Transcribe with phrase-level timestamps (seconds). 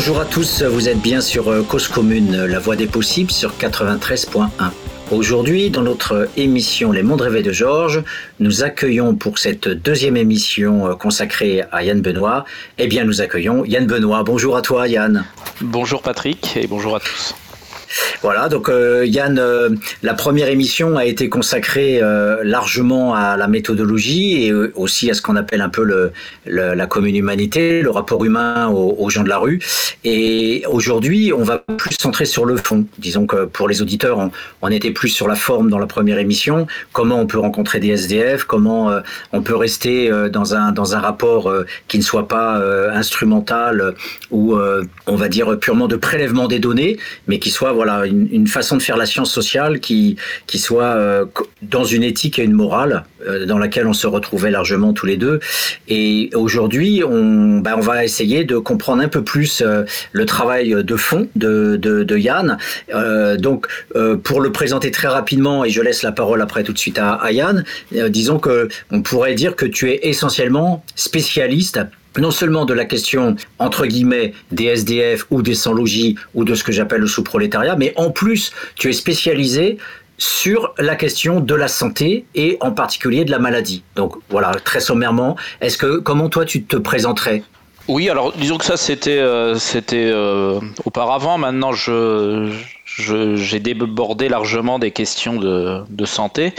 [0.00, 3.52] bonjour à tous, vous êtes bien sur euh, Cause Commune, la voix des possibles sur
[3.58, 4.48] 93.1.
[5.10, 8.02] Aujourd'hui, dans notre émission Les Mondes Rêvés de Georges,
[8.38, 12.46] nous accueillons pour cette deuxième émission euh, consacrée à Yann Benoît,
[12.78, 14.22] eh bien nous accueillons Yann Benoît.
[14.22, 15.26] Bonjour à toi Yann.
[15.60, 17.34] Bonjour Patrick et bonjour à tous.
[18.22, 19.70] Voilà, donc euh, Yann, euh,
[20.02, 25.22] la première émission a été consacrée euh, largement à la méthodologie et aussi à ce
[25.22, 26.10] qu'on appelle un peu
[26.46, 29.60] la commune humanité, le rapport humain aux, gens de la rue.
[30.04, 32.86] Et aujourd'hui, on va plus centrer sur le fond.
[32.98, 34.30] Disons que pour les auditeurs, on,
[34.62, 36.66] on, était plus sur la forme dans la première émission.
[36.92, 38.92] Comment on peut rencontrer des SDF, comment
[39.32, 41.52] on peut rester dans un dans un rapport
[41.88, 42.62] qui ne soit pas
[42.92, 43.94] instrumental
[44.30, 44.56] ou
[45.06, 48.82] on va dire purement de prélèvement des données, mais qui soit voilà une, façon de
[48.82, 50.16] faire la science sociale qui,
[50.46, 51.24] qui soit euh,
[51.62, 55.16] dans une éthique et une morale euh, dans laquelle on se retrouvait largement tous les
[55.16, 55.40] deux.
[55.88, 60.96] Et aujourd'hui, on, ben, va essayer de comprendre un peu plus euh, le travail de
[60.96, 62.58] fond de Yann.
[63.38, 63.66] donc,
[64.24, 67.12] pour le présenter très rapidement, et je laisse la parole après tout de suite à,
[67.14, 67.64] à Yann,
[68.10, 71.80] disons que on pourrait dire que tu es essentiellement spécialiste
[72.18, 76.64] non seulement de la question, entre guillemets, des SDF ou des sans-logis ou de ce
[76.64, 79.78] que j'appelle le sous-prolétariat, mais en plus, tu es spécialisé
[80.18, 83.82] sur la question de la santé et en particulier de la maladie.
[83.96, 87.42] Donc voilà, très sommairement, est-ce que comment toi tu te présenterais?
[87.88, 91.38] Oui, alors disons que ça c'était euh, c'était euh, auparavant.
[91.38, 92.52] Maintenant, je
[92.96, 96.52] j'ai débordé largement des questions de, de, santé,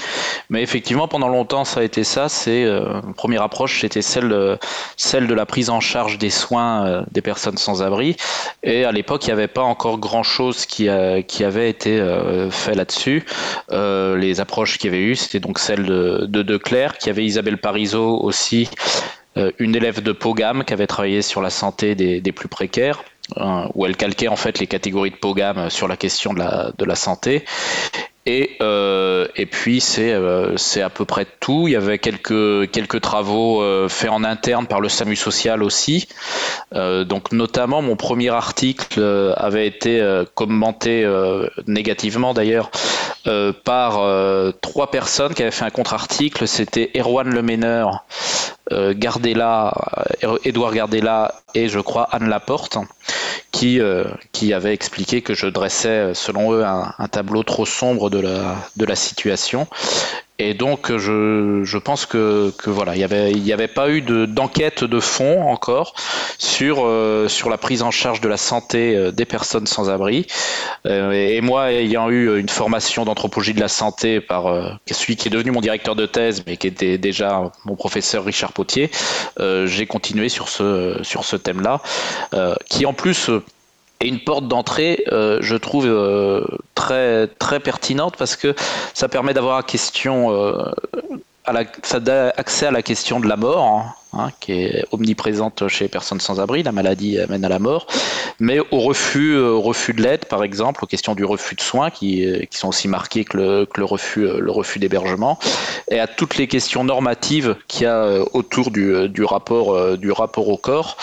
[0.50, 2.30] mais effectivement pendant longtemps ça a été ça.
[2.30, 4.58] C'est euh, première approche, c'était celle
[4.98, 8.16] celle de la prise en charge des soins euh, des personnes sans abri.
[8.64, 10.88] Et à l'époque, il n'y avait pas encore grand chose qui
[11.28, 12.02] qui avait été
[12.50, 13.26] fait là-dessus.
[13.72, 17.58] les approches qu'il y avait eu, c'était donc celle de, de, Claire, qui avait Isabelle
[17.58, 18.70] Parizeau aussi
[19.38, 23.04] euh, une élève de Pogam qui avait travaillé sur la santé des, des plus précaires,
[23.37, 26.95] euh, où elle calquait en fait les catégories de Pogam sur la question de la,
[26.95, 27.45] santé.
[28.25, 31.67] Et, euh, puis c'est euh, c'est à peu près tout.
[31.67, 36.08] Il y avait quelques travaux euh, faits en interne par le SAMU social aussi.
[36.73, 41.08] Euh, donc notamment mon premier article euh, avait été commenté
[41.67, 42.69] négativement d'ailleurs
[43.63, 44.02] par
[44.61, 46.48] trois personnes qui avaient fait un contre-article.
[46.48, 48.05] C'était Erwan Lemeneur,
[48.93, 49.73] Gardella,
[50.43, 52.77] Edouard Gardella et je crois Anne Laporte
[53.52, 58.86] qui, euh, qui avait expliqué que je dressais, selon eux, un, tableau trop sombre de
[58.86, 59.67] la situation.
[60.44, 65.94] Et donc, je, pense que, voilà, il n'y avait pas eu d'enquête de, fond encore
[66.40, 70.26] sur, euh, sur la prise en charge de la santé euh, des personnes sans abri.
[70.88, 75.32] Euh, et, moi, ayant eu une formation d'anthropologie de la santé par celui qui est
[75.32, 78.90] devenu mon directeur de thèse, mais qui était déjà mon professeur Richard Potier,
[79.40, 81.82] j'ai continué sur ce, sur ce thème-là,
[82.68, 83.30] qui en plus
[84.02, 86.44] et une porte d'entrée, euh, je trouve euh,
[86.76, 88.56] très très pertinente parce que
[88.94, 90.72] ça permet d'avoir question, euh,
[91.46, 94.86] à la, ça donne accès à la question de la mort, hein, Hein, qui est
[94.92, 97.88] omniprésente chez les personnes sans abri, la maladie amène à la mort,
[98.42, 102.26] mais au refus, euh, de l'aide, par exemple, aux questions du refus de soins, qui,
[102.26, 105.40] euh, sont aussi marquées que euh, le refus d'hébergement,
[105.90, 110.50] et à toutes les questions normatives qu'il y a autour du, du, rapport, du rapport
[110.50, 110.98] au corps.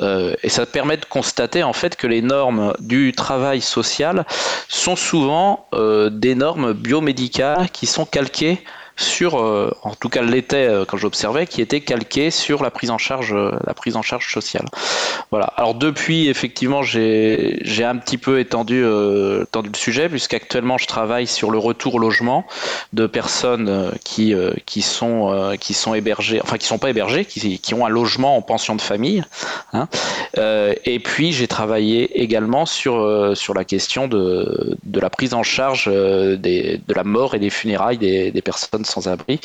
[0.00, 4.24] et ça permet de constater en fait que les normes du travail social
[4.68, 5.66] sont souvent
[6.10, 8.64] des normes biomédicales qui sont calquées
[8.96, 12.90] sur, euh, en tout cas l'était euh, quand j'observais, qui était calqué sur la prise
[12.90, 14.66] en charge, euh, la prise en charge sociale.
[15.30, 15.46] Voilà.
[15.56, 18.84] Alors depuis, effectivement, j'ai un petit peu étendu,
[19.42, 22.46] étendu le sujet, puisqu'actuellement je travaille sur le retour logement
[22.92, 24.34] de personnes qui,
[24.66, 28.36] qui, sont, qui sont hébergées, enfin qui sont pas hébergées, qui, qui ont un logement
[28.36, 29.24] en pension de famille.
[29.72, 29.88] Hein.
[30.36, 35.86] et puis j'ai travaillé également sur, sur la question de, de la prise en charge
[35.86, 39.40] des, de la mort et des funérailles des, des personnes sans abri.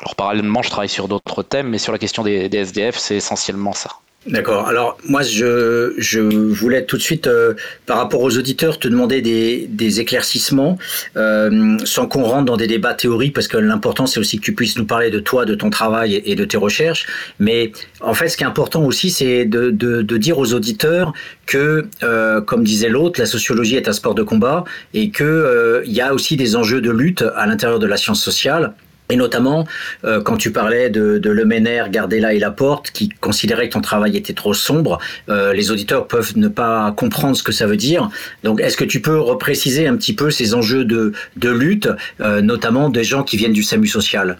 [0.00, 3.72] Alors parallèlement, je travaille sur d'autres thèmes, mais sur la question des, SDF, c'est essentiellement
[3.72, 3.90] ça.
[4.26, 4.66] D'accord.
[4.68, 7.52] Alors moi, je, je voulais tout de suite, euh,
[7.84, 10.78] par rapport aux auditeurs, te demander des, des éclaircissements,
[11.18, 14.54] euh, sans qu'on rentre dans des débats théoriques, parce que l'important, c'est aussi que tu
[14.54, 17.06] puisses nous parler de toi, de ton travail et de tes recherches.
[17.38, 21.12] Mais en fait, ce qui est important aussi, c'est de, de, de, dire aux auditeurs
[21.44, 25.92] que, euh, comme disait l'autre, la sociologie est un sport de combat et que il
[25.92, 28.72] y a aussi des enjeux de lutte à l'intérieur de la science sociale
[29.10, 29.66] et notamment,
[30.04, 34.16] euh, quand tu parlais de, de Lemener, Gardella et Laporte, qui considéraient que ton travail
[34.16, 34.98] était trop sombre,
[35.28, 38.08] euh, les auditeurs peuvent ne pas comprendre ce que ça veut dire.
[38.44, 41.90] Donc, est-ce que tu peux repréciser un petit peu ces enjeux de, lutte,
[42.20, 44.38] euh, notamment des gens qui viennent du SAMU social?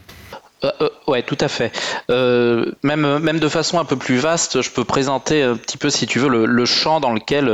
[1.06, 1.70] Ouais, tout à fait.
[2.08, 6.19] Même, de façon un peu plus vaste, je peux présenter un petit peu, si tu
[6.19, 7.44] veux, le, champ dans lequel,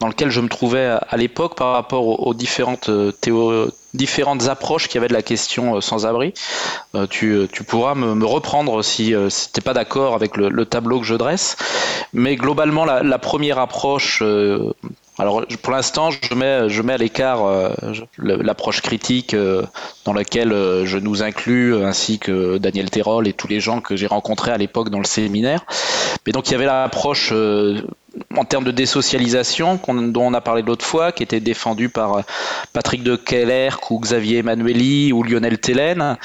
[0.00, 2.90] dans lequel je me trouvais à, l'époque par rapport aux, différentes
[3.20, 6.34] théo, différentes approches qu'il y avait de la question sans-abri.
[7.10, 11.14] tu, tu, pourras me, reprendre si, tu n'es pas d'accord avec le, tableau que je
[11.14, 11.56] dresse.
[12.12, 14.22] Mais globalement, la, première approche
[15.18, 17.70] alors pour l'instant, je mets, à l'écart euh,
[18.18, 19.62] l'approche critique euh,
[20.04, 23.96] dans laquelle euh, je nous inclus, ainsi que Daniel Terrol et tous les gens que
[23.96, 25.64] j'ai rencontrés à l'époque dans le séminaire.
[26.26, 27.32] Mais donc il y avait l'approche
[28.36, 32.22] en termes de désocialisation dont on a parlé l'autre fois, qui était défendue par
[32.72, 36.16] Patrick de Keller ou Xavier Emmanueli ou Lionel Tellen,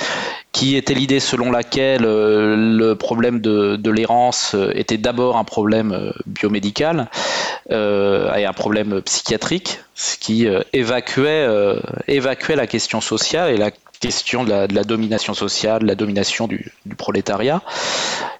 [0.51, 7.09] qui était l'idée selon laquelle le problème de, l'errance était d'abord un problème biomédical
[7.71, 13.57] euh, et un problème psychiatrique, ce qui euh, évacuait, euh, évacuait la question sociale et
[13.57, 17.61] la question de la, domination sociale, de la domination du, prolétariat.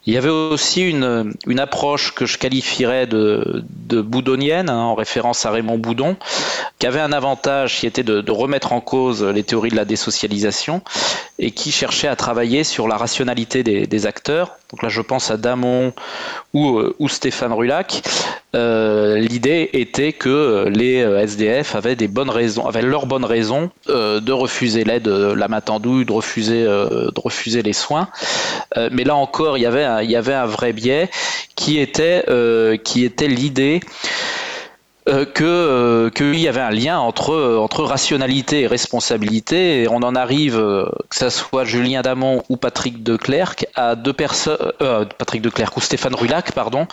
[0.04, 4.94] Il y avait aussi une, une approche que je qualifierais de, de boudonienne, hein, en
[4.94, 6.16] référence à Raymond Boudon,
[6.78, 10.82] qui avait un avantage qui était de, remettre en cause les théories de la désocialisation
[11.38, 14.56] et qui cherchait à travailler sur la rationalité des, acteurs.
[14.72, 15.92] Donc là, je pense à Damon
[16.54, 18.02] ou, ou Stéphane Rulac.
[18.54, 24.20] Euh, l'idée était que les SDF avaient des bonnes raisons, avaient leurs bonnes raisons euh,
[24.20, 28.08] de refuser l'aide, la matandouille, de refuser, euh, de refuser les soins.
[28.90, 31.10] mais là encore, il y avait un, il y avait un vrai biais
[31.54, 32.24] qui était,
[32.84, 33.80] qui était l'idée
[35.08, 39.82] euh, que euh, qu'il y avait un lien entre entre rationalité et responsabilité.
[39.82, 43.96] Et on en arrive euh, que ce soit Julien Damon ou Patrick de Clercq à
[43.96, 44.58] deux personnes
[45.18, 46.86] Patrick de Clercq ou Stéphane Rulac pardon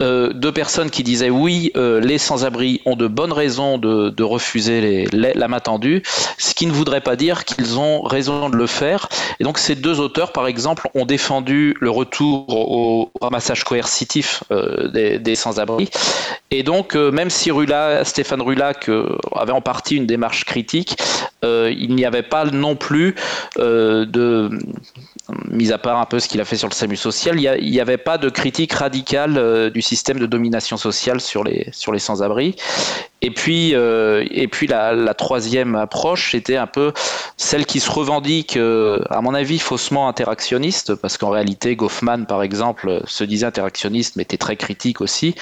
[0.00, 5.48] deux personnes qui disaient oui les sans-abri ont de bonnes raisons de, refuser les, la
[5.48, 6.02] main tendue
[6.38, 9.08] ce qui ne voudrait pas dire qu'ils ont raison de le faire.
[9.40, 14.44] Et donc ces deux auteurs par exemple ont défendu le retour au ramassage coercitif
[14.92, 15.88] des, des sans-abri.
[16.50, 17.50] Et donc même si
[18.04, 18.90] Stéphane Rulac
[19.34, 20.96] avait en partie une démarche critique.
[21.44, 23.14] Euh, il n'y avait pas non plus
[23.58, 24.50] euh, de
[25.50, 27.80] mis à part un peu ce qu'il a fait sur le SAMU social, il n'y
[27.80, 31.98] avait pas de critique radicale euh, du système de domination sociale sur les, sur les
[31.98, 32.56] sans-abri.
[33.24, 36.92] Et puis, euh, et puis la, troisième approche, c'était un peu
[37.38, 42.42] celle qui se revendique, euh, à mon avis, faussement interactionniste, parce qu'en réalité, Goffman, par
[42.42, 45.34] exemple, se disait interactionniste, mais était très critique aussi,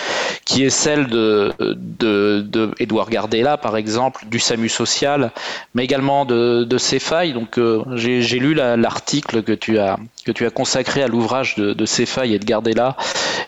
[0.44, 5.32] qui est celle de, de, de Edouard Gardella, par exemple, du SAMU social,
[5.74, 7.32] mais également de, de failles.
[7.32, 11.72] Donc, euh, j'ai lu l'article que tu as que tu as consacré à l'ouvrage de,
[11.72, 12.96] de Cefaille et de Gardella,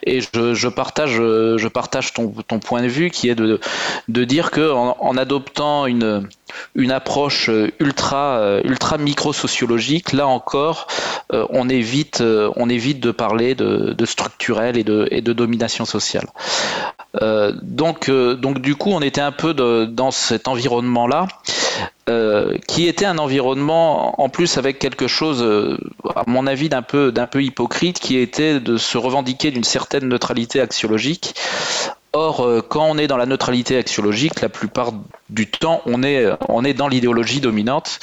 [0.02, 3.60] et je, partage, je partage ton, ton, point de vue qui est de,
[4.08, 6.28] de dire que en, adoptant une,
[6.74, 10.86] une approche ultra, ultra micro-sociologique, là encore,
[11.32, 15.84] euh, on, évite, euh, on évite de parler de, structurel et de, et de domination
[15.84, 16.26] sociale.
[17.22, 21.28] Euh, donc, donc, du coup, on était un peu dans cet environnement-là.
[22.66, 25.42] Qui était un environnement en plus avec quelque chose,
[26.14, 30.08] à mon avis, d'un peu, d'un peu hypocrite, qui était de se revendiquer d'une certaine
[30.08, 31.34] neutralité axiologique
[32.14, 34.92] Or, euh, quand on est dans la neutralité axiologique, la plupart
[35.30, 37.98] du temps, on est, on est dans l'idéologie dominante.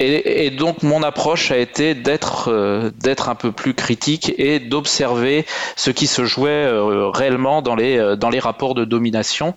[0.00, 5.46] Et, donc, mon approche a été d'être euh, d'être un peu plus critique et d'observer
[5.76, 9.54] ce qui se jouait euh, réellement dans les, dans les rapports de domination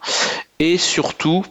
[0.60, 1.43] et surtout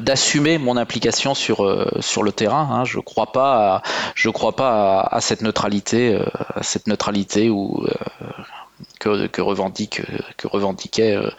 [0.00, 2.68] d'assumer mon implication sur sur le terrain.
[2.70, 2.84] Hein.
[2.84, 3.82] Je crois pas,
[4.14, 6.18] je crois pas à, cette neutralité,
[6.54, 7.84] à cette neutralité où
[8.98, 10.02] que, revendique,
[10.36, 11.30] que revendiquait euh,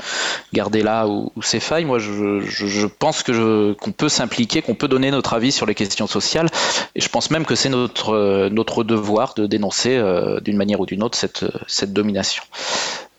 [0.53, 1.85] Gardella ou, ou failles.
[1.85, 6.07] Moi, je, pense que qu'on peut s'impliquer, qu'on peut donner notre avis sur les questions
[6.07, 6.47] sociales,
[6.95, 10.79] et je pense même que c'est notre, euh, notre devoir de dénoncer euh, d'une manière
[10.79, 12.43] ou d'une autre cette, cette domination.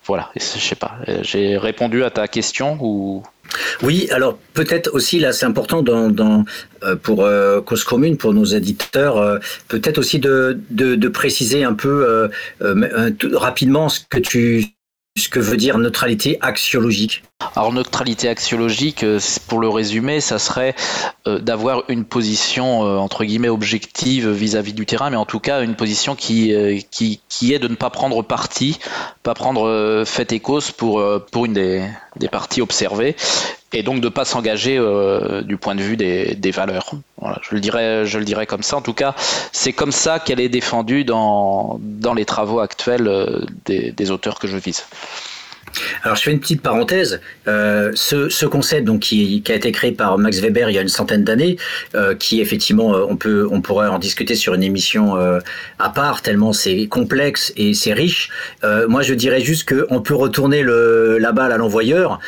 [0.07, 3.23] Voilà, je sais pas, j'ai répondu à ta question ou
[3.83, 6.45] oui, alors peut-être aussi là, c'est important dans,
[6.83, 10.59] euh, pour euh, cause commune, pour nos éditeurs, euh, peut-être aussi de,
[11.13, 12.31] préciser un peu
[13.33, 14.74] rapidement ce que tu
[15.17, 17.23] ce que veut dire neutralité axiologique.
[17.55, 19.05] Alors neutralité axiologique,
[19.47, 20.75] pour le résumer, ça serait
[21.25, 26.17] d'avoir une position entre guillemets objective vis-à-vis du terrain, mais en tout cas une position
[26.17, 28.79] qui, est de ne pas prendre parti,
[29.23, 33.15] pas prendre fait et cause pour, une des parties observées
[33.75, 36.93] et donc de pas s'engager euh, du point de vue des, valeurs.
[37.43, 38.77] je le dirais, je le dirais comme ça.
[38.77, 39.15] En tout cas,
[39.53, 44.47] c'est comme ça qu'elle est défendue dans, dans les travaux actuels euh, des, auteurs que
[44.47, 44.85] je vise.
[46.03, 47.21] Alors je fais une petite parenthèse.
[47.49, 50.83] Euh, ce, ce, concept donc qui, a été créé par Max Weber il y a
[50.83, 51.57] une centaine d'années,
[51.95, 55.15] euh, qui effectivement euh, on peut on pourrait en discuter sur une émission
[55.79, 58.31] à part tellement c'est complexe et c'est riche.
[58.89, 62.21] Moi je dirais juste que on peut retourner la balle à l'envoyeur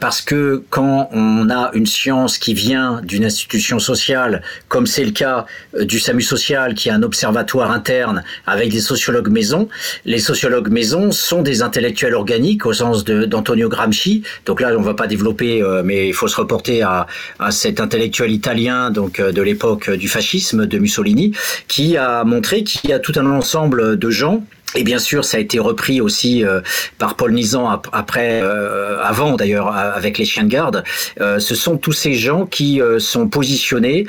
[0.00, 5.12] parce que quand on a une science qui vient d'une institution sociale, comme c'est le
[5.12, 5.46] cas
[5.78, 9.68] du SAMU social, qui est un observatoire interne avec des sociologues maison,
[10.04, 14.22] les sociologues maison sont des intellectuels organiques au sens d'Antonio Gramsci.
[14.46, 17.06] Donc là, on va pas développer, euh, mais il faut se reporter à,
[17.38, 21.32] à cet intellectuel italien donc euh, de l'époque du fascisme de Mussolini,
[21.68, 25.36] qui a montré qu'il y a tout un ensemble de gens et bien sûr, ça
[25.36, 26.60] a été repris aussi euh,
[26.98, 30.84] par Paul Nizan après, euh, avant d'ailleurs, avec les chiens de garde.
[31.20, 34.06] Euh, ce sont tous ces gens qui sont positionnés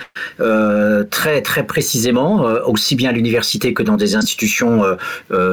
[1.10, 4.84] très très précisément, aussi bien à l'université que dans des institutions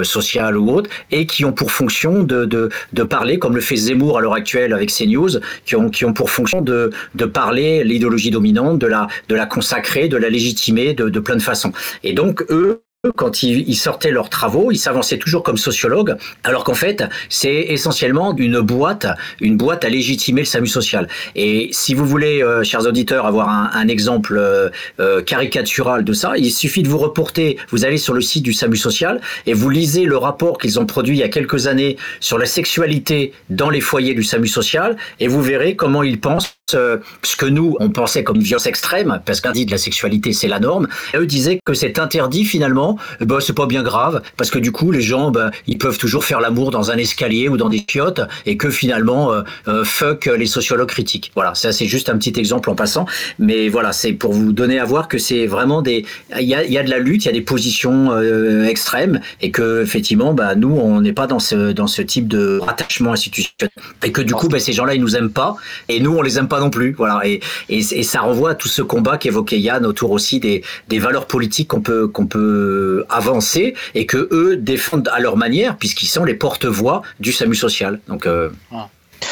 [0.02, 3.76] sociales ou autres, et qui ont pour fonction de, de, de parler, comme le fait
[3.76, 7.84] Zemmour à l'heure actuelle avec CNews, qui ont, qui ont pour fonction de, de parler
[7.84, 11.72] l'idéologie dominante, de la, de la consacrer, de la légitimer de, de plein de façons.
[12.02, 12.82] Et donc eux
[13.16, 18.32] quand ils, sortaient leurs travaux, ils s'avançaient toujours comme sociologues, alors qu'en fait, c'est essentiellement
[18.36, 19.08] une boîte,
[19.40, 21.08] une boîte à légitimer le SAMU social.
[21.34, 26.34] Et si vous voulez, euh, chers auditeurs, avoir un, exemple euh, euh, caricatural de ça,
[26.36, 29.68] il suffit de vous reporter, vous allez sur le site du SAMU social et vous
[29.68, 33.68] lisez le rapport qu'ils ont produit il y a quelques années sur la sexualité dans
[33.68, 37.90] les foyers du SAMU social, et vous verrez comment ils pensent ce que nous, on
[37.90, 40.88] pensait comme violence extrême, parce qu'un dit de la sexualité, c'est la norme.
[41.14, 44.90] Eux disaient que c'est interdit finalement, bah, c'est pas bien grave, parce que du coup,
[44.90, 48.20] les gens, bah, ils peuvent toujours faire l'amour dans un escalier ou dans des chiottes,
[48.46, 51.32] et que finalement, euh, euh, fuck les sociologues critiques.
[51.34, 53.06] Voilà, ça c'est juste un petit exemple en passant,
[53.38, 56.04] mais voilà, c'est pour vous donner à voir que c'est vraiment des,
[56.38, 59.82] il y a, de la lutte, il y a des positions euh, extrêmes, et que
[59.82, 63.70] effectivement, bah, nous, on n'est pas dans ce dans ce type de rattachement institutionnel,
[64.04, 65.56] et que du coup, bah, ces gens-là, ils nous aiment pas,
[65.88, 66.94] et nous, on les aime pas non plus.
[66.96, 70.98] Voilà, et, et, ça renvoie à tout ce combat qu'évoquait Yann autour aussi des, des
[70.98, 76.06] valeurs politiques qu'on peut qu'on peut avancer et que eux défendent à leur manière puisqu'ils
[76.06, 78.00] sont les porte-voix du SAMU social.
[78.08, 78.50] Donc euh...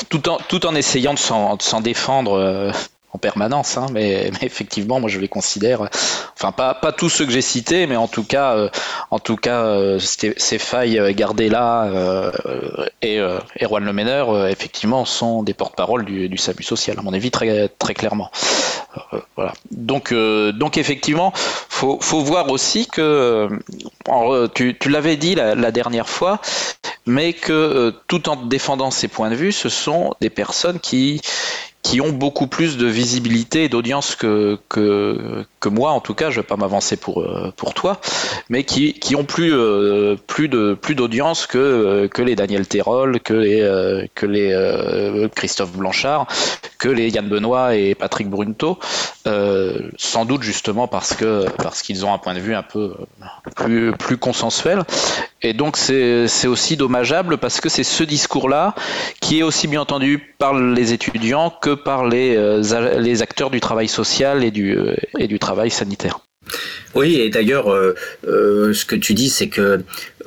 [0.08, 2.32] tout en tout en essayant de s'en défendre.
[2.32, 2.72] Euh
[3.12, 5.88] en permanence, hein, mais, mais, effectivement, moi je les considère,
[6.35, 8.69] enfin pas, pas tous ceux que j'ai cités, mais en tout cas, euh,
[9.11, 12.31] en tout cas, euh, ces failles euh, Gardella euh,
[13.02, 16.99] et, euh, et Juan Le Meneur, euh, effectivement, sont des porte-parole du, du SAMU social,
[16.99, 18.31] à mon avis, très, très clairement.
[19.37, 19.52] voilà.
[19.71, 23.49] Donc, donc effectivement, faut, faut voir aussi que,
[24.55, 26.40] tu, tu l'avais dit la, la, dernière fois,
[27.07, 31.21] mais que tout en défendant ces points de vue, ce sont des personnes qui
[31.82, 36.30] qui ont beaucoup plus de visibilité et d'audience que, que, que, moi, en tout cas,
[36.30, 38.00] je ne vais pas m'avancer pour, euh, pour toi,
[38.50, 43.32] mais qui, qui ont plus, euh, plus, d'audience que, euh, que les Daniel Terrol, que
[43.32, 46.26] les, que les Christophe Blanchard,
[46.78, 48.78] que les Yann Benoît et Patrick Brunto,
[49.25, 52.94] sans doute justement parce, que, parce qu'ils ont un point de vue un peu
[53.56, 54.82] plus, plus consensuel.
[55.42, 58.75] Et donc c'est aussi dommageable parce que c'est ce discours-là
[59.20, 63.60] qui est aussi bien entendu par les étudiants que par les, euh, les acteurs du
[63.60, 66.20] travail social et du, euh, travail sanitaire.
[66.94, 69.84] Oui, et d'ailleurs, euh, ce que tu dis, c'est que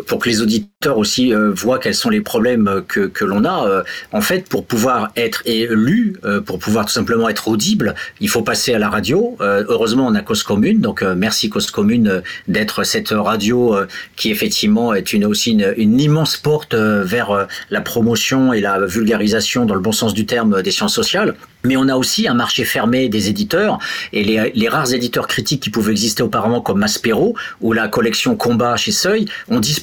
[0.08, 3.68] pour que les auditeurs aussi euh, voient quels sont les problèmes que, que l'on a,
[3.68, 8.30] euh, en fait, pour pouvoir être élu, euh, pour pouvoir tout simplement être audible, il
[8.30, 9.38] faut passer à la radio.
[9.40, 13.76] heureusement, on a Cause Commune, donc merci Cause Commune d'être cette radio
[14.16, 19.76] qui effectivement est une, aussi une, immense porte vers la promotion et la vulgarisation, dans
[19.76, 21.36] le bon sens du terme, des sciences sociales.
[21.64, 23.80] Mais on a aussi un marché fermé des éditeurs
[24.12, 28.36] et les, les rares éditeurs critiques qui pouvaient exister auparavant comme Maspero ou la collection
[28.36, 29.83] Combat chez Seuil ont disparu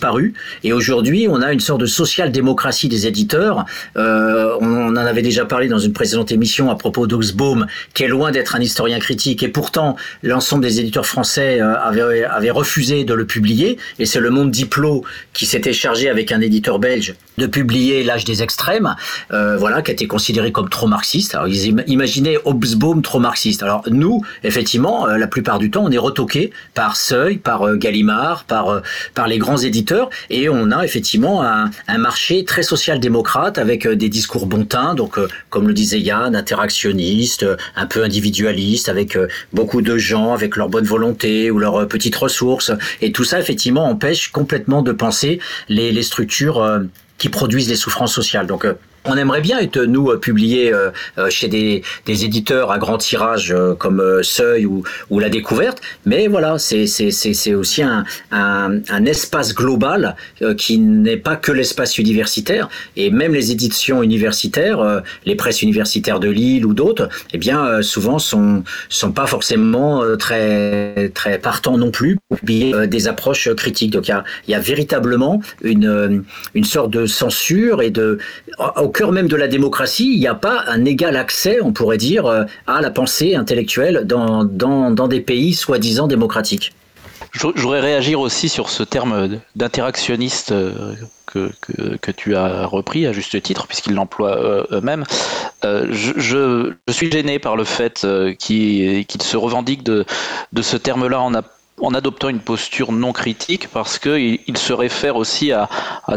[0.64, 3.64] et aujourd'hui on a une sorte de social-démocratie des éditeurs.
[3.96, 8.08] Euh, on en avait déjà parlé dans une précédente émission à propos d'Oxbaum qui est
[8.08, 9.42] loin d'être un historien critique.
[9.42, 13.78] Et pourtant l'ensemble des éditeurs français euh, avaient, refusé de le publier.
[13.98, 18.24] Et c'est le monde Diplo qui s'était chargé avec un éditeur belge de publier L'âge
[18.24, 18.94] des extrêmes,
[19.32, 21.34] euh, voilà, qui a été considéré comme trop marxiste.
[21.34, 23.62] Alors, ils imaginaient Hobsbawm trop marxiste.
[23.62, 27.76] Alors, nous, effectivement, euh, la plupart du temps, on est retoqué par Seuil, par euh,
[27.76, 28.80] Gallimard, par, euh,
[29.14, 33.96] par les grands éditeurs, et on a effectivement un, un marché très social-démocrate avec euh,
[33.96, 35.18] des discours bontins, donc,
[35.50, 37.46] comme le disait Yann, interactionniste,
[37.76, 39.16] un peu individualiste, avec
[39.52, 42.72] beaucoup de gens, avec leur bonne volonté ou leurs petites ressources.
[43.00, 46.80] Et tout ça, effectivement, empêche complètement de penser les, les structures
[47.20, 48.48] qui produisent les souffrances sociales.
[48.48, 48.66] Donc,
[49.10, 50.72] on aimerait bien être nous publié
[51.28, 54.84] chez des, éditeurs à grand tirage comme Seuil ou,
[55.18, 60.16] La Découverte, mais voilà, c'est aussi un, espace global
[60.56, 66.28] qui n'est pas que l'espace universitaire et même les éditions universitaires, les presses universitaires de
[66.28, 71.10] Lille ou d'autres, eh bien souvent sont sont pas forcément très
[71.42, 73.90] partants non plus pour publier des approches critiques.
[73.90, 76.24] Donc il y a, véritablement une
[76.54, 78.18] une sorte de censure et de
[78.76, 81.96] au cœur même de la démocratie, il n'y a pas un égal accès, on pourrait
[81.96, 86.74] dire, euh, à la pensée intellectuelle dans, des pays soi-disant démocratiques.
[87.32, 90.92] Je voudrais réagir aussi sur ce terme d'interactionniste euh,
[91.24, 95.04] que, tu as repris à juste titre, puisqu'ils l'emploient euh, eux-mêmes.
[95.62, 98.06] je, je, suis gêné par le fait
[98.38, 100.04] qu'ils se revendiquent de,
[100.52, 101.32] de ce terme-là en,
[101.80, 105.68] en adoptant une posture non critique parce qu'il il se réfère aussi à,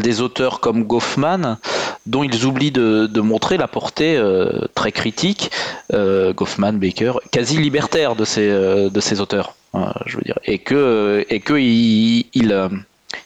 [0.01, 1.57] des auteurs comme Goffman
[2.05, 5.51] dont ils oublient de, montrer la portée euh, très critique,
[5.93, 10.37] euh, Goffman, Baker, quasi libertaire de ces, euh, de ces auteurs, hein, je veux dire,
[10.43, 11.53] et que, et que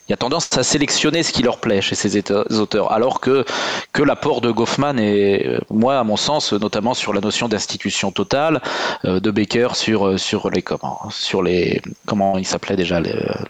[0.07, 3.45] il y a tendance à sélectionner ce qui leur plaît chez ces auteurs, alors que,
[3.93, 8.11] que l'apport de Goffman est, euh, moi, à mon sens, notamment sur la notion d'institution
[8.11, 8.61] totale,
[9.05, 13.01] euh, de Baker sur, euh, sur les comment, sur les comment il s'appelait déjà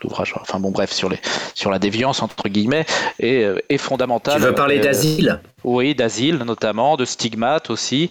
[0.03, 1.19] l'ouvrage, enfin bon bref, sur les
[1.53, 2.85] sur la déviance entre guillemets,
[3.19, 4.39] est, est fondamental.
[4.39, 5.39] Tu veux parler d'asile?
[5.63, 8.09] Oui, d'asile notamment, de stigmates aussi,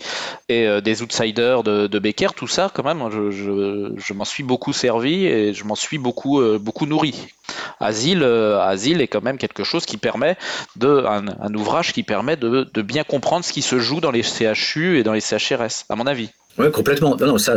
[0.48, 4.42] et des outsiders de, de, Becker, tout ça quand même, je, je, je m'en suis
[4.42, 7.14] beaucoup servi et je m'en suis beaucoup, beaucoup nourri.
[7.80, 10.36] Asile, euh, Asile est quand même quelque chose qui permet
[10.76, 14.98] de, un, ouvrage qui permet de, bien comprendre ce qui se joue dans les CHU
[14.98, 16.30] et dans les CHRS, à mon avis.
[16.58, 17.16] Oui, complètement.
[17.16, 17.54] Non, ça,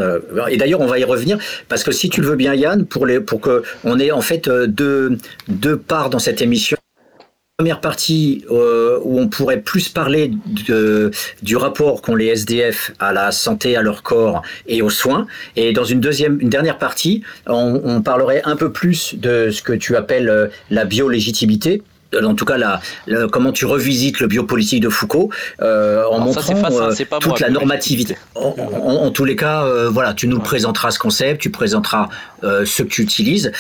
[0.50, 1.38] et d'ailleurs, on va y revenir
[1.70, 4.22] parce que si tu le veux bien, Yann, pour les, pour que on ait en
[4.22, 5.18] fait euh, deux,
[5.48, 6.78] deux parts dans cette émission
[7.60, 10.32] première partie euh, où on pourrait plus parler
[11.42, 15.28] du rapport qu'ont les SDF à la santé, à leur corps et aux soins.
[15.58, 19.62] Et dans une deuxième, une dernière partie, on, on parlerait un peu plus de ce
[19.62, 21.84] que tu appelles euh, la biolégitimité
[22.16, 22.82] en tout cas la,
[23.32, 25.30] comment tu revisites le biopolitique de Foucault
[25.62, 28.18] euh, en montrant euh, toute la normativité.
[28.36, 32.10] En, tous les cas, euh, voilà, tu nous présenteras ce concept, tu présenteras
[32.42, 33.52] ce que tu utilises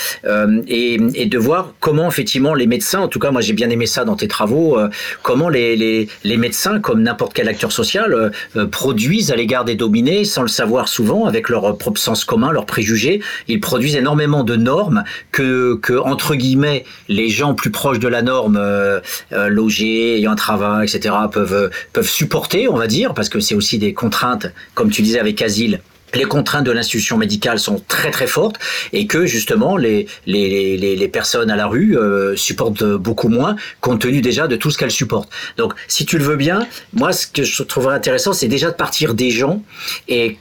[0.68, 3.86] et, et, de voir comment effectivement les médecins, en tout cas moi j'ai bien aimé
[3.86, 4.80] ça dans tes travaux,
[5.22, 8.32] comment les, les, les, médecins, comme n'importe quel acteur social,
[8.72, 12.66] produisent à l'égard des dominés sans le savoir souvent avec leur propre sens commun, leurs
[12.66, 18.08] préjugés, ils produisent énormément de normes que, que entre guillemets les gens plus proches de
[18.08, 19.00] la norme euh,
[19.34, 23.40] euh, logés, ayant un travail, etc., peuvent, euh, peuvent supporter, on va dire, parce que
[23.40, 25.82] c'est aussi des contraintes, comme tu disais avec Asile,
[26.16, 28.56] les contraintes de l'institution médicale sont très très fortes
[28.94, 31.96] et que justement les, les, les, personnes à la rue
[32.36, 35.30] supportent beaucoup moins compte tenu déjà de tout ce qu'elles supportent.
[35.58, 38.76] Donc si tu le veux bien, moi ce que je trouverais intéressant c'est déjà de
[38.76, 39.62] partir des gens
[40.08, 40.40] et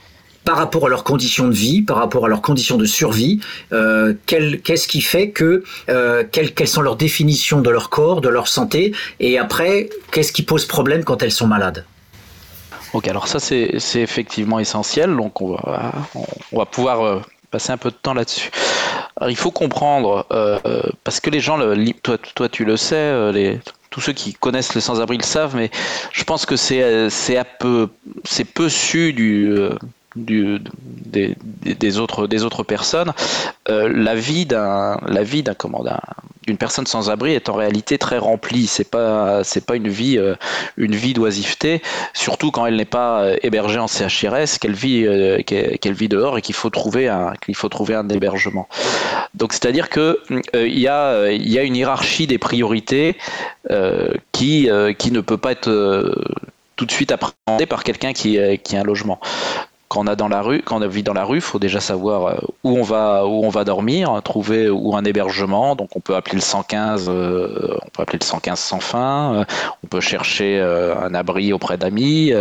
[0.49, 3.39] par rapport à leurs conditions de vie, par rapport à leurs conditions de survie,
[3.71, 8.47] euh, qu'est-ce qui fait que, euh, quelles, sont leurs définitions de leur corps, de leur
[8.47, 11.85] santé, et après, qu'est-ce qui pose problème quand elles sont malades?
[12.93, 15.91] Ok, alors ça c'est effectivement essentiel, donc on va,
[16.51, 18.49] on va pouvoir euh, passer un peu de temps là-dessus.
[19.27, 20.25] il faut comprendre,
[21.03, 21.59] parce que les gens,
[22.01, 23.59] toi, toi tu le sais, les,
[23.91, 25.69] tous ceux qui connaissent le sans-abri le savent, mais
[26.11, 27.11] je pense que c'est
[27.59, 27.87] peu,
[28.55, 29.53] peu su du,
[30.25, 33.13] des, autres, des autres personnes,
[33.69, 35.55] euh, la vie d'un, la vie d'un
[36.47, 38.65] d'une personne sans abri est en réalité très remplie.
[38.65, 40.35] C'est pas, pas une vie, euh,
[40.77, 41.81] vie d'oisiveté,
[42.13, 45.05] surtout quand elle n'est pas euh, hébergée en CHRS, qu'elle vit,
[45.45, 48.67] qu'elle vit dehors et qu'il faut trouver un, faut trouver un hébergement.
[49.35, 50.19] Donc c'est-à-dire que
[50.55, 53.15] il y a, y a une hiérarchie des priorités
[54.31, 55.69] qui, qui ne peut pas être
[56.75, 59.19] tout de suite appréhendée par quelqu'un qui, qui a un logement
[59.89, 61.79] quand on a dans la rue, quand on vit dans la rue, il faut déjà
[61.79, 65.75] savoir euh, où on va, où on va dormir, trouver où un hébergement.
[65.75, 69.33] Donc on peut appeler le 115, euh, on peut appeler le 115 sans fin.
[69.33, 69.45] Euh,
[69.83, 72.31] on peut chercher un abri auprès d'amis.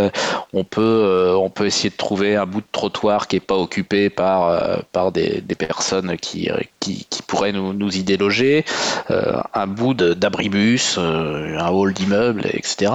[0.53, 4.11] on peut, on peut essayer de trouver un bout de trottoir qui est pas occupé
[4.11, 8.65] par, par des, des personnes qui, qui, qui, pourraient nous, nous y déloger.
[9.09, 12.91] un bout d'abribus, un hall d'immeuble, etc.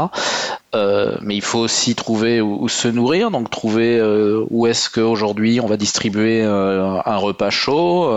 [0.75, 5.59] Euh, mais il faut aussi trouver où, se nourrir, donc trouver euh, où est-ce qu'aujourd'hui
[5.61, 8.11] on va distribuer euh, un repas chaud,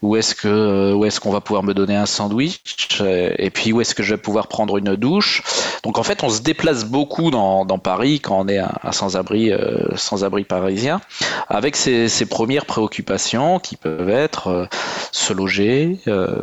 [0.00, 3.80] où est-ce que où est-ce qu'on va pouvoir me donner un sandwich, et puis où
[3.80, 5.42] est-ce que je vais pouvoir prendre une douche.
[5.82, 9.50] Donc en fait, on se déplace beaucoup dans, dans Paris quand on est un, sans-abri
[9.96, 11.00] sans-abri parisien,
[11.48, 14.68] avec ces, ces, premières préoccupations qui peuvent être
[15.10, 15.98] se loger,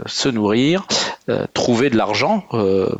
[0.05, 0.85] se nourrir,
[1.53, 2.43] trouver de l'argent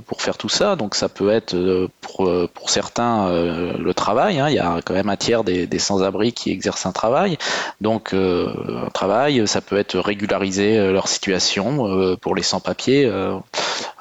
[0.08, 0.76] pour faire tout ça.
[0.76, 1.56] Donc ça peut être
[2.02, 4.40] pour, pour certains le travail.
[4.40, 4.50] Hein.
[4.50, 7.38] Il y a quand même un tiers des, des sans-abri qui exercent un travail.
[7.82, 13.12] Donc un travail, ça peut être régulariser leur situation pour les sans-papiers,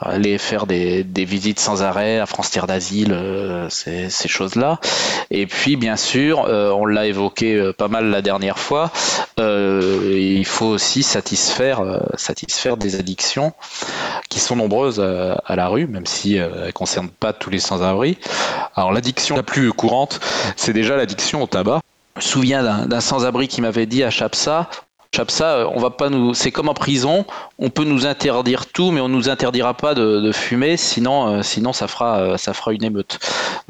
[0.00, 3.16] aller faire des, des, visites sans arrêt à France Terre d'Asile,
[3.68, 4.78] ces, ces choses-là.
[5.30, 8.92] Et puis bien sûr, on l'a évoqué pas mal la dernière fois,
[9.38, 11.82] il faut aussi satisfaire,
[12.14, 13.52] satisfaire des addictions
[14.28, 18.18] qui sont nombreuses à, la rue, même si elles ne concernent pas tous les sans-abri.
[18.74, 20.20] Alors l'addiction la plus courante,
[20.56, 21.80] c'est déjà l'addiction au tabac.
[22.16, 24.68] Je me souviens d'un sans-abri qui m'avait dit à Chapsa,
[25.16, 27.24] Chapsa, euh, on va pas nous, c'est comme en prison,
[27.58, 31.72] on peut nous interdire tout, mais on nous interdira pas de, fumer, sinon, euh, sinon
[31.72, 33.18] ça fera, euh, ça fera une émeute.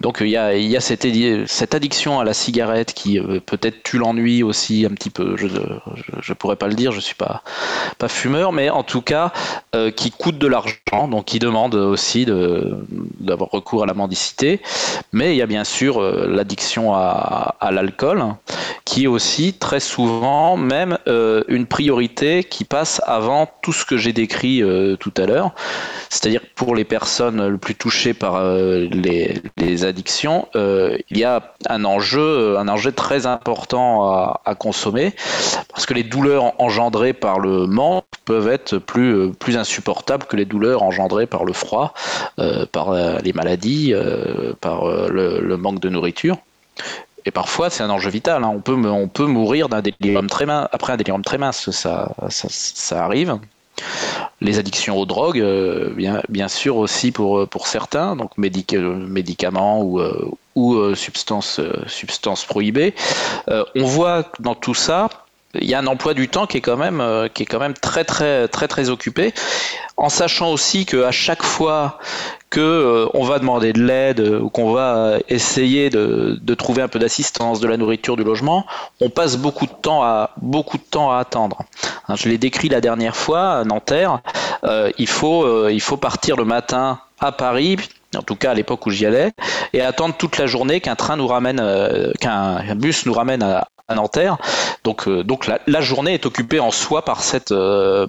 [0.01, 1.07] Donc il y a, y a cette,
[1.47, 5.37] cette, addiction à la cigarette qui peut-être tue l'ennui aussi un petit peu.
[5.37, 5.47] Je,
[6.21, 7.43] je, pourrais pas le dire, je suis pas,
[7.99, 9.33] pas fumeur, mais en tout cas
[9.97, 14.61] qui coûte de l'argent, donc qui demande aussi d'avoir recours à la mendicité.
[15.13, 18.25] Mais il y a bien sûr l'addiction à, à l'alcool,
[18.85, 20.97] qui est aussi très souvent même
[21.49, 25.55] une priorité qui passe avant tout ce que j'ai décrit euh, tout à l'heure.
[26.09, 31.85] C'est-à-dire pour les personnes le plus touchées par euh, les, addictions, il y a un
[31.85, 32.57] enjeu,
[32.97, 34.11] très important
[34.45, 35.13] à, consommer
[35.69, 40.83] parce que les douleurs engendrées par le manque peuvent être plus insupportables que les douleurs
[40.83, 41.95] engendrées par le froid,
[42.73, 43.95] par les maladies,
[44.61, 46.39] par le manque de nourriture.
[47.29, 48.43] Et parfois, c'est un enjeu vital.
[48.43, 48.51] Hein.
[48.55, 48.61] On,
[49.09, 52.15] peut, mourir d'un délirium très mince, après un délirium très mince, ça,
[52.93, 53.39] arrive.
[54.41, 55.93] Les addictions aux drogues, euh,
[56.31, 61.61] bien, sûr aussi pour, pour certains, donc médicaments ou, euh, ou euh, substances,
[62.49, 62.95] prohibées.
[63.47, 65.11] on voit dans tout ça
[65.55, 67.73] il y a un emploi du temps qui est quand même qui est quand même
[67.73, 69.33] très très très très occupé
[69.97, 71.99] en sachant aussi qu'à chaque fois
[72.51, 76.83] que euh, on va demander de l'aide euh, ou qu'on va essayer de, de trouver
[76.83, 78.65] un peu d'assistance, de la nourriture, du logement,
[79.01, 81.65] on passe beaucoup de temps à beaucoup de temps à attendre.
[82.09, 84.21] Hein, je l'ai décrit la dernière fois à Nanterre.
[84.65, 87.77] Euh, il faut il faut partir le matin à Paris,
[88.17, 89.33] en tout cas à l'époque où j'y allais,
[89.73, 91.63] et attendre toute la journée qu'un train nous ramène,
[92.21, 94.37] qu'un bus nous ramène à, Nanterre.
[94.85, 97.55] Donc, donc la, la, journée est occupée en soi par cette,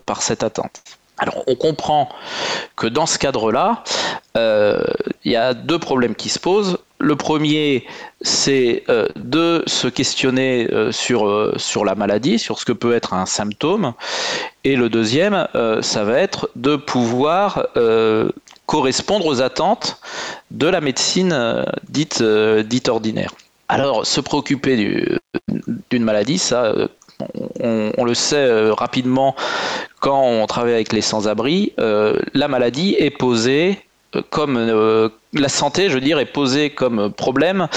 [0.05, 0.81] par cette attente.
[1.19, 2.09] Alors on comprend
[2.75, 3.83] que dans ce cadre-là,
[4.37, 4.81] euh,
[5.25, 6.77] il y a deux problèmes qui se posent.
[6.97, 7.85] Le premier,
[8.21, 13.25] c'est euh, de se questionner euh, sur, la maladie, sur ce que peut être un
[13.25, 13.93] symptôme.
[14.63, 15.47] Et le deuxième,
[15.81, 17.67] ça va être de pouvoir
[18.65, 19.99] correspondre aux attentes
[20.51, 23.31] de la médecine dite, dite ordinaire.
[23.69, 25.19] Alors, se préoccuper
[25.89, 26.73] d'une maladie, ça,
[27.59, 29.35] on, le sait euh, rapidement
[29.99, 33.79] quand on travaille avec les sans-abri, euh, la maladie est posée
[34.15, 34.57] euh, comme
[35.33, 37.67] la santé, je veux dire, est posée comme problème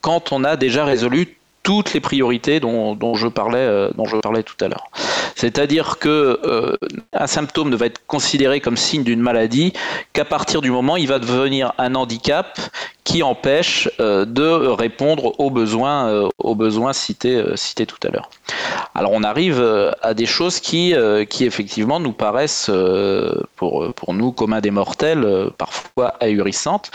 [0.00, 1.37] quand on a déjà résolu
[1.68, 4.88] toutes les priorités dont, je parlais, dont je parlais tout à l'heure.
[5.34, 6.40] C'est-à-dire que
[7.12, 9.74] un symptôme ne va être considéré comme signe d'une maladie
[10.14, 12.58] qu'à partir du moment où il va devenir un handicap
[13.08, 18.10] qui empêche euh, de répondre aux besoins, euh, aux besoins cités, euh, cités tout à
[18.10, 18.28] l'heure.
[18.94, 19.62] Alors on arrive
[20.02, 20.94] à des choses qui,
[21.30, 22.70] qui effectivement nous paraissent,
[23.56, 26.90] pour, pour nous communs des mortels, parfois ahurissantes.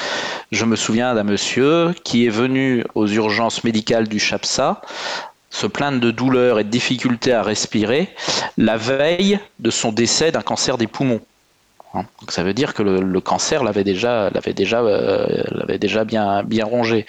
[0.52, 4.63] Je me souviens d'un monsieur qui est venu aux urgences médicales du CHAPSA
[5.50, 8.10] se plaindre de douleurs et de difficultés à respirer
[8.58, 11.22] la veille de son décès d'un cancer des poumons.
[11.94, 12.06] Hein.
[12.20, 14.30] Donc ça veut dire que le, cancer l'avait déjà,
[14.82, 16.04] euh,
[16.46, 17.06] bien, rongé.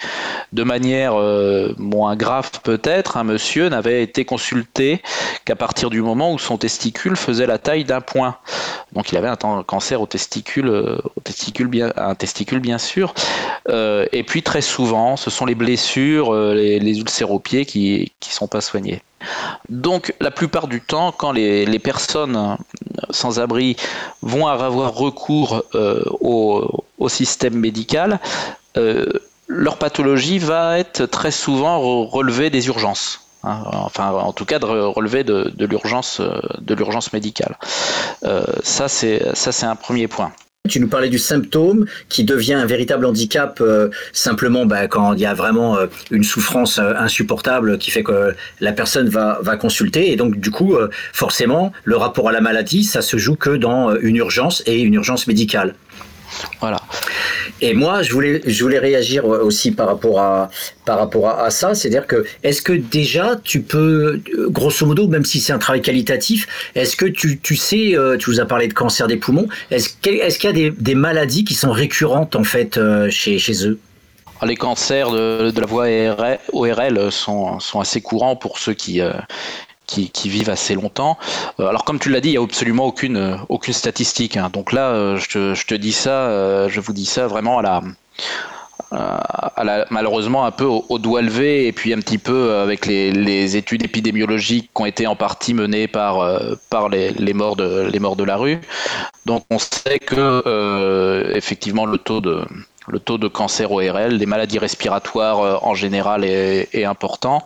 [0.53, 5.01] De manière euh, moins grave peut-être, un monsieur n'avait été consulté
[5.43, 8.37] qu'à partir du moment où son testicule faisait la taille d'un point.
[8.93, 10.97] Donc il avait un cancer au testicule, euh,
[11.59, 13.13] bien, un testicule bien sûr.
[13.69, 18.33] et puis très souvent, ce sont les blessures, les, les ulcères aux pieds qui qui
[18.33, 19.01] sont pas soignés.
[19.69, 22.57] Donc la plupart du temps, quand les, personnes
[23.09, 23.75] sans abri
[24.21, 28.19] vont avoir recours euh, au, système médical,
[28.77, 29.05] euh,
[29.47, 33.21] leur pathologie va être très souvent relevée des urgences.
[33.43, 33.61] Hein.
[33.73, 37.57] enfin, en tout cas, de relever de, l'urgence médicale.
[38.23, 40.31] Euh, ça, c'est un premier point.
[40.67, 45.19] Tu nous parlais du symptôme qui devient un véritable handicap euh, simplement bah, quand il
[45.19, 49.57] y a vraiment euh, une souffrance euh, insupportable qui fait que la personne va, va
[49.57, 50.11] consulter.
[50.11, 50.75] Et donc, du coup,
[51.13, 54.95] forcément, le rapport à la maladie, ça se joue que dans une urgence et une
[54.95, 55.75] urgence médicale.
[56.59, 56.77] Voilà.
[57.61, 60.49] Et moi, je voulais, je voulais réagir aussi par rapport à,
[60.85, 61.73] par rapport à, ça.
[61.73, 66.47] C'est-à-dire que, est-ce que déjà, tu peux, grosso modo, même si c'est un travail qualitatif,
[66.75, 69.89] est-ce que tu, tu sais, euh, tu vous as parlé de cancer des poumons, est-ce
[69.89, 73.67] qu'il est y a des, des, maladies qui sont récurrentes, en fait, euh, chez, chez
[73.67, 73.79] eux?
[74.45, 75.87] Les cancers de, de, la voie
[76.51, 79.13] ORL sont, sont, assez courants pour ceux qui, euh,
[79.85, 81.17] qui, vivent assez longtemps.
[81.59, 84.37] Euh, alors comme tu l'as dit, il n'y a absolument aucune, euh, aucune statistique.
[84.37, 84.49] Hein.
[84.51, 87.61] Donc là, euh, je te, je te, dis ça, je vous dis ça vraiment à
[87.61, 87.81] la,
[88.91, 93.11] à la malheureusement un peu au, doigt levé et puis un petit peu avec les,
[93.11, 97.89] les, études épidémiologiques qui ont été en partie menées par, par les, les, morts de,
[97.91, 98.59] les morts de la rue.
[99.25, 102.45] Donc on sait que effectivement le taux de
[102.87, 107.43] le taux de cancer ORL, des maladies respiratoires en général est important.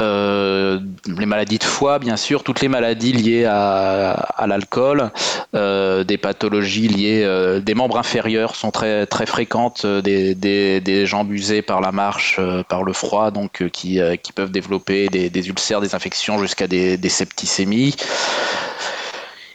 [0.00, 0.78] Euh,
[1.18, 5.10] les maladies de foie, bien sûr, toutes les maladies liées à, l'alcool,
[5.56, 11.32] euh, des pathologies liées, euh, des membres inférieurs sont très très fréquentes, des, des, jambes
[11.32, 15.80] usées par la marche, par le froid, donc qui, qui peuvent développer des, des ulcères,
[15.80, 17.96] des infections jusqu'à des, des septicémies.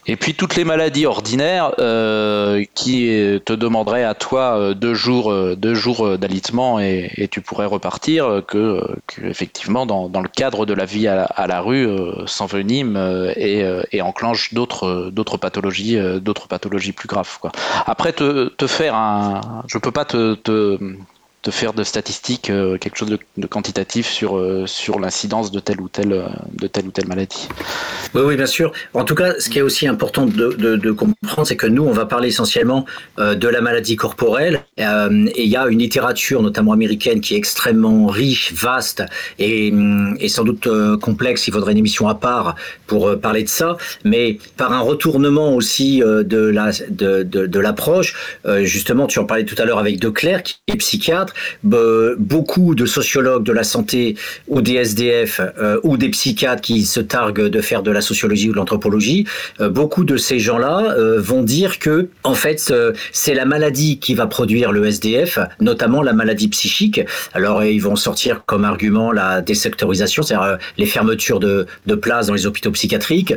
[0.05, 3.07] Et puis toutes les maladies ordinaires euh, qui
[3.45, 7.65] te demanderaient à toi euh, deux jours, euh, deux jours d'alitement et, et, tu pourrais
[7.65, 11.87] repartir, que, que effectivement dans, dans, le cadre de la vie à, la rue
[12.25, 12.97] s'envenime
[13.35, 17.39] et, et, enclenche d'autres, d'autres pathologies, d'autres pathologies plus graves.
[17.39, 17.51] Quoi.
[17.85, 20.77] Après te, te faire un, je peux pas te, te
[21.43, 25.81] de faire de statistiques euh, quelque chose de, quantitatif sur, euh, sur l'incidence de telle
[25.81, 27.49] ou telle euh, de telle ou telle maladie.
[28.13, 28.71] Oui, oui, bien sûr.
[28.93, 32.05] En tout cas, ce qui est aussi important de, comprendre, c'est que nous, on va
[32.05, 32.85] parler essentiellement
[33.17, 34.63] de la maladie corporelle.
[34.77, 39.03] et il y a une littérature, notamment américaine, qui est extrêmement riche, vaste
[39.39, 39.73] et,
[40.19, 40.67] et sans doute
[40.99, 41.47] complexe.
[41.47, 43.77] Il faudrait une émission à part pour parler de ça.
[44.03, 48.15] Mais par un retournement aussi de la de, de, l'approche,
[48.61, 51.32] justement, tu en parlais tout à l'heure avec De Clercq, qui est psychiatre
[51.63, 54.15] beaucoup de sociologues de la santé
[54.47, 58.49] ou des SDF euh, ou des psychiatres qui se targuent de faire de la sociologie
[58.49, 59.25] ou de l'anthropologie,
[59.59, 62.73] euh, beaucoup de ces gens-là euh, vont dire que en fait
[63.11, 67.01] c'est la maladie qui va produire le SDF, notamment la maladie psychique.
[67.33, 71.65] Alors ils vont sortir comme argument la désectorisation, c'est-à-dire les fermetures de,
[72.01, 73.33] places dans les hôpitaux psychiatriques.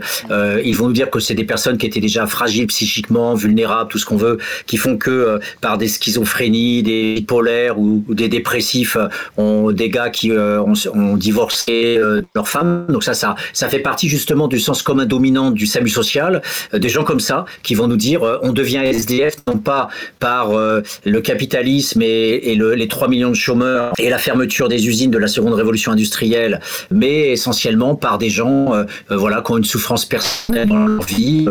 [0.65, 3.99] ils vont nous dire que c'est des personnes qui étaient déjà fragiles psychiquement, vulnérables, tout
[3.99, 8.97] ce qu'on veut, qui font que par des schizophrénies, des bipolaires ou ou, des dépressifs
[8.97, 12.87] euh, ont des gars qui euh, ont, divorcé euh, leur femme.
[12.89, 16.43] Donc ça, ça, ça fait partie justement du sens commun dominant du salut social.
[16.73, 21.21] des gens comme ça qui vont nous dire on devient SDF non pas par le
[21.21, 25.29] capitalisme et, le, les 3 millions de chômeurs et la fermeture des usines de la
[25.29, 28.73] seconde révolution industrielle, mais essentiellement par des gens
[29.11, 31.47] voilà qui ont une souffrance personnelle dans leur vie.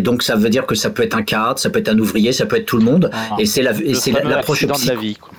[0.00, 2.32] donc ça veut dire que ça peut être un cadre, ça peut être un ouvrier,
[2.32, 3.10] ça peut être tout le monde.
[3.12, 3.36] Ah.
[3.38, 5.16] et c'est la, c'est l'approche de la vie.
[5.16, 5.32] Quoi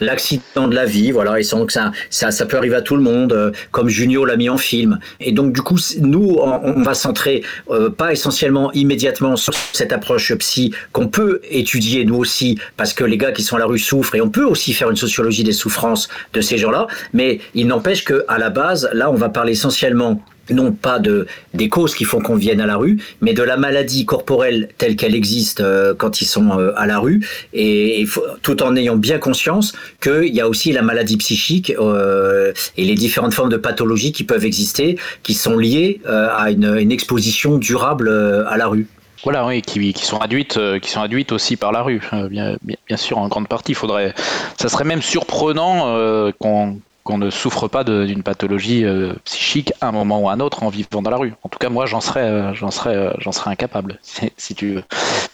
[0.00, 3.02] l'accident de la vie, voilà, et donc ça, ça, ça peut arriver à tout le
[3.02, 4.98] monde, euh, comme Junio l'a mis en film.
[5.20, 10.34] Et donc du coup, nous, on, va centrer euh, pas essentiellement immédiatement sur cette approche
[10.34, 13.78] psy qu'on peut étudier nous aussi, parce que les gars qui sont à la rue
[13.78, 17.66] souffrent, et on peut aussi faire une sociologie des souffrances de ces gens-là, mais il
[17.66, 21.94] n'empêche que à la base, là, on va parler essentiellement non pas de des causes
[21.94, 25.60] qui font qu'on vienne à la rue, mais de la maladie corporelle telle qu'elle existe
[25.60, 28.06] euh, quand ils sont euh, à la rue, et,
[28.42, 32.94] tout en ayant bien conscience qu'il y a aussi la maladie psychique euh, et les
[32.94, 38.10] différentes formes de pathologies qui peuvent exister, qui sont liées à une, exposition durable
[38.48, 38.86] à la rue.
[39.24, 42.00] Voilà, oui, qui, sont induites, qui sont induites aussi par la rue,
[42.30, 43.74] bien, sûr, en grande partie.
[43.74, 44.14] Faudrait,
[44.60, 49.92] ça serait même surprenant qu'on qu'on ne souffre pas d'une pathologie euh, psychique à un
[49.92, 51.34] moment ou à un autre en vivant dans la rue.
[51.42, 53.98] En tout cas, moi, j'en serais, euh, j'en serais, euh, j'en serais incapable,
[54.36, 54.84] si, tu veux.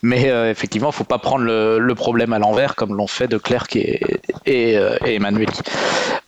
[0.02, 4.00] Mais effectivement, faut pas prendre le, problème à l'envers comme l'ont fait de Clerc et,
[4.46, 5.18] et, et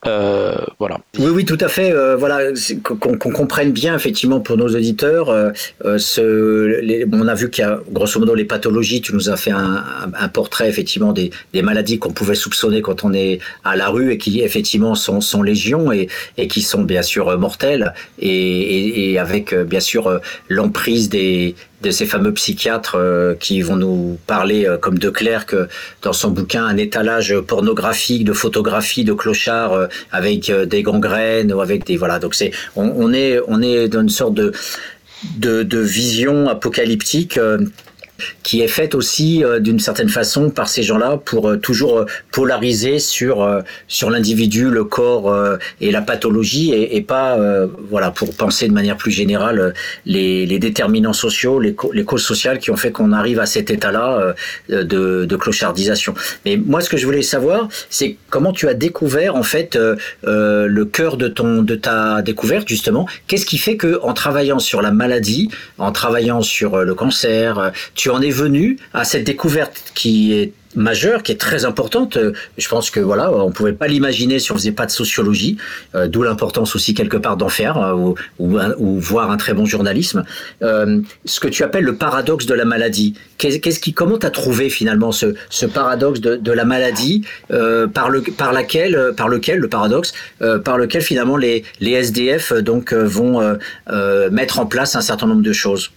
[0.05, 0.67] Emmanuel.
[0.79, 1.01] voilà.
[1.19, 1.93] Oui, oui, tout à fait.
[2.17, 5.53] voilà, qu'on comprenne bien effectivement pour nos auditeurs.
[5.99, 9.01] ce, les, on a vu qu'il y a grosso modo les pathologies.
[9.01, 9.85] Tu nous as fait un,
[10.19, 14.13] un portrait effectivement des, des maladies qu'on pouvait soupçonner quand on est à la rue
[14.13, 19.19] et qui effectivement sont sont légion et, et qui sont bien sûr mortels et, et,
[19.19, 24.19] avec euh, bien sûr euh, l'emprise des, de ces fameux psychiatres euh, qui vont nous
[24.27, 25.55] parler, comme De Clercq,
[26.03, 31.85] dans son bouquin, un étalage pornographique de photographies de clochards avec des gangrènes ou avec
[31.87, 32.19] des voilà.
[32.19, 37.39] Donc c'est on, est on dans sorte de vision apocalyptique
[38.43, 44.11] qui est faite aussi d'une certaine façon par ces gens-là pour toujours polariser sur sur
[44.11, 45.35] l'individu, le corps
[45.81, 47.39] et la pathologie et, pas
[47.89, 52.77] voilà pour penser de manière plus générale les, déterminants sociaux, les, causes sociales qui ont
[52.77, 54.35] fait qu'on arrive à cet état-là
[54.69, 54.83] de,
[55.25, 56.15] de clochardisation.
[56.45, 59.79] Mais moi, ce que je voulais savoir, c'est comment tu as découvert en fait
[60.23, 63.07] le cœur de ton de ta découverte justement.
[63.27, 67.59] Qu'est-ce qui fait que en travaillant sur la maladie, en travaillant sur euh, le cancer,
[67.59, 72.19] euh, tu en es venu à cette découverte qui est majeure, qui est très importante.
[72.59, 75.57] Je pense que voilà, on pouvait pas l'imaginer si on faisait pas de sociologie,
[75.95, 80.25] euh, d'où l'importance aussi quelque part d'en faire euh, ou, voir un très bon journalisme.
[80.63, 83.15] Euh, ce que tu appelles le paradoxe de la maladie.
[83.39, 85.35] Qu'est-ce qui, comment t'as trouvé finalement ce,
[85.67, 90.13] paradoxe de, la maladie par le par laquelle par lequel le paradoxe
[90.65, 93.57] par lequel finalement les les SDF donc vont
[94.31, 95.91] mettre en place un certain nombre de choses?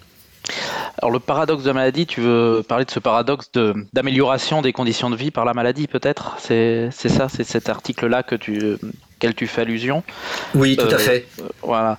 [0.98, 3.52] Alors le paradoxe de la maladie, tu veux parler de ce paradoxe
[3.94, 6.36] d'amélioration des conditions de vie par la maladie peut-être?
[6.40, 8.78] C'est ça, c'est cet article-là que tu,
[9.18, 10.04] auquel tu fais allusion
[10.56, 11.28] Oui, tout à euh, fait.
[11.62, 11.98] voilà.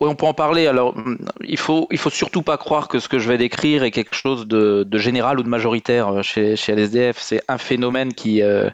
[0.00, 0.66] Oui, on peut en parler.
[0.66, 0.94] Alors,
[1.42, 4.14] il faut, il faut surtout pas croire que ce que je vais décrire est quelque
[4.14, 7.16] chose de, général ou de majoritaire euh, chez, chez LSDF.
[7.18, 8.68] C'est un phénomène qui, euh,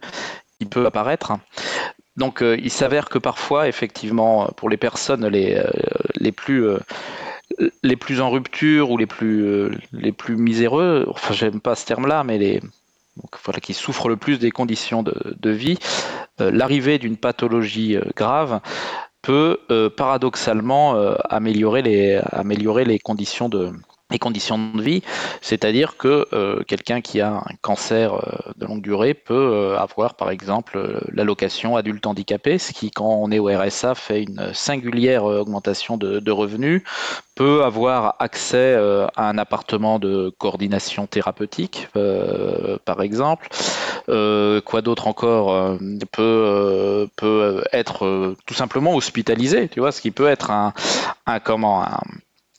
[0.59, 1.33] qui peut apparaître.
[2.17, 5.63] Donc, il s'avère que parfois, effectivement, pour les personnes les,
[6.17, 6.69] les plus
[7.83, 11.87] les plus en rupture ou les plus, euh, les plus miséreux, enfin j'aime pas ce
[11.87, 12.61] terme-là, mais les
[13.45, 15.79] voilà, qui souffrent le plus des conditions de, vie,
[16.41, 18.61] euh, l'arrivée d'une pathologie euh, grave
[19.21, 19.61] peut
[19.97, 20.97] paradoxalement
[21.31, 23.71] améliorer, les, améliorer les conditions de,
[24.13, 25.03] les conditions de vie,
[25.41, 30.15] c'est-à-dire que euh, quelqu'un qui a un cancer euh, de longue durée peut euh, avoir
[30.15, 35.25] par exemple l'allocation adulte handicapé, ce qui quand on est au RSA fait une singulière
[35.25, 36.83] augmentation de, revenus,
[37.35, 38.75] peut avoir accès
[39.17, 41.89] à un appartement de coordination thérapeutique
[42.85, 43.49] par exemple,
[44.07, 45.79] quoi d'autre encore
[46.13, 50.73] peut, peut être tout simplement hospitalisé, tu vois, ce qui peut être un,
[51.27, 52.01] un comment un,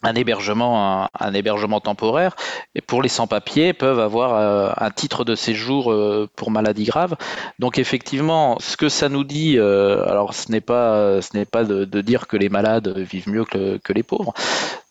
[0.04, 2.36] un hébergement, un, hébergement temporaire.
[2.76, 7.16] Et pour les sans-papiers, peuvent avoir euh, un titre de séjour euh, pour maladie grave.
[7.60, 11.64] Donc effectivement, ce que ça nous dit, euh, alors ce n'est pas, ce n'est pas
[11.64, 14.34] de, dire que les malades vivent mieux que, que les pauvres.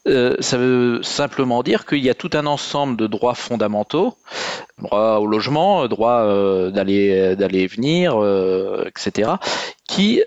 [0.07, 4.14] ça veut simplement dire qu'il y a tout un ensemble de droits fondamentaux,
[4.79, 6.25] droit au logement, droit
[6.70, 8.16] d'aller d'aller venir,
[8.87, 9.33] etc.,
[9.87, 10.22] qui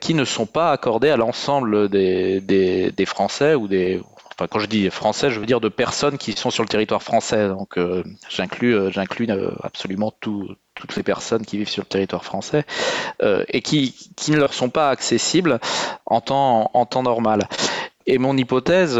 [0.00, 4.02] qui ne sont pas accordés à l'ensemble des, des, des Français ou des
[4.36, 7.48] quand je dis français, je veux dire de personnes qui sont sur le territoire français.
[7.48, 12.24] Donc euh, j'inclus, euh, j'inclus euh, absolument toutes les personnes qui vivent sur le territoire
[12.24, 12.64] français
[13.48, 15.58] et qui, qui, ne leur sont pas accessibles
[16.04, 17.48] en temps, en temps normal.
[18.08, 18.98] Et mon hypothèse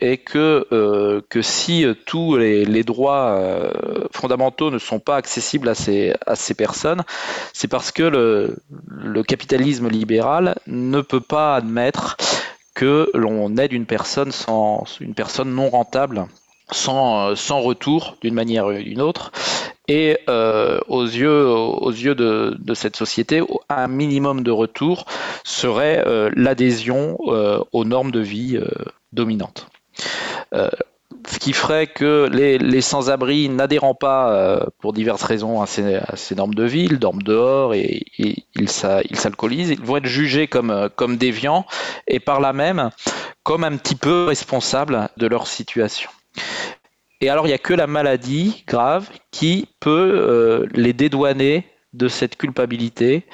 [0.00, 3.70] est que, que si tous les, les droits
[4.12, 7.02] fondamentaux ne sont pas accessibles à ces, à ces personnes,
[7.52, 12.16] c'est parce que le, le capitalisme libéral ne peut pas admettre
[12.80, 16.24] que l'on aide une personne sans une personne non rentable
[16.72, 19.32] sans, sans retour d'une manière ou d'une autre.
[19.86, 25.04] Et euh, aux yeux, aux yeux de, de, cette société, un minimum de retour
[25.44, 28.58] serait euh, l'adhésion euh, aux normes de vie
[29.12, 29.68] dominantes
[31.26, 36.54] ce qui ferait que les, sans-abri n'adhérant pas, euh, pour diverses raisons, à ces, normes
[36.54, 41.16] de vie, ils dorment dehors et, ils s'alcoolisent, ils vont être jugés comme, euh, comme
[41.16, 41.66] déviants
[42.06, 42.90] et par là même
[43.42, 46.10] comme un petit peu responsables de leur situation.
[47.20, 52.08] Et alors, il n'y a que la maladie grave qui peut euh, les dédouaner de
[52.08, 53.26] cette culpabilité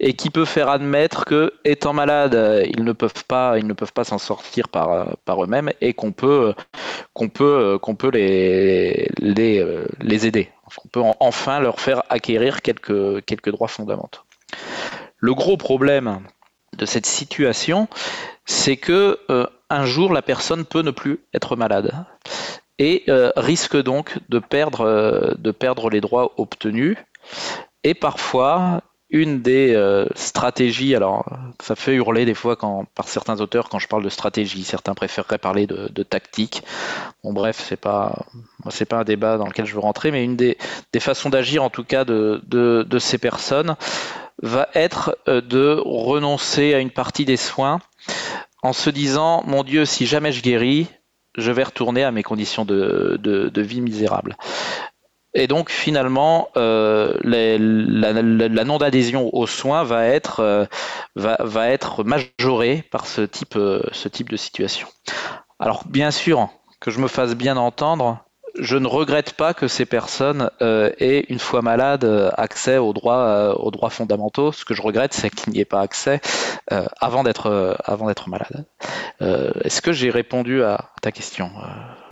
[0.00, 3.92] et qui peut faire admettre que étant malades ils ne peuvent pas ils ne peuvent
[3.92, 6.54] pas s'en sortir par, par eux-mêmes et qu'on peut
[7.12, 9.06] qu'on peut qu'on peut les
[10.26, 10.50] aider.
[10.84, 14.22] On peut enfin leur faire acquérir quelques droits fondamentaux.
[15.18, 16.20] Le gros problème
[16.76, 17.88] de cette situation
[18.48, 21.92] c'est que euh, un jour la personne peut ne plus être malade
[22.78, 26.96] et euh, risque donc euh, de perdre les droits obtenus
[27.88, 31.24] et parfois, une des euh, stratégies, alors
[31.58, 32.58] ça fait hurler des fois
[32.94, 36.62] par certains auteurs quand je parle de stratégie, certains préféreraient parler de, tactique.
[37.24, 38.26] Bon bref, c'est pas
[38.90, 40.58] pas un débat dans lequel je veux rentrer, mais une des,
[40.98, 43.76] façons d'agir en tout cas de, de, ces personnes
[44.42, 47.80] va être euh, de renoncer à une partie des soins
[48.62, 50.88] en se disant mon Dieu, si jamais je guéris,
[51.38, 54.36] je vais retourner à mes conditions de, de vie misérables.
[55.34, 60.64] Et donc finalement, euh, la, non-adhésion aux soins va être, euh,
[61.16, 64.88] va, être majorée par ce type, euh, ce type de situation.
[65.58, 66.48] Alors bien sûr,
[66.80, 68.24] que je me fasse bien entendre,
[68.58, 73.70] je ne regrette pas que ces personnes aient, une fois malades, accès aux droits, aux
[73.70, 74.50] droits fondamentaux.
[74.52, 76.20] Ce que je regrette, c'est qu'il n'y ait pas accès
[77.00, 77.50] avant d'être
[78.26, 78.64] malade.
[79.20, 81.52] Est-ce que j'ai répondu à ta question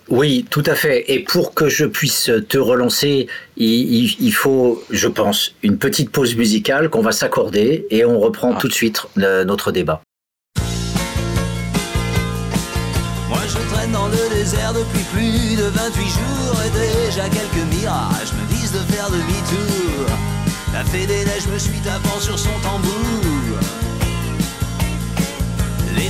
[0.09, 1.05] oui, tout à fait.
[1.13, 3.27] Et pour que je puisse te relancer,
[3.57, 8.59] il, faut, je pense, une petite pause musicale qu'on va s'accorder et on reprend ah.
[8.61, 10.03] tout de suite notre débat.
[13.93, 18.79] dans le désert depuis plus de 28 jours et déjà quelques mirages me disent de
[18.93, 20.07] faire demi-tour.
[20.73, 23.36] La fée des neiges me suit tapant sur son tambour.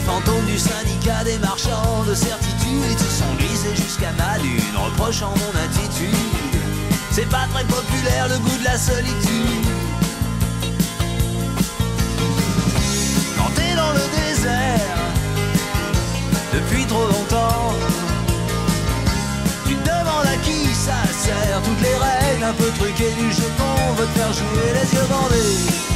[0.07, 5.31] Les fantômes du syndicat des marchands de certitude se sont glissés jusqu'à ma lune, reprochant
[5.31, 6.15] mon attitude.
[7.11, 9.67] C'est pas très populaire le goût de la solitude.
[13.37, 14.97] Quand t'es dans le désert,
[16.55, 17.75] depuis trop longtemps.
[19.67, 23.51] Tu te demandes à qui ça sert, toutes les règles un peu truquées du jeu
[23.59, 25.96] qu'on veut te faire jouer les yeux bandés.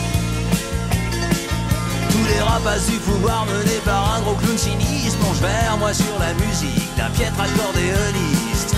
[2.31, 6.33] Les rapaces du pouvoir menés par un gros clown sinistre plongent vers moi sur la
[6.35, 8.75] musique d'un piètre accordéoniste.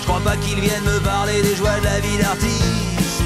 [0.00, 3.22] Je crois pas qu'ils viennent me parler des joies de la vie d'artiste.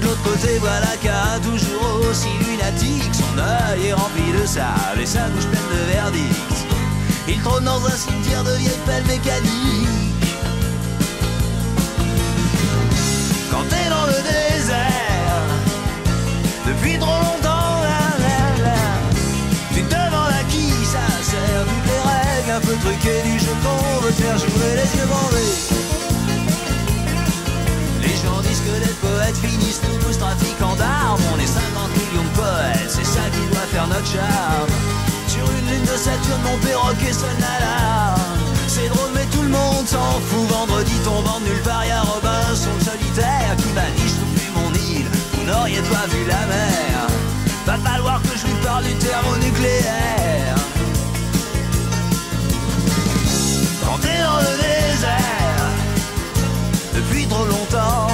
[0.00, 5.06] De l'autre côté, voilà qu'un toujours aussi lunatique, son œil est rempli de sable et
[5.06, 6.54] sa bouche pleine de verdict.
[7.28, 9.88] Il trône dans un cimetière de vieilles pelles mécaniques.
[13.50, 14.57] Quand t'es dans le désert,
[34.08, 38.20] Sur une lune de Saturne, mon perroquet sonne l'alarme.
[38.66, 40.48] C'est drôle, mais tout le monde s'en fout.
[40.48, 46.06] Vendredi tombant nulle part, y'a Robinson solitaire qui trouve plus mon île, vous n'auriez pas
[46.08, 47.06] vu la mer.
[47.66, 50.56] Va falloir que je lui parle du thermonucléaire.
[53.84, 55.68] Quand t'es dans le désert,
[56.94, 58.08] depuis trop longtemps.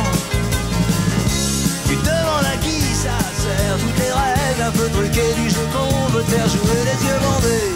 [1.87, 5.34] Tu te demandes à qui ça sert, toutes les règles un peu truquées
[6.29, 7.75] faire jouer les yeux bandés.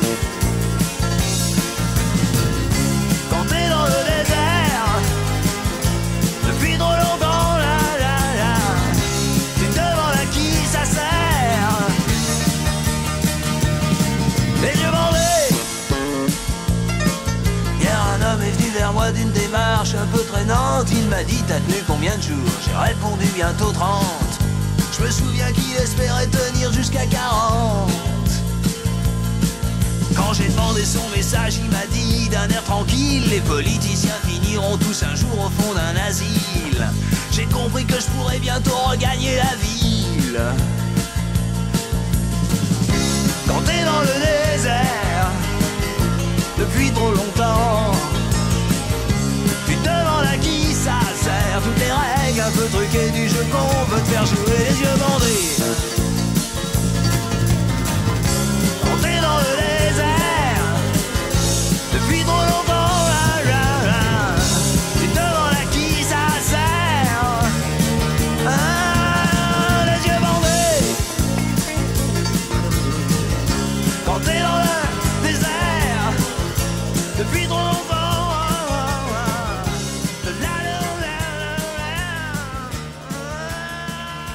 [3.31, 4.89] Quand t'es dans le désert,
[6.47, 8.55] depuis trop longtemps, là, là, là,
[9.59, 11.75] tu te demandes à qui ça sert.
[14.63, 15.55] Les yeux bandés.
[17.81, 20.89] Hier, un homme est venu vers moi d'une démarche un peu traînante.
[20.93, 22.53] Il m'a dit T'as tenu combien de jours?
[22.65, 24.05] J'ai répondu bientôt 30.
[24.99, 28.18] Je me souviens qu'il espérait tenir jusqu'à 40.
[30.29, 35.03] Quand j'ai demandé son message, il m'a dit d'un air tranquille Les politiciens finiront tous
[35.03, 36.87] un jour au fond d'un asile.
[37.33, 40.39] J'ai compris que je pourrais bientôt regagner la ville.
[43.47, 45.31] Quand t'es dans le désert,
[46.59, 47.93] depuis trop longtemps
[51.65, 54.97] toutes les règles un peu truquées du jeu qu'on veut te faire jouer les yeux
[55.01, 55.98] bandés.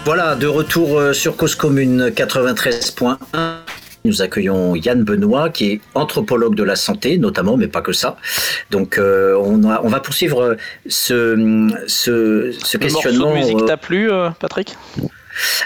[0.06, 3.18] Voilà, de retour euh, sur Cause Commune 93.1.
[4.04, 8.18] Nous accueillons Yann Benoît, qui est anthropologue de la santé, notamment, mais pas que ça.
[8.70, 13.28] Donc, euh, on, on, va poursuivre ce, ce, ce Le questionnement.
[13.30, 14.76] Morceau de musique t'a plu, euh, Patrick?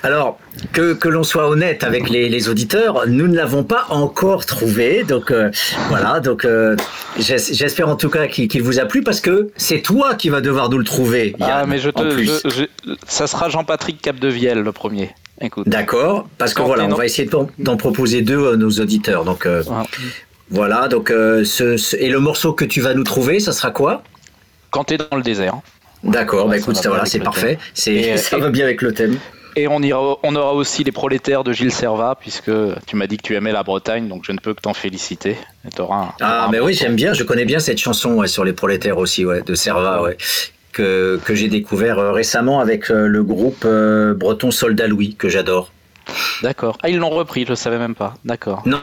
[0.03, 0.39] Alors,
[0.71, 5.03] que, que l'on soit honnête avec les, les auditeurs, nous ne l'avons pas encore trouvé.
[5.03, 5.51] Donc euh,
[5.89, 6.75] voilà, donc euh,
[7.17, 10.69] j'espère en tout cas qu'il vous a plu parce que c'est toi qui vas devoir
[10.69, 11.35] nous le trouver.
[11.41, 12.67] ah, mais je te,
[13.07, 15.11] ça sera Jean-Patrick Capdevielle le premier.
[15.39, 15.69] Écoute.
[15.69, 19.23] D'accord, parce que voilà, on va essayer d'en proposer deux à nos auditeurs.
[19.23, 19.83] Donc euh, ah.
[20.49, 24.03] voilà, donc ce, et le morceau que tu vas nous trouver, ça sera quoi?
[24.71, 25.59] Quand tu es dans le désert.
[26.03, 27.57] D'accord, bah écoute, ça, voilà, c'est parfait.
[27.73, 29.17] C'est, ça va bien avec le thème.
[29.57, 32.51] Et on, ira, on aura aussi les prolétaires de Gilles Servat, puisque
[32.85, 35.35] tu m'as dit que tu aimais la Bretagne, donc je ne peux que t'en féliciter.
[36.21, 39.41] ah, mais oui, j'aime bien, je connais bien cette chanson sur les prolétaires aussi, ouais,
[39.41, 40.15] de Servat, ouais,
[40.73, 45.27] que, que j'ai découvert euh, récemment avec euh, le groupe euh, breton Soldat Louis, que
[45.27, 45.71] j'adore.
[46.43, 46.77] D'accord.
[46.83, 48.13] Ah, ils l'ont repris, je ne savais même pas.
[48.25, 48.61] D'accord.
[48.67, 48.81] Non.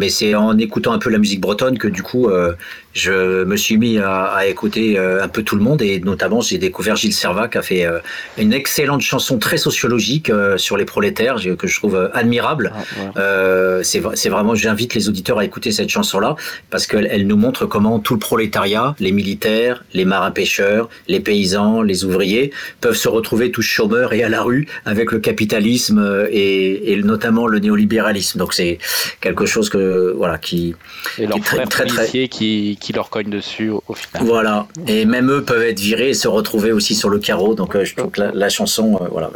[0.00, 2.54] Mais c'est en écoutant un peu la musique bretonne que du coup, euh,
[2.94, 6.56] je me suis mis à, écouter euh, un peu tout le monde et notamment j'ai
[6.56, 7.98] découvert Gilles Servat qui a fait euh,
[8.38, 12.72] une excellente chanson très sociologique sur les prolétaires que je trouve admirable.
[13.16, 16.34] Ah, c'est vraiment, j'invite les auditeurs à écouter cette chanson-là
[16.70, 21.82] parce qu'elle elle nous montre comment tout le prolétariat, les militaires, les marins-pêcheurs, les paysans,
[21.82, 26.92] les ouvriers peuvent se retrouver tous chômeurs et à la rue avec le capitalisme et,
[26.92, 28.38] et notamment le néolibéralisme.
[28.38, 28.78] Donc c'est
[29.20, 30.74] quelque chose que voilà qui
[31.18, 34.26] et leur très, très, très, qui, qui leur cogne dessus au, final.
[34.26, 34.66] Voilà.
[34.86, 37.54] Et même eux peuvent être virés et se retrouver aussi sur le carreau.
[37.54, 39.30] Donc euh, je trouve que la, chanson euh, voilà.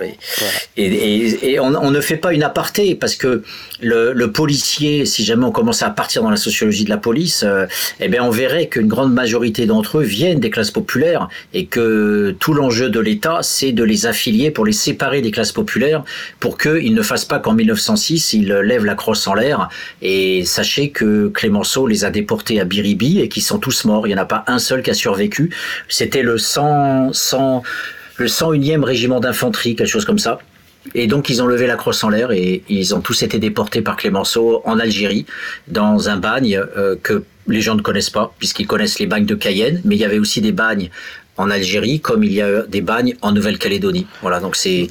[0.76, 3.42] Et, et, et on, on, ne fait pas une aparté parce que
[3.85, 7.66] le, policier, si jamais on commence à partir dans la sociologie de la police, euh,
[8.01, 12.35] eh bien on verrait qu'une grande majorité d'entre eux viennent des classes populaires et que
[12.41, 16.05] tout l'enjeu de l'État, c'est de les affilier pour les séparer des classes populaires
[16.41, 19.68] pour qu'ils ne fassent pas qu'en 1906 ils lèvent la crosse en l'air
[20.03, 24.07] et sachez que Clémenceau les a déportés à Biribi et qu'ils sont tous morts.
[24.07, 25.51] Il n'y en a pas un seul qui a survécu.
[25.89, 27.62] C'était le 100, 100,
[28.16, 30.39] le 101e régiment d'infanterie, quelque chose comme ça.
[30.95, 33.82] Et donc ils ont levé la crosse en l'air et ils ont tous été déportés
[33.82, 35.26] par Clémenceau en Algérie
[35.68, 39.35] dans un bagne euh, que les gens ne connaissent pas puisqu'ils connaissent les bagnes de
[39.35, 40.91] Cayenne, mais il y avait aussi des bagnes
[41.37, 44.07] en Algérie comme il y a des bagnes en Nouvelle-Calédonie.
[44.22, 44.89] Voilà, donc c'est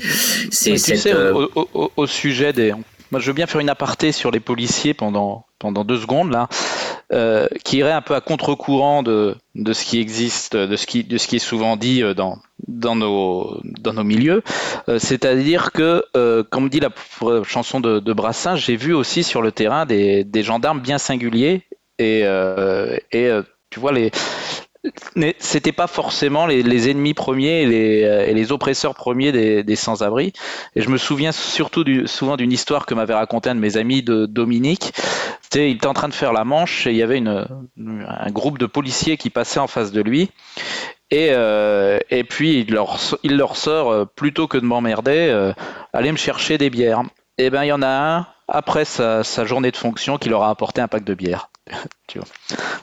[0.52, 1.48] c'est euh,
[1.96, 2.74] au, sujet des
[3.14, 6.50] moi, je veux bien faire une aparté sur les policiers pendant, pendant deux secondes, là,
[7.14, 11.03] euh, qui irait un peu à contre-courant de, de ce qui existe, de ce qui,
[11.03, 14.41] de ce qui est souvent dit euh, dans, dans, nos, dans nos milieux.
[14.89, 16.03] Euh, c'est-à-dire que,
[16.49, 16.89] comme dit la
[17.43, 21.61] chanson de, de Brassin, j'ai vu aussi sur le terrain des, des gendarmes bien singuliers
[21.99, 22.22] et,
[23.11, 23.30] et
[23.70, 24.11] tu vois, les,
[25.39, 29.31] c'était pas forcément les, ennemis premiers et les, euh, oppresseurs premiers
[29.63, 30.34] des, sans-abri.
[30.75, 34.03] Et je me souviens surtout souvent d'une histoire que m'avait raconté un de mes amis
[34.03, 34.93] de Dominique.
[35.41, 38.57] C'était, il était en train de faire la manche et il y avait un groupe
[38.57, 40.29] de policiers qui passait en face de lui.
[41.13, 45.53] Et, euh, puis il leur, sort, euh, plutôt que de m'emmerder, euh,
[45.93, 47.03] allez me chercher des bières.
[47.38, 50.41] Et ben il y en a un, après sa, sa journée de fonction, qui leur
[50.41, 51.51] a apporté un pack de bière.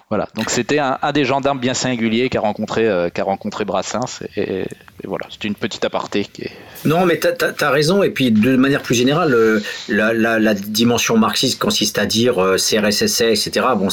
[0.09, 0.27] Voilà.
[0.35, 4.23] Donc c'était un, des gendarmes bien singuliers qu'a rencontré, euh, rencontré Brassens.
[4.37, 4.65] Et,
[5.05, 6.25] voilà, c'est une petite aparté.
[6.25, 6.49] Qui.
[6.85, 8.03] Non, mais tu as, raison.
[8.03, 13.21] Et puis de manière plus générale, euh, la, dimension marxiste consiste à dire euh, CRSS,
[13.21, 13.67] etc.
[13.77, 13.89] Bon,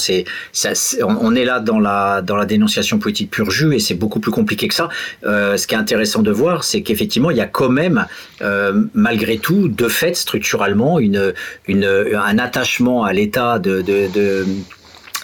[1.08, 4.32] on est là dans la, dans la dénonciation politique pure jus et c'est beaucoup plus
[4.32, 4.90] compliqué que ça.
[5.24, 8.08] ce qui est intéressant de voir, c'est qu'effectivement, il y a quand même,
[8.94, 11.34] malgré tout, de fait, structurellement, une,
[11.68, 13.84] une, un attachement à l'état de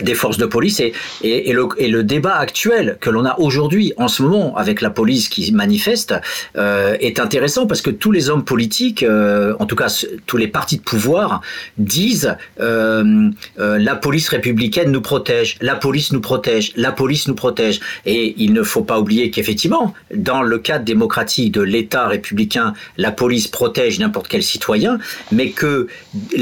[0.01, 4.55] des forces de police et, le, débat actuel que l'on a aujourd'hui en ce moment
[4.57, 6.15] avec la police qui manifeste
[6.57, 10.47] euh, est intéressant parce que tous les hommes politiques, euh, en tout cas tous les
[10.47, 11.41] partis de pouvoir,
[11.77, 17.79] disent euh, la police républicaine nous protège, la police nous protège, la police nous protège.
[18.05, 23.11] Et il ne faut pas oublier qu'effectivement, dans le cadre démocratique de l'État républicain, la
[23.11, 24.97] police protège n'importe quel citoyen,
[25.31, 25.87] mais que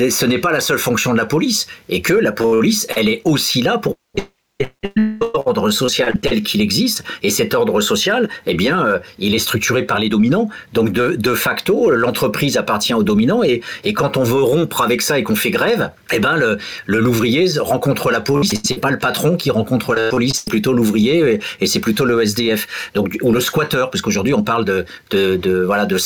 [0.09, 3.21] ce n'est pas la seule fonction de la police et que la police, elle est
[3.25, 3.95] aussi aussi là pour
[5.45, 9.83] l'ordre social tel qu'il existe, et cet ordre social, eh bien, euh, il est structuré
[9.83, 10.49] par les dominants.
[10.73, 15.17] Donc, de, facto, l'entreprise appartient aux dominants, et, et, quand on veut rompre avec ça
[15.17, 19.37] et qu'on fait grève, eh ben, le, l'ouvrier rencontre la police, c'est pas le patron
[19.37, 23.39] qui rencontre la police, c'est plutôt l'ouvrier, et, c'est plutôt le SDF, donc ou le
[23.39, 25.97] squatteur, parce qu'aujourd'hui on parle de, de, voilà de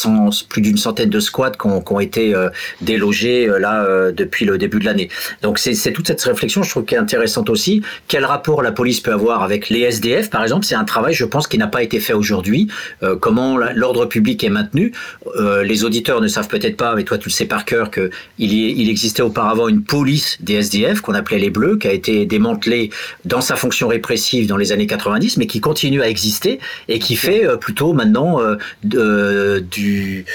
[0.47, 2.49] plus d'une centaine de squats qui ont, ont été euh,
[2.81, 5.09] délogés euh, là depuis le début de l'année.
[5.41, 7.81] Donc c'est toute cette réflexion, je trouve, qui est intéressante aussi.
[8.07, 11.26] Quel rapport la police peut avoir avec les SDF, par exemple, c'est un travail, je
[11.26, 12.67] pense, qui n'a pas été fait aujourd'hui.
[13.03, 14.93] Euh, comment l'ordre public est maintenu
[15.38, 18.09] euh, Les auditeurs ne savent peut-être pas, mais toi, tu le sais par cœur, qu'il
[18.38, 22.89] il existait auparavant une police des SDF qu'on appelait les Bleus, qui a été démantelée
[23.26, 27.15] dans sa fonction répressive dans les années 90, mais qui continue à exister et qui
[27.15, 28.39] fait euh, plutôt maintenant
[28.84, 30.26] de, du,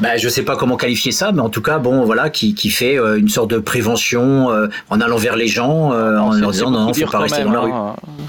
[0.00, 2.70] ben, je sais pas comment qualifier ça, mais en tout cas, bon, voilà, qui, qui
[2.70, 4.48] fait une sorte de prévention
[4.90, 7.72] en allant vers les gens, en leur disant non, faut pas rester dans la rue.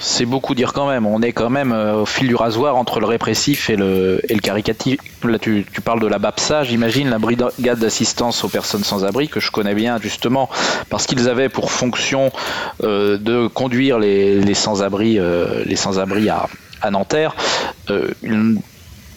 [0.05, 1.05] C'est beaucoup dire quand même.
[1.05, 4.33] On est quand même euh, au fil du rasoir entre le répressif et le, et
[4.33, 4.99] le caricatif.
[5.23, 9.29] Là, tu, tu, parles de la BAPSA, j'imagine, la brigade d'assistance aux personnes sans abri,
[9.29, 10.49] que je connais bien justement
[10.89, 12.33] parce qu'ils avaient pour fonction
[12.83, 16.47] euh, de conduire les, les sans-abri euh, les sans-abri à,
[16.81, 17.33] à Nanterre.
[18.23, 18.59] Une,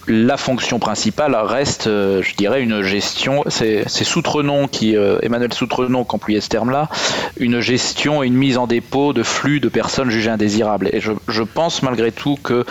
[0.08, 3.42] la fonction principale reste, euh, je dirais, une gestion.
[3.48, 6.88] C'est Soutrenon qui, euh, Emmanuel Soutrenon, qui employait ce terme-là,
[7.38, 10.88] une gestion et une mise en dépôt de flux de personnes jugées indésirables.
[10.92, 12.64] Et je, pense malgré tout que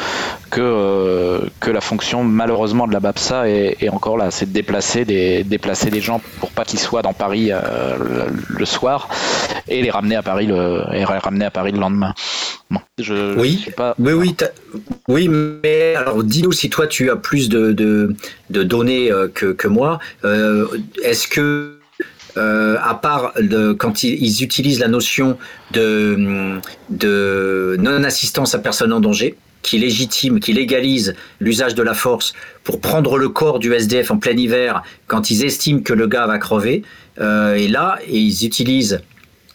[0.51, 5.05] que, euh, que la fonction malheureusement de la BAPSA est, encore là, c'est de déplacer
[5.05, 9.09] des déplacer des gens pour pas qu'ils soient dans Paris le, le, soir
[9.67, 12.13] et les ramener à Paris le et les ramener à Paris le lendemain.
[12.97, 13.95] Je, oui, pas...
[13.99, 14.36] oui, oui,
[15.07, 18.16] oui, mais alors dis-nous si toi tu as plus de, de,
[18.49, 19.99] de données euh, que, que moi.
[20.24, 20.66] Euh,
[21.03, 21.78] Est-ce que
[22.38, 25.38] euh, à part de, quand ils, ils, utilisent la notion
[25.72, 26.59] de,
[26.89, 32.80] de non-assistance à personne en danger, qui légitime, qui légalise l'usage de la force pour
[32.80, 36.38] prendre le corps du SDF en plein hiver quand ils estiment que le gars va
[36.38, 36.84] crever,
[37.20, 39.01] euh, et là, ils utilisent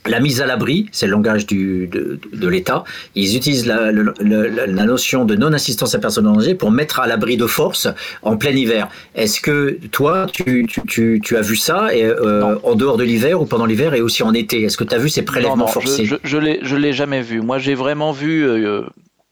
[0.06, 2.84] la mise à l'abri, c'est le langage du, de, de l'État.
[3.14, 7.06] Ils utilisent la, la, la, notion de non-assistance à personne en danger pour mettre à
[7.06, 7.88] l'abri de force
[8.22, 8.88] en plein hiver.
[9.14, 13.40] Est-ce que toi, tu, tu, tu, as vu ça et, euh, en dehors de l'hiver
[13.40, 14.62] ou pendant l'hiver et aussi en été?
[14.62, 16.06] Est-ce que tu as vu ces prélèvements non, non, forcés?
[16.06, 17.40] Je, je l'ai jamais vu.
[17.40, 18.46] Moi, j'ai vraiment vu.
[18.48, 18.82] Euh,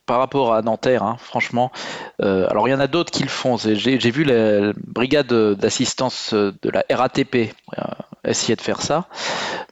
[0.05, 1.71] par rapport à Nanterre, hein, franchement.
[2.23, 3.57] Euh, alors il y en a d'autres qui le font.
[3.57, 7.53] J'ai vu la brigade d'assistance de la RATP
[8.29, 9.07] essayer de faire ça,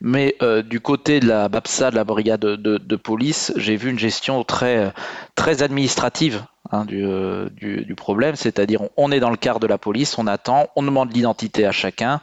[0.02, 4.00] mais euh, du côté de la BAPSA, de la brigade de, police, j'ai vu une
[4.00, 4.92] gestion très
[5.36, 9.78] très administrative Hein, du, euh, du, problème, c'est-à-dire on, est dans le quart de la
[9.78, 12.20] police, on attend, on demande l'identité à chacun,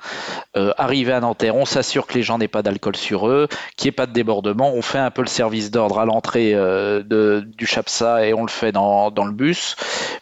[0.56, 3.86] euh, arrivé à Nanterre, on s'assure que les gens n'aient pas d'alcool sur eux, qu'il
[3.86, 7.02] n'y ait pas de débordement, on fait un peu le service d'ordre à l'entrée euh,
[7.02, 9.76] du CHAPSA et on le fait dans, le bus,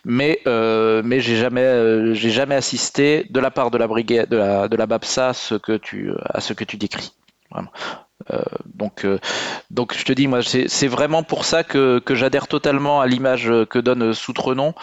[0.04, 4.28] mais, euh, mais j'ai jamais, euh, j'ai jamais assisté de la part de la brigade,
[4.28, 7.12] de la, BAPSA à ce que tu, à ce que tu décris.
[8.30, 8.42] Euh,
[8.74, 9.18] donc, euh,
[9.70, 13.78] donc je te dis, moi, c'est vraiment pour ça que, j'adhère totalement à l'image que
[13.78, 14.74] donne Soutrenon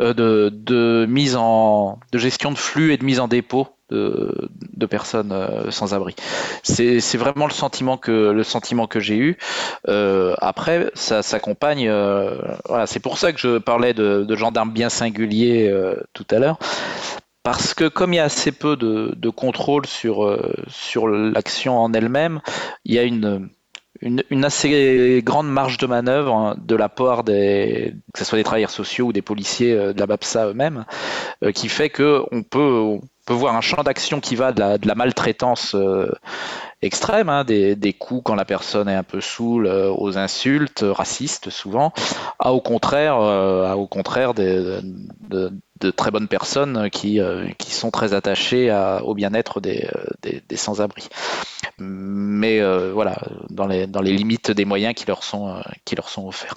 [0.00, 0.12] euh,
[0.50, 5.70] de, mise en de gestion de flux et de mise en dépôt de, personnes euh,
[5.70, 6.14] sans abri.
[6.62, 9.38] C'est vraiment le sentiment que que j'ai eu.
[9.88, 11.88] Euh, après, ça s'accompagne.
[12.68, 15.72] voilà, c'est pour ça que je parlais de gendarmes bien singuliers
[16.12, 16.58] tout à l'heure
[17.44, 21.78] parce que comme il y a assez peu de, de contrôle sur, euh, sur l'action
[21.78, 22.40] en elle-même,
[22.86, 23.50] il y a une,
[24.00, 28.38] une, une, assez grande marge de manœuvre hein, de la part des, que ce soit
[28.38, 30.86] des travailleurs sociaux ou des policiers euh, de la BAPSA eux-mêmes,
[31.44, 34.78] euh, qui fait qu'on peut, on peut voir un champ d'action qui va de la,
[34.78, 35.76] de la maltraitance
[36.80, 41.50] extrême, hein, des, des, coups quand la personne est un peu saoule, aux insultes racistes
[41.50, 41.92] souvent,
[42.38, 44.80] à au contraire, à au contraire des, de,
[45.28, 45.52] de
[45.96, 50.42] très bonnes personnes qui, euh, qui sont très attachées à, au bien-être des, euh, des,
[50.48, 51.08] des sans-abri.
[51.78, 53.18] Mais euh, voilà,
[53.50, 56.54] dans les, dans les limites des moyens qui leur sont, qui leur sont offerts.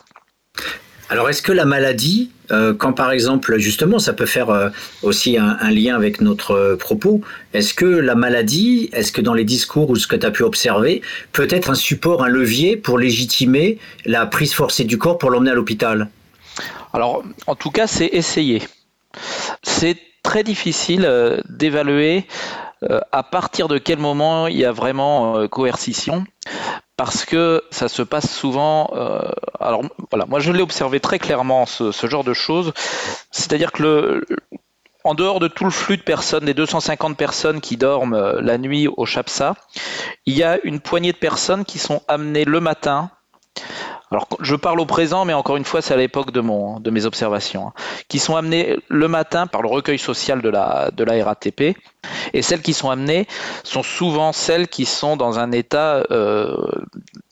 [1.09, 4.71] Alors, est-ce que la maladie, quand par exemple, justement, ça peut faire
[5.03, 7.21] aussi un, un, lien avec notre propos,
[7.53, 10.43] est-ce que la maladie, est-ce que dans les discours ou ce que tu as pu
[10.43, 11.01] observer,
[11.31, 15.51] peut être un support, un levier pour légitimer la prise forcée du corps pour l'emmener
[15.51, 16.09] à l'hôpital?
[16.91, 18.61] Alors, en tout cas, c'est essayer.
[19.63, 19.97] C'est
[20.27, 22.27] très difficile euh, d'évaluer
[22.83, 26.25] euh, à partir de quel moment il y a vraiment euh, coercition
[26.97, 28.89] parce que ça se passe souvent.
[29.59, 32.73] alors voilà, moi je l'ai observé très clairement ce, genre de choses,
[33.29, 34.25] c'est-à-dire que
[35.03, 38.87] en dehors de tout le flux de personnes, des 250 personnes qui dorment la nuit
[38.87, 39.53] au Chapsa,
[40.25, 43.11] il y a une poignée de personnes qui sont amenées le matin
[44.11, 47.67] alors je parle au présent, mais encore une fois, c'est à l'époque de, mes observations,
[47.67, 47.73] hein,
[48.07, 51.75] qui sont amenées le matin par le recueil social de la, de RATP,
[52.33, 53.27] et celles qui sont amenées
[53.63, 56.55] sont souvent celles qui sont dans un état euh,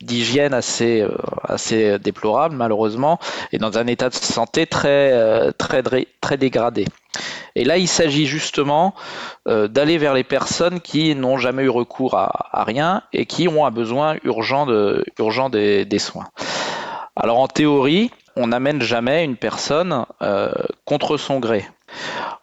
[0.01, 3.19] d'hygiène assez, euh, assez déplorable, malheureusement,
[3.53, 5.51] et dans un état de santé très, euh,
[6.37, 6.85] dégradé.
[7.55, 8.93] Et là, il s'agit justement
[9.47, 13.65] euh, d'aller vers les personnes qui n'ont jamais eu recours à, rien et qui ont
[13.65, 16.27] un besoin urgent, de, urgent des, des soins.
[17.15, 20.51] Alors en théorie, on n'amène jamais une personne euh,
[20.83, 21.65] contre son gré.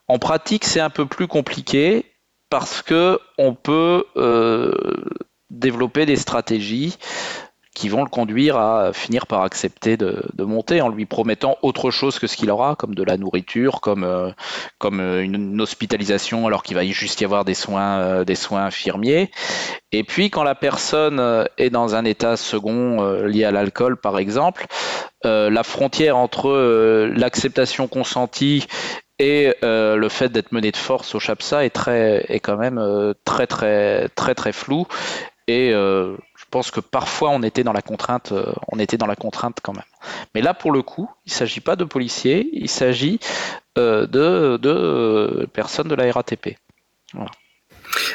[0.09, 2.07] En pratique, c'est un peu plus compliqué
[2.49, 4.75] parce que on peut euh,
[5.51, 6.99] développer des stratégies
[7.75, 11.91] qui vont le conduire à finir par accepter de, de, monter en lui promettant autre
[11.91, 14.31] chose que ce qu'il aura, comme de la nourriture, comme, euh,
[14.79, 18.65] comme une, une, hospitalisation alors qu'il va juste y avoir des soins, euh, des soins
[18.65, 19.31] infirmiers.
[19.91, 23.97] Et puis quand la personne euh, est dans un état second euh, lié à l'alcool
[23.97, 24.67] par exemple,
[25.25, 26.51] euh, la frontière entre
[27.15, 28.67] l'acceptation consentie
[29.23, 32.79] et euh, le fait d'être mené de force au CHAPSA est très est quand même
[32.79, 34.87] euh, très très très très flou
[35.47, 36.17] et euh,
[36.53, 38.33] pense que parfois on était dans la contrainte,
[38.71, 39.91] on était dans la contrainte quand même.
[40.35, 43.19] Mais là pour le coup, il ne s'agit pas de policiers, il s'agit
[43.77, 46.57] de, de personnes de la RATP.
[47.15, 47.31] Voilà.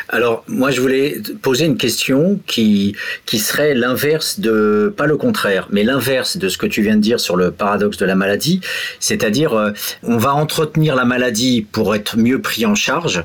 [0.09, 5.67] Alors, moi, je voulais poser une question qui, qui serait l'inverse de, pas le contraire,
[5.71, 8.61] mais l'inverse de ce que tu viens de dire sur le paradoxe de la maladie.
[8.99, 9.71] C'est-à-dire, euh,
[10.03, 13.23] on va entretenir la maladie pour être mieux pris en charge.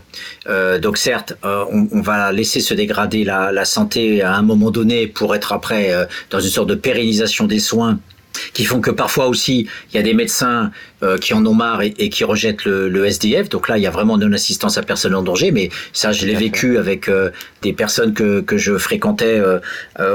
[0.49, 4.43] Euh, donc, certes, euh, on, on, va laisser se dégrader la, la, santé à un
[4.43, 5.93] moment donné pour être après
[6.31, 7.99] dans une sorte de pérennisation des soins
[8.53, 10.71] qui font que parfois aussi il y a des médecins
[11.03, 13.49] euh, qui en ont marre et, qui rejettent le, le, SDF.
[13.49, 15.51] Donc là, il y a vraiment non-assistance à personne en danger.
[15.51, 17.31] Mais ça, je l'ai vécu avec euh,
[17.63, 19.59] des personnes que, que je fréquentais euh,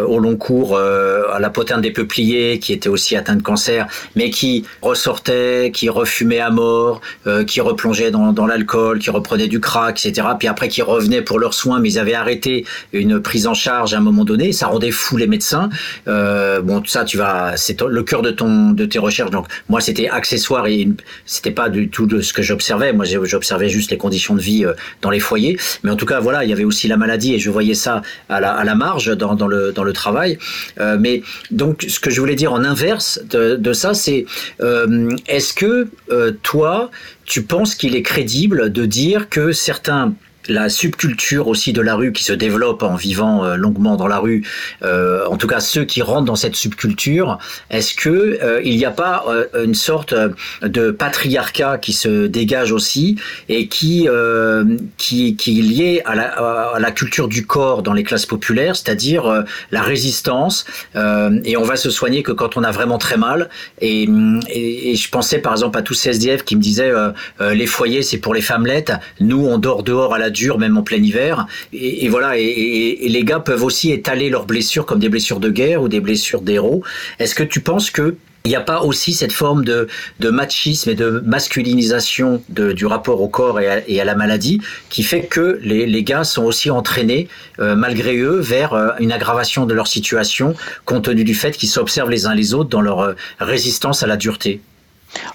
[0.05, 4.29] au long cours à la poterne des Peupliers, qui étaient aussi atteints de cancer, mais
[4.29, 7.01] qui ressortaient, qui refumaient à mort,
[7.47, 10.27] qui replongeaient dans, dans l'alcool, qui reprenaient du crack, etc.
[10.39, 13.93] Puis après, qui revenaient pour leurs soins, mais ils avaient arrêté une prise en charge
[13.93, 14.51] à un moment donné.
[14.51, 15.69] Ça rendait fou les médecins.
[16.05, 19.31] bon, ça, tu vas, c'est le cœur de ton de tes recherches.
[19.31, 20.87] Donc moi, c'était accessoire et
[21.25, 22.93] c'était pas du tout de ce que j'observais.
[22.93, 25.57] Moi, j'observais juste les conditions de vie euh, dans les foyers.
[25.83, 28.01] Mais en tout cas, voilà, il y avait aussi la maladie et je voyais ça
[28.29, 30.39] à la, à la marge dans, le, dans le travail.
[30.79, 34.25] Euh, mais donc, ce que je voulais dire en inverse de, ça, c'est
[34.61, 35.87] euh, est-ce que
[36.41, 36.89] toi,
[37.25, 40.13] tu penses qu'il est crédible de dire que certains
[40.47, 44.19] la subculture aussi de la rue qui se développe en vivant euh, longuement dans la
[44.19, 44.43] rue,
[44.83, 47.37] euh, en tout cas ceux qui rentrent dans cette subculture,
[47.69, 49.25] est-ce que euh, il n'y a pas
[49.63, 50.13] une sorte
[50.61, 53.17] de patriarcat qui se dégage aussi
[53.49, 59.81] et qui est lié à la, culture du corps dans les classes populaires, c'est-à-dire la
[59.81, 63.49] résistance et on va se soigner que quand on a vraiment très mal.
[63.81, 66.91] Et je pensais par exemple à tous ces SDF qui me disaient
[67.39, 70.83] les foyers c'est pour les femmelettes, nous on dort dehors à la dur, même en
[70.83, 71.47] plein hiver.
[71.73, 75.81] Et, voilà, et, les gars peuvent aussi étaler leurs blessures comme des blessures de guerre
[75.81, 76.83] ou des blessures d'héros.
[77.19, 78.15] Est-ce que tu penses que
[78.45, 79.89] il n'y a pas aussi cette forme de,
[80.21, 85.59] machisme et de masculinisation du rapport au corps et à, la maladie qui fait que
[85.61, 87.27] les, gars sont aussi entraînés,
[87.59, 91.67] euh, malgré eux, vers euh, une aggravation de leur situation, compte tenu du fait qu'ils
[91.67, 94.61] s'observent les uns les autres dans leur euh, résistance à la dureté?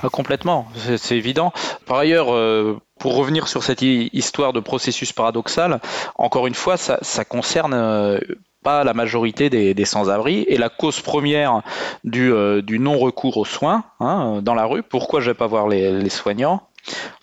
[0.02, 0.66] Ah, complètement,
[0.96, 1.52] c'est évident.
[1.86, 5.80] Par ailleurs, euh, pour revenir sur cette histoire de processus paradoxal,
[6.16, 8.18] encore une fois, ça, concerne euh,
[8.62, 11.62] pas la majorité des, sans-abri et la cause première
[12.04, 14.82] du, euh, non-recours aux soins hein, dans la rue.
[14.82, 16.62] Pourquoi je vais pas voir les soignants?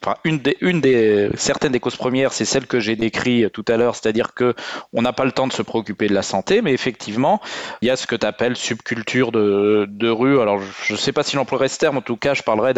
[0.02, 3.96] Enfin, une des, certaines des causes premières, c'est celle que j'ai décrite tout à l'heure,
[3.96, 4.54] c'est-à-dire que
[4.94, 7.42] on n'a pas le temps de se préoccuper de la santé, mais effectivement,
[7.82, 10.40] il y a ce que tu appelles subculture de, rue.
[10.40, 12.74] Alors, je ne sais pas si l'emploierait ce terme, en tout cas, je parlerai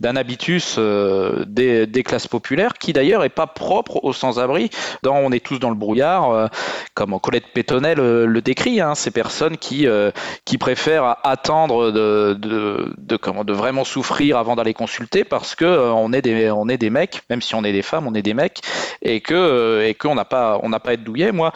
[0.00, 4.70] d'un habitus euh, des, classes populaires, qui d'ailleurs est pas propre aux sans-abri.
[5.04, 6.46] On est tous dans le brouillard, euh,
[6.94, 10.10] comme Colette Pétonnet le, décrit, hein, ces personnes qui, euh,
[10.44, 16.50] qui préfèrent attendre de, comment, de vraiment souffrir avant d'aller consulter parce que on des
[16.50, 18.60] on est des mecs, même si on est des femmes, on est des mecs,
[19.02, 21.32] et que euh, qu'on n'a pas on n'a pas à être douillet.
[21.32, 21.52] Moi,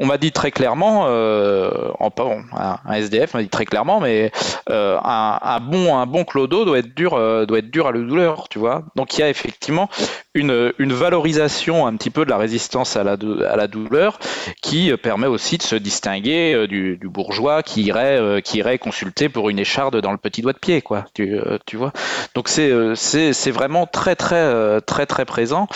[0.00, 2.10] on m'a dit très clairement, euh, en,
[2.52, 4.32] un SDF m'a dit très clairement, mais
[4.68, 8.00] euh, un, bon un bon clodo doit être dur euh, doit être dur à la
[8.00, 8.82] douleur, tu vois.
[8.96, 9.88] Donc il y a effectivement
[10.34, 14.18] une, valorisation un petit peu de la résistance à la, douleur
[14.62, 19.60] qui permet aussi de se distinguer du, bourgeois qui irait qui irait consulter pour une
[19.60, 21.04] écharde dans le petit doigt de pied, quoi.
[21.14, 21.92] Tu, vois.
[22.34, 25.68] Donc c'est c'est vraiment très très très très présent.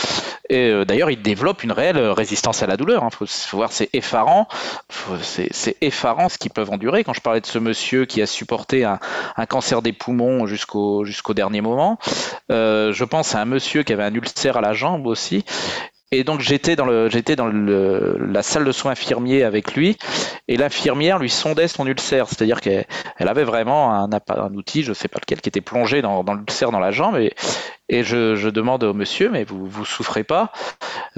[0.50, 3.02] Et d'ailleurs il développe une réelle résistance à la douleur.
[3.02, 3.10] Il hein.
[3.10, 3.90] faut, faut voir c'est
[5.22, 7.04] C'est effarant ce qu'ils peuvent endurer.
[7.04, 8.98] Quand je parlais de ce monsieur qui a supporté un,
[9.48, 11.98] cancer des poumons jusqu'au jusqu'au dernier moment,
[12.50, 15.44] euh, je pense à un monsieur qui avait un ulcère à la jambe aussi
[16.10, 19.96] et donc j'étais dans le j'étais dans le, la salle de soins infirmier avec lui.
[20.50, 22.86] Et l'infirmière lui sondait son ulcère, c'est-à-dire qu'elle
[23.18, 26.70] avait vraiment un, un outil, je sais pas lequel, qui était plongé dans, dans l'ulcère
[26.70, 27.16] dans la jambe.
[27.18, 27.34] Et,
[27.90, 30.52] et je, je, demande au monsieur mais vous vous souffrez pas,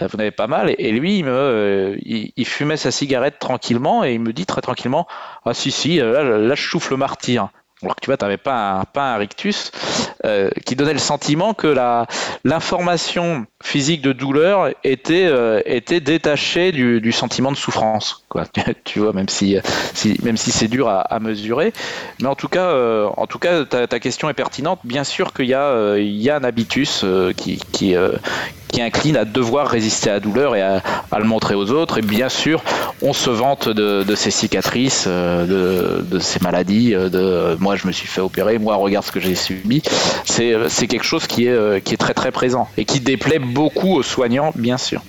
[0.00, 0.74] euh, vous n'avez pas mal?
[0.78, 4.60] Et, lui il me euh, il, fumait sa cigarette tranquillement et il me dit très
[4.60, 5.06] tranquillement
[5.44, 7.50] ah si si euh, là, là je souffle le martyr
[7.82, 9.72] alors que tu vois, tu n'avais pas un, pas un rictus,
[10.24, 12.06] euh, qui donnait le sentiment que la,
[12.44, 18.24] l'information physique de douleur était, euh, était détachée du, sentiment de souffrance.
[18.28, 18.44] Quoi.
[18.84, 19.56] tu vois, même si,
[19.94, 21.72] si, même si c'est dur à, mesurer.
[22.20, 24.80] Mais en tout cas, euh, en tout cas ta, ta, question est pertinente.
[24.84, 27.04] Bien sûr qu'il y, a, il y a un habitus
[27.36, 27.94] qui, qui,
[28.68, 30.82] qui incline à devoir résister à la douleur et à,
[31.18, 31.98] le montrer aux autres.
[31.98, 32.62] Et bien sûr,
[33.02, 37.92] on se vante de, de ses cicatrices, de, de ses maladies, de moi je me
[37.92, 39.82] suis fait opérer, moi regarde ce que j'ai subi.
[40.24, 43.96] C'est, c'est quelque chose qui est, qui est très très présent et qui déplaît beaucoup
[43.96, 45.02] aux soignants, bien sûr.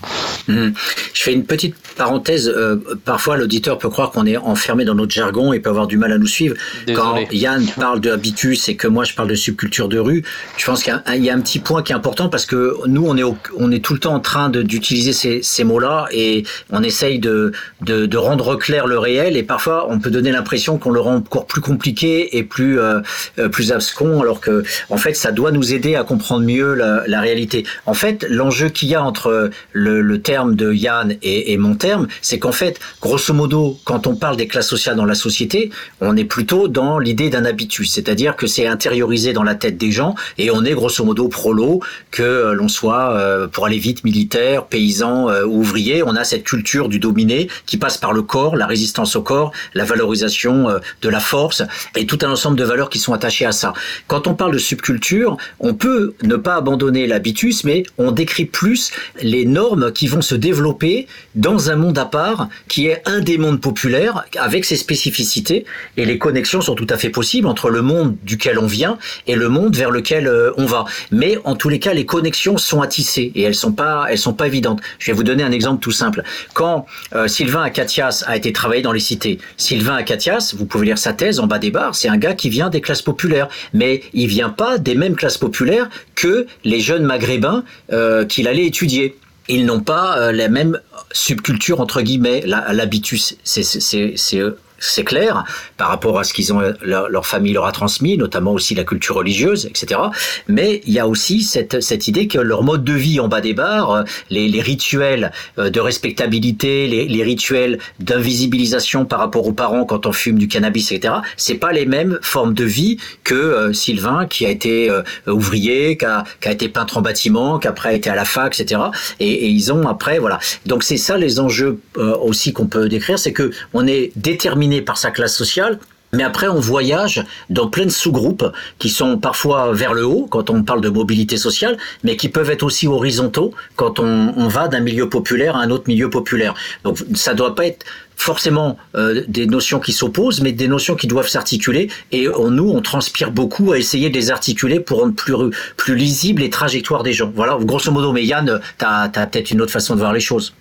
[0.48, 0.70] Mmh.
[1.14, 2.50] Je fais une petite parenthèse.
[2.50, 5.98] Euh, parfois, l'auditeur peut croire qu'on est enfermé dans notre jargon et peut avoir du
[5.98, 6.56] mal à nous suivre.
[6.88, 10.24] Quand Yann parle de habitus et que moi je parle de subculture de rue,
[10.58, 13.18] je pense qu'il y, a un petit point qui est important parce que nous, on
[13.18, 13.24] est,
[13.58, 17.52] on est tout le temps en train d'utiliser ces, ces mots-là et on essaye de,
[17.82, 21.16] de, de, rendre clair le réel et parfois on peut donner l'impression qu'on le rend
[21.16, 23.00] encore plus compliqué et plus, euh,
[23.40, 27.04] euh, plus abscon alors que en fait ça doit nous aider à comprendre mieux la,
[27.08, 27.66] la réalité.
[27.86, 32.08] En fait, l'enjeu qu'il y a entre le, terme de Yann et, et mon terme,
[32.22, 36.16] c'est qu'en fait, grosso modo, quand on parle des classes sociales dans la société, on
[36.16, 40.16] est plutôt dans l'idée d'un habitus, c'est-à-dire que c'est intériorisé dans la tête des gens
[40.38, 44.66] et on est grosso modo prolo, que euh, l'on soit euh, pour aller vite militaire,
[44.66, 48.56] paysan euh, ou ouvrier, on a cette culture du dominé qui passe par le corps,
[48.56, 50.68] la résistance au corps, la valorisation
[51.02, 51.64] de la force
[51.96, 53.74] et tout un ensemble de valeurs qui sont attachées à ça.
[54.08, 58.92] Quand on parle de subculture, on peut ne pas abandonner l'habitus, mais on décrit plus
[59.22, 63.40] les normes qui vont se développer dans un monde à part qui est un des
[63.40, 65.66] mondes populaires avec ses spécificités
[65.98, 69.36] et les connexions sont tout à fait possibles entre le monde duquel on vient et
[69.36, 70.86] le monde vers lequel euh, on va.
[71.12, 74.24] Mais en tous les cas, les connexions sont à tisser et elles sont pas, elles
[74.28, 74.82] sont pas évidentes.
[75.00, 76.22] Je vais vous donner un exemple tout simple.
[76.54, 81.00] Quand euh, Sylvain Acatias a été travaillé dans les cités, Sylvain Acatias, vous pouvez lire
[81.00, 84.04] sa thèse en bas des barres, c'est un gars qui vient des classes populaires, mais
[84.14, 85.90] il vient pas des mêmes classes populaires
[86.22, 89.16] que les jeunes maghrébins euh, qu'il allait étudier
[89.48, 90.80] ils n'ont pas la même
[91.12, 93.36] subculture entre guillemets, l'habitus.
[93.44, 94.42] C'est
[94.82, 95.46] c'est clair,
[95.78, 99.16] par rapport à ce qu'ils ont leur, famille leur a transmis, notamment aussi la culture
[99.16, 100.02] religieuse, etc.
[100.48, 103.42] Mais il y a aussi cette, cette idée que leur mode de vie en bas
[103.42, 109.86] des bars, euh, les, rituels euh, de respectabilité, les, rituels d'invisibilisation par rapport aux parents
[109.86, 111.14] quand on fume du cannabis, etc.
[111.38, 114.92] C'est pas les mêmes formes de vie que euh, Sylvain qui a été
[115.28, 118.26] ouvrier, qui a, qui a, été peintre en bâtiment, qui après a été à la
[118.26, 118.82] fac, etc.
[119.20, 120.40] Et, et ils ont après voilà.
[120.66, 124.98] Donc c'est ça les enjeux aussi qu'on peut décrire, c'est que on est déterminé par
[124.98, 125.80] sa classe sociale,
[126.14, 130.50] mais après, on voyage dans plein de sous-groupes qui sont parfois vers le haut quand
[130.50, 134.82] on parle de mobilité sociale, mais qui peuvent être aussi horizontaux quand on, va d'un
[134.82, 136.54] milieu populaire à un autre milieu populaire.
[136.84, 137.86] Donc, ça doit pas être
[138.18, 141.90] forcément euh, des notions qui s'opposent, mais des notions qui doivent s'articuler.
[142.12, 145.36] Et nous, on transpire beaucoup à essayer de les articuler pour rendre plus,
[145.78, 147.32] plus lisibles les trajectoires des gens.
[147.34, 148.12] Voilà, grosso modo.
[148.12, 150.54] Mais Yann, tu as, peut-être une autre façon de voir les choses.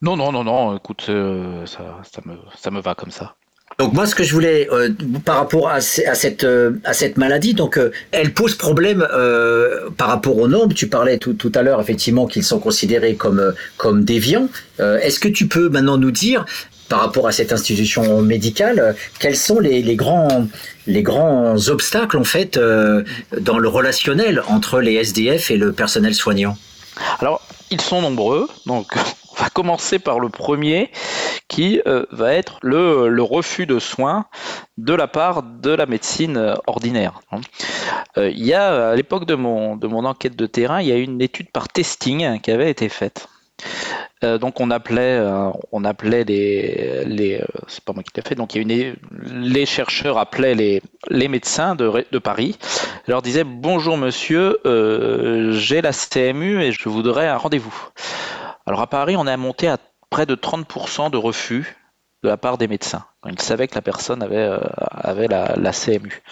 [0.00, 3.34] Non, non, non, non, écoute, euh, ça, ça, me, ça me va comme ça.
[3.80, 4.90] Donc moi, ce que je voulais, euh,
[5.24, 7.80] par rapport à, cette, euh, à cette maladie, donc
[8.12, 9.06] elle pose problème
[9.96, 10.72] par rapport aux normes.
[10.72, 14.48] Tu parlais tout, tout à l'heure effectivement qu'ils sont considérés comme, comme déviants.
[14.78, 16.44] Est-ce que tu peux maintenant nous dire,
[16.88, 20.48] par rapport à cette institution médicale, quels sont les, les grands,
[20.86, 26.56] les grands obstacles en fait dans le relationnel entre les SDF et le personnel soignant?
[27.20, 28.94] Alors, ils sont nombreux, donc
[29.38, 30.90] on va commencer par le premier
[31.48, 34.26] qui euh, va être le, refus de soins
[34.76, 37.20] de la part de la médecine euh, ordinaire.
[38.16, 41.20] Euh, il y a, à l'époque de mon, enquête de terrain, il y a une
[41.20, 43.28] étude par testing qui avait été faite.
[44.22, 45.20] donc on appelait,
[45.72, 48.34] on appelait les, c'est pas moi qui l'ai fait.
[48.34, 50.54] Donc les chercheurs appelaient
[51.10, 52.58] les, médecins de, de Paris,
[53.06, 54.58] leur disaient bonjour monsieur,
[55.52, 57.90] j'ai la CMU et je voudrais un rendez-vous.
[58.68, 59.78] Alors à Paris, on a monté à
[60.10, 61.74] près de 30% de refus
[62.22, 63.06] de la part des médecins.
[63.24, 64.58] Ils savaient que la personne avait, euh,
[65.56, 66.22] la, CMU.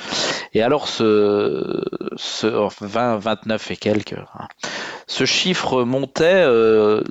[0.53, 1.83] Et alors, ce,
[2.17, 2.47] ce
[2.85, 4.49] 20, 29 et quelques, hein,
[5.07, 7.03] ce chiffre montait euh,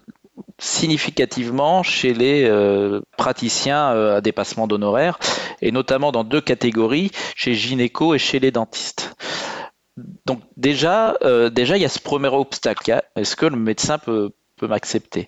[0.60, 5.18] significativement chez les euh, praticiens à dépassement d'honoraires,
[5.60, 9.16] et notamment dans deux catégories, chez gynéco et chez les dentistes.
[10.28, 11.18] Donc déjà,
[11.52, 13.02] déjà il y a ce premier obstacle.
[13.16, 15.28] Est-ce que le médecin peut, peut m'accepter.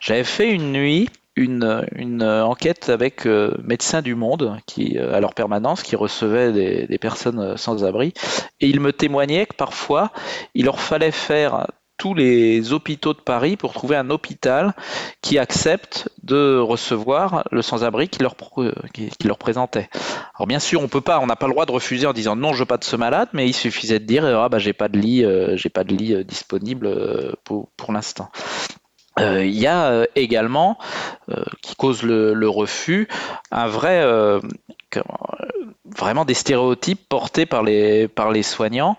[0.00, 5.20] J'avais fait une nuit une, une enquête avec euh, Médecins du Monde, qui, euh, à
[5.20, 8.12] leur permanence, qui recevaient des, des personnes sans abri,
[8.60, 10.10] et ils me témoignaient que parfois,
[10.54, 11.66] il leur fallait faire
[12.00, 14.72] tous les hôpitaux de Paris pour trouver un hôpital
[15.20, 18.36] qui accepte de recevoir le sans-abri qui leur,
[18.94, 19.90] qui, présentait.
[20.34, 22.36] Alors bien sûr, on peut pas, on n'a pas le droit de refuser en disant
[22.36, 24.72] non, je veux pas de ce malade, mais il suffisait de dire ah bah j'ai
[24.72, 28.30] pas de lit, euh, j'ai pas de lit euh, disponible euh, pour, l'instant.
[29.18, 30.78] Il y a également,
[31.60, 33.06] qui cause le, refus,
[33.50, 34.02] un vrai,
[35.84, 38.96] vraiment des stéréotypes portés par les soignants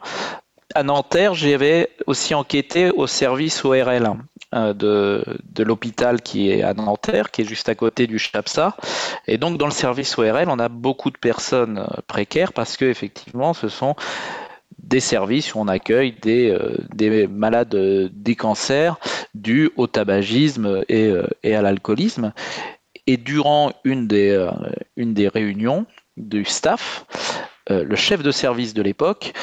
[0.75, 4.11] à Nanterre, j'avais aussi enquêté au service ORL
[4.53, 8.75] euh, de, l'hôpital qui est à Nanterre, qui est juste à côté du CHAPSA.
[9.27, 12.85] Et donc, dans le service ORL, on a beaucoup de personnes euh, précaires parce que,
[12.85, 13.95] effectivement, ce sont
[14.77, 16.57] des services où on accueille des,
[16.93, 17.75] des malades
[18.11, 18.97] des cancers
[19.35, 21.13] dus au tabagisme et,
[21.43, 22.33] et à l'alcoolisme.
[23.05, 24.49] Et durant une des,
[24.95, 25.85] une des réunions
[26.17, 27.05] du staff,
[27.69, 29.33] le chef de service de l'époque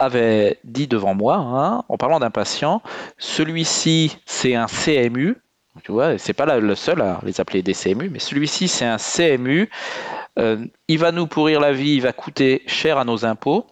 [0.00, 2.82] avait dit devant moi, hein, en parlant d'un patient,
[3.18, 5.36] celui-ci c'est un CMU,
[5.84, 8.96] tu vois, c'est pas le seul à les appeler des CMU, mais celui-ci c'est un
[8.96, 9.70] CMU,
[10.38, 13.66] euh, il va nous pourrir la vie, il va coûter cher à nos impôts.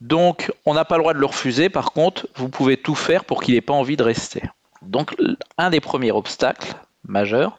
[0.00, 1.70] Donc, on n'a pas le droit de le refuser.
[1.70, 4.42] Par contre, vous pouvez tout faire pour qu'il n'ait pas envie de rester.
[4.82, 5.16] Donc,
[5.56, 6.74] un des premiers obstacles
[7.08, 7.58] majeurs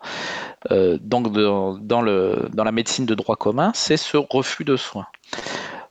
[0.71, 5.07] euh, donc dans, la médecine de droit commun, c'est ce refus de soins.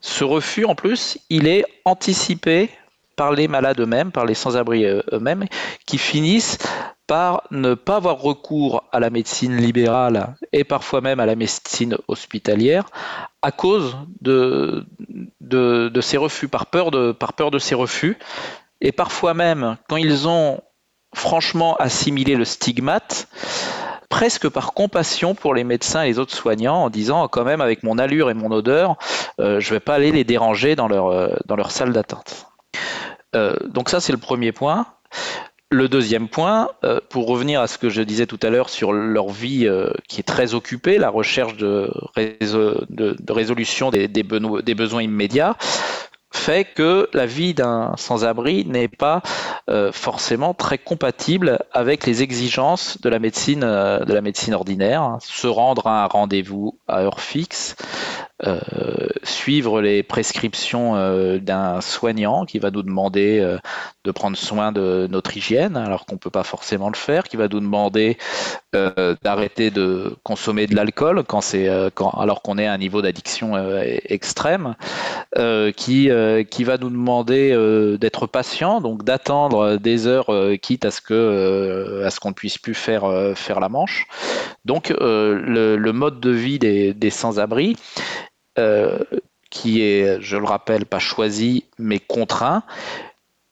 [0.00, 2.70] Ce refus, en plus, il est anticipé
[3.16, 5.46] par les malades eux-mêmes, par les sans-abri euh, eux-mêmes,
[5.86, 6.58] qui finissent
[7.06, 11.96] par ne pas avoir recours à la médecine libérale et parfois même à la médecine
[12.08, 12.84] hospitalière
[13.42, 14.84] à cause de,
[16.00, 18.18] ces refus, par peur de ces refus.
[18.80, 20.60] Et parfois même, quand ils ont
[21.14, 23.28] franchement assimilé le stigmate,
[24.08, 27.82] presque par compassion pour les médecins et les autres soignants en disant quand même avec
[27.82, 28.96] mon allure et mon odeur,
[29.40, 32.46] euh, je ne vais pas aller les déranger dans leur, euh, salle d'attente.
[33.34, 34.86] Euh, donc ça c'est le premier point.
[35.68, 36.68] Le deuxième point,
[37.10, 39.68] pour revenir à ce que je disais tout à l'heure sur leur vie
[40.06, 41.92] qui est très occupée, la recherche de,
[43.28, 45.56] résolution des, besoins immédiats,
[46.32, 49.22] fait que la vie d'un sans-abri n'est pas
[49.68, 55.16] euh, forcément très compatible avec les exigences de la médecine, euh, de la médecine ordinaire.
[55.20, 57.76] Se rendre à un rendez-vous à heure fixe,
[58.44, 58.58] euh,
[59.22, 60.94] suivre les prescriptions
[61.38, 63.56] d'un soignant qui va nous demander
[64.04, 67.36] de prendre soin de notre hygiène alors qu'on ne peut pas forcément le faire, qui
[67.36, 68.18] va nous demander
[69.22, 73.56] d'arrêter de consommer de l'alcool quand c'est quand, alors qu'on est à un niveau d'addiction
[74.04, 74.74] extrême,
[75.76, 76.10] qui
[76.50, 80.30] qui va nous demander d'être patient, donc d'attendre des heures
[80.60, 84.06] quitte à ce que à ce qu'on ne puisse plus faire faire la manche.
[84.64, 87.76] Donc le, mode de vie des, des sans-abri
[89.50, 92.62] qui est, je le rappelle, pas choisi mais contraint,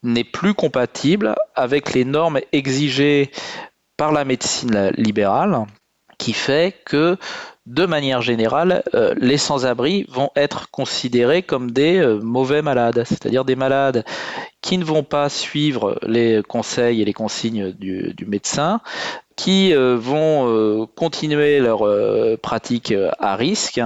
[0.02, 3.30] n'est plus compatible avec les normes exigées
[3.96, 5.66] par la médecine libérale,
[6.18, 7.16] qui fait que
[7.66, 13.46] de manière générale, euh, les sans-abri vont être considérés comme des euh, mauvais malades, c'est-à-dire
[13.46, 14.04] des malades
[14.60, 18.80] qui ne vont pas suivre les conseils et les consignes du, médecin,
[19.36, 21.84] qui euh, vont continuer leur
[22.40, 23.80] pratique à risque,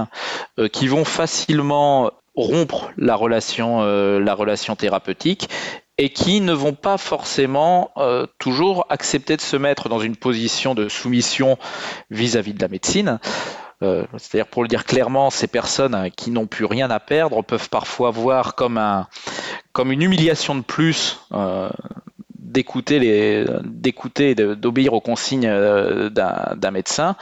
[0.71, 3.81] qui vont facilement rompre la relation,
[4.19, 5.49] la relation thérapeutique
[5.97, 7.91] et qui ne vont pas forcément
[8.37, 11.57] toujours accepter de se mettre dans une position de soumission
[12.09, 13.19] vis à -vis de la médecine.
[13.81, 17.41] Euh, c'est-à-dire, pour le dire clairement, ces personnes hein, qui n'ont plus rien à perdre
[17.43, 19.07] peuvent parfois voir comme, un,
[19.71, 21.69] comme une humiliation de plus euh,
[22.37, 27.15] d'écouter les d'écouter d'obéir aux consignes euh, d'un médecin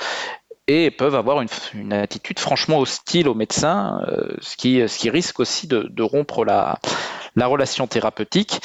[0.67, 1.41] et peuvent avoir
[1.73, 4.01] une, attitude franchement hostile au médecin,
[4.41, 6.79] ce, qui, ce qui risque aussi de, de rompre la,
[7.37, 8.59] la relation thérapeutique.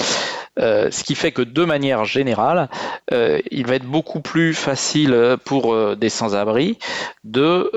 [0.58, 2.68] Euh, ce qui fait que de manière générale,
[3.10, 6.78] euh, il va être beaucoup plus facile pour euh, des sans-abri
[7.24, 7.70] de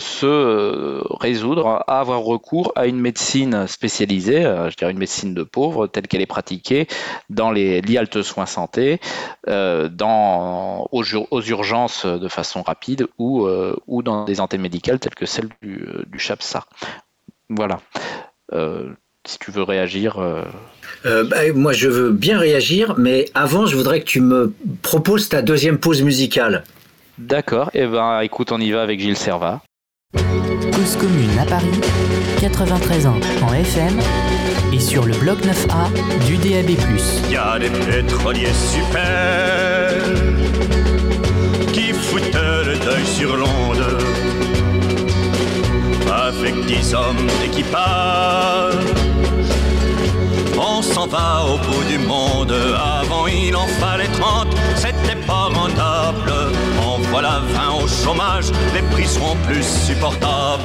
[0.00, 5.86] se résoudre à avoir recours à une médecine spécialisée, je dirais une médecine de pauvres
[5.86, 6.86] telle qu'elle est pratiquée
[7.28, 9.00] dans les lialtes soins santé,
[9.48, 13.48] aux, urgences de façon rapide ou,
[13.86, 16.64] ou dans des antennes médicales telles que celle du, du CHAPSA.
[17.50, 17.80] Voilà.
[19.26, 20.18] Si tu veux réagir.
[20.18, 24.52] Euh, bah, moi, je veux bien réagir, mais avant, je voudrais que tu me
[24.82, 26.64] proposes ta deuxième pause musicale.
[27.18, 27.70] D'accord.
[27.74, 29.62] Et eh ben, écoute, on y va avec Gilles Servat.
[30.14, 31.70] Cause commune à Paris,
[32.40, 33.98] 93 ans en FM
[34.72, 36.76] et sur le bloc 9A du DAB+.
[37.26, 39.94] Il y a des pétroliers super
[41.72, 44.31] qui foutent le deuil sur l'onde
[46.38, 48.74] avec dix hommes d'équipage
[50.58, 52.54] on s'en va au bout du monde.
[53.00, 56.32] Avant il en fallait 30, c'était pas rentable.
[56.80, 60.62] En voilà 20 au chômage, les prix seront plus supportables.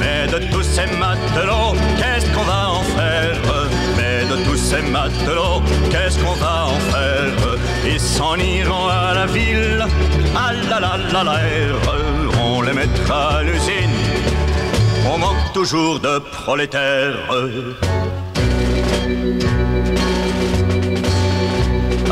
[0.00, 3.36] Mais de tous ces matelots, qu'est-ce qu'on va en faire?
[3.96, 7.58] Mais de tous ces matelots, qu'est-ce qu'on va en faire?
[7.86, 9.84] Ils s'en iront à la ville,
[10.36, 11.38] à la la la la,
[12.42, 13.99] on les mettra à l'usine.
[15.06, 17.16] On manque toujours de prolétaires.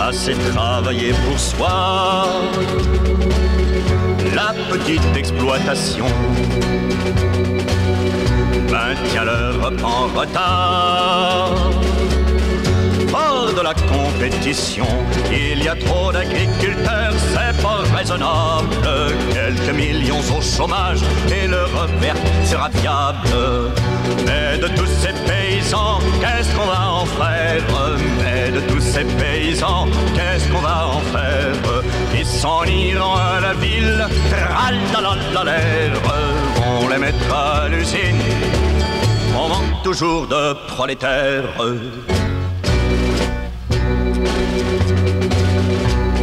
[0.00, 2.26] Assez travailler pour soi,
[4.34, 6.06] la petite exploitation
[8.70, 11.70] maintient l'Europe en retard.
[13.58, 14.86] De la compétition,
[15.32, 18.68] il y a trop d'agriculteurs, c'est pas raisonnable.
[19.32, 23.28] Quelques millions au chômage et le revers sera viable.
[24.26, 27.64] Mais de tous ces paysans, qu'est-ce qu'on va en faire?
[28.22, 31.82] Mais de tous ces paysans, qu'est-ce qu'on va en faire?
[32.14, 34.06] Ils s'en iront à la ville,
[35.44, 35.92] l'air
[36.64, 38.22] on les mettra à l'usine.
[39.36, 41.42] On manque toujours de prolétaires.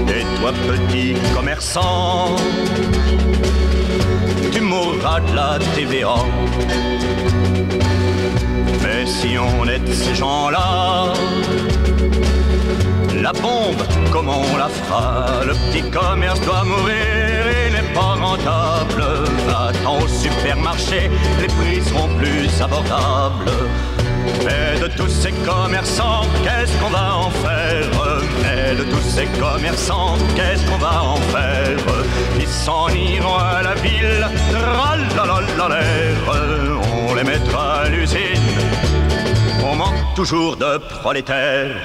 [0.09, 2.35] Et toi, petit commerçant,
[4.51, 6.15] tu mourras de la TVA.
[8.83, 11.13] Mais si on est ces gens-là,
[13.21, 15.43] la bombe, comment on la fera?
[15.45, 19.03] Le petit commerce doit mourir, il n'est pas rentable.
[19.47, 21.09] Va-t'en au supermarché,
[21.41, 23.51] les prix seront plus abordables.
[24.43, 27.89] Mais de tous ces commerçants, qu'est-ce qu'on va en faire
[28.41, 31.77] Mais de tous ces commerçants, qu'est-ce qu'on va en faire
[32.39, 34.27] Ils s'en iront à la ville,
[37.09, 38.19] on les mettra à l'usine.
[39.63, 41.75] On manque toujours de prolétaires.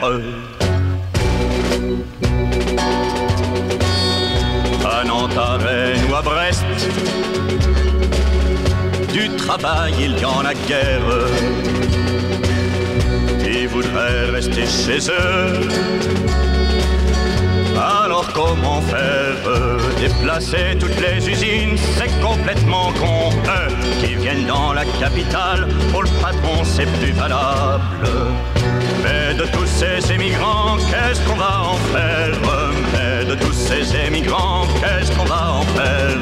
[4.84, 6.64] À Nantes, à Rennes ou à Brest,
[9.12, 11.79] du travail il y en a guère.
[13.70, 15.68] Voudraient rester chez eux.
[17.76, 19.36] Alors comment faire
[19.98, 23.30] Déplacer toutes les usines, c'est complètement con.
[23.46, 28.08] Eux qui viennent dans la capitale, pour le patron c'est plus valable.
[29.02, 32.36] Mais de tous ces émigrants, qu'est-ce qu'on va en faire?
[32.92, 36.18] Mais de tous ces émigrants, qu'est-ce qu'on va en faire?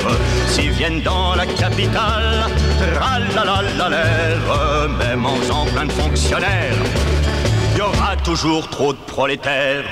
[0.49, 2.47] S'ils viennent dans la capitale,
[3.91, 6.75] l'air, même en faisant plein de fonctionnaires,
[7.99, 9.85] aura toujours trop de prolétaires.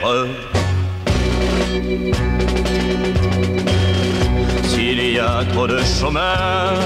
[4.65, 6.79] S'il y a trop de chômeurs,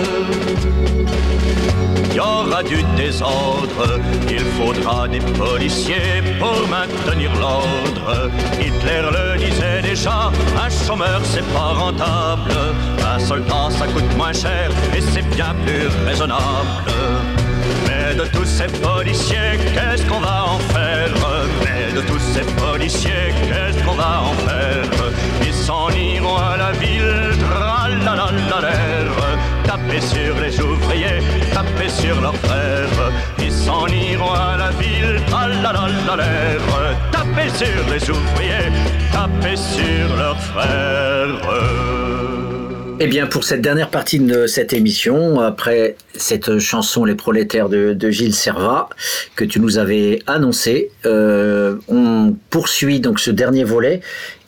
[2.10, 4.00] il y aura du désordre.
[4.28, 8.30] Il faudra des policiers pour maintenir l'ordre.
[8.60, 10.30] Hitler le disait déjà,
[10.64, 12.52] un chômeur c'est pas rentable.
[13.14, 16.84] Un soldat ça coûte moins cher et c'est bien plus raisonnable.
[17.86, 20.39] Mais de tous ces policiers, qu'est-ce qu'on va
[22.92, 24.84] qu'est-ce qu'on va en faire
[25.46, 27.36] Ils s'en iront à la ville,
[29.64, 31.20] taper sur les ouvriers,
[31.52, 33.12] taper sur leurs frères.
[33.38, 35.20] Ils s'en iront à la ville,
[37.12, 38.72] taper sur les ouvriers,
[39.12, 41.30] taper sur leurs frères.
[43.02, 48.10] Eh bien, pour cette dernière partie de cette émission, après cette chanson Les prolétaires de,
[48.10, 48.90] Gilles Servat
[49.36, 54.02] que tu nous avais annoncé, euh, on poursuit donc ce dernier volet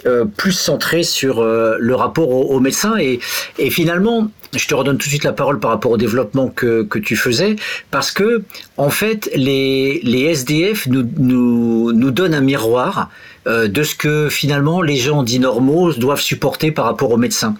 [0.04, 3.20] euh, plus centré sur euh, le rapport aux, médecins et,
[3.58, 6.82] et, finalement je te redonne tout de suite la parole par rapport au développement que,
[6.82, 7.56] que tu faisais,
[7.90, 8.42] parce que
[8.76, 13.10] en fait, les, les SDF nous, nous, nous donnent un miroir
[13.46, 17.56] euh, de ce que finalement les gens dits normaux doivent supporter par rapport aux médecins.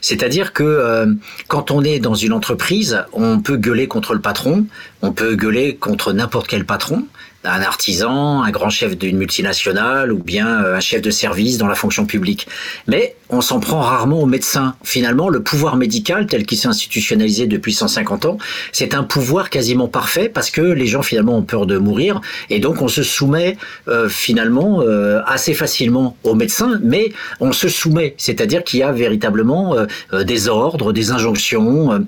[0.00, 1.12] C'est-à-dire que euh,
[1.48, 4.66] quand on est dans une entreprise, on peut gueuler contre le patron,
[5.02, 7.06] on peut gueuler contre n'importe quel patron,
[7.44, 11.68] un artisan, un grand chef d'une multinationale ou bien euh, un chef de service dans
[11.68, 12.48] la fonction publique.
[12.86, 14.74] Mais on s'en prend rarement aux médecins.
[14.82, 18.38] Finalement, le pouvoir médical tel qu'il s'est institutionnalisé depuis 150 ans,
[18.72, 22.20] c'est un pouvoir quasiment parfait parce que les gens finalement ont peur de mourir
[22.50, 27.68] et donc on se soumet euh, finalement euh, assez facilement aux médecins, mais on se
[27.68, 29.76] soumet, c'est-à-dire qu'il y a véritablement
[30.12, 32.04] des ordres, des injonctions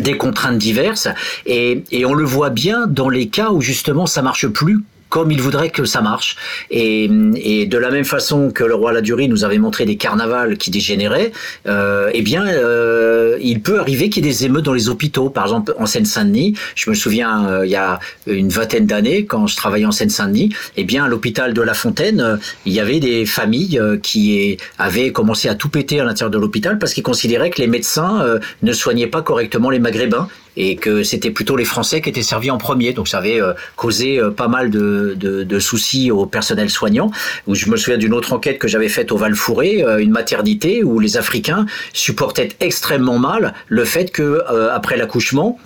[0.00, 1.08] des contraintes diverses.
[1.46, 5.40] Et, on le voit bien dans les cas où justement ça marche plus comme il
[5.40, 6.36] voudrait que ça marche.
[6.70, 10.56] Et, et, de la même façon que le roi Ladurie nous avait montré des carnavals
[10.58, 11.32] qui dégénéraient,
[11.66, 15.30] euh, eh bien, euh, il peut arriver qu'il y ait des émeutes dans les hôpitaux.
[15.30, 19.46] Par exemple, en Seine-Saint-Denis, je me souviens, euh, il y a une vingtaine d'années, quand
[19.46, 22.36] je travaillais en Seine-Saint-Denis, eh bien, à l'hôpital de La Fontaine, euh,
[22.66, 26.38] il y avait des familles euh, qui avaient commencé à tout péter à l'intérieur de
[26.38, 28.24] l'hôpital parce qu'ils considéraient que les médecins
[28.62, 32.50] ne soignaient pas correctement les Maghrébins et que c'était plutôt les Français qui étaient servis
[32.50, 32.92] en premier.
[32.92, 37.10] Donc ça avait euh, causé euh, pas mal de, soucis au personnel soignant.
[37.46, 40.84] Où je me souviens d'une autre enquête que j'avais faite au Val-Fouré, euh, une maternité
[40.84, 45.58] où les Africains supportaient extrêmement mal le fait que après l'accouchement,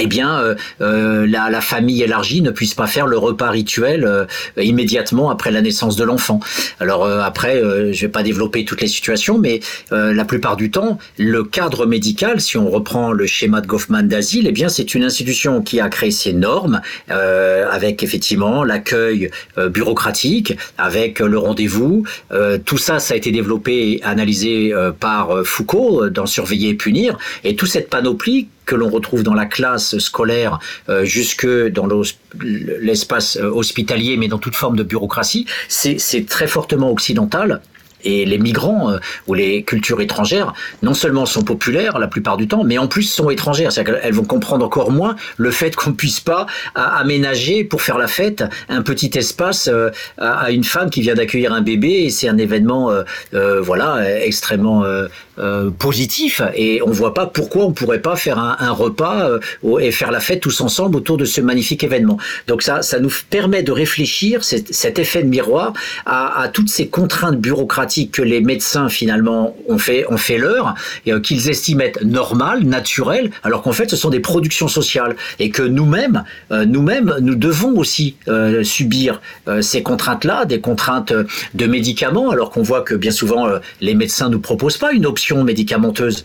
[0.00, 4.24] eh bien, euh, euh, la, famille élargie ne puisse pas faire le repas rituel euh,
[4.56, 6.40] immédiatement après la naissance de l'enfant.
[6.80, 7.60] Alors après,
[7.92, 12.40] je vais pas développer toutes les situations, mais la plupart du temps, le cadre médical,
[12.40, 15.88] si on reprend le schéma de Goffman d'asile, eh bien, c'est une institution qui a
[15.88, 19.30] créé ses normes, avec effectivement l'accueil
[19.70, 22.04] bureaucratique, avec le rendez-vous.
[22.64, 27.56] tout ça, ça a été développé et analysé par Foucault dans Surveiller et punir, et
[27.56, 30.58] toute cette panoplie que l'on retrouve dans la classe scolaire
[30.88, 31.88] euh, jusque dans
[32.40, 37.60] l'espace euh, hospitalier, mais dans toute forme de bureaucratie, c'est très fortement occidental
[38.04, 40.52] et les migrants euh, ou les cultures étrangères,
[40.82, 43.72] non seulement sont populaires la plupart du temps, mais en plus sont étrangères.
[43.72, 48.08] C'est-à-dire qu'elles vont comprendre encore moins le fait qu'on puisse pas aménager pour faire la
[48.08, 52.28] fête un petit espace euh, à une femme qui vient d'accueillir un bébé et c'est
[52.28, 52.90] un événement
[53.32, 54.84] voilà extrêmement
[55.78, 59.38] positif et on voit pas pourquoi on pourrait pas faire un, repas
[59.80, 62.18] et faire la fête tous ensemble autour de ce magnifique événement.
[62.46, 65.72] Donc ça, ça nous permet de réfléchir cet, effet de miroir
[66.06, 70.74] à, à toutes ces contraintes bureaucratiques que les médecins finalement ont fait, ont fait leur,
[71.06, 75.16] et euh, qu'ils estiment être normales, naturelles, alors qu'en fait ce sont des productions sociales
[75.38, 79.20] et que nous-mêmes, euh, nous-mêmes, nous devons aussi euh, subir
[79.60, 83.48] ces contraintes-là, des contraintes de médicaments, alors qu'on voit que bien souvent
[83.80, 86.24] les médecins nous proposent pas une option médicamenteuse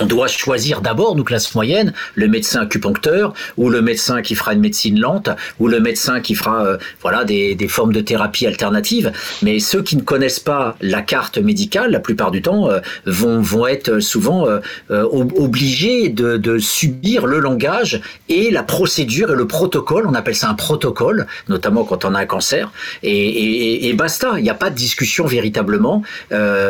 [0.00, 4.60] doit choisir d'abord, nous, classe moyenne, le médecin acupuncteur, ou le médecin qui fera une
[4.60, 5.30] médecine lente,
[5.60, 9.12] ou le médecin qui fera euh, voilà des, des, formes de thérapie alternatives.
[9.42, 13.40] Mais ceux qui ne connaissent pas la carte médicale, la plupart du temps, euh, vont,
[13.40, 14.60] vont être souvent euh,
[15.10, 20.06] obligés de, de, subir le langage et la procédure et le protocole.
[20.06, 22.72] On appelle ça un protocole, notamment quand on a un cancer.
[23.02, 26.02] Et, et, et basta, il n'y a pas de discussion véritablement,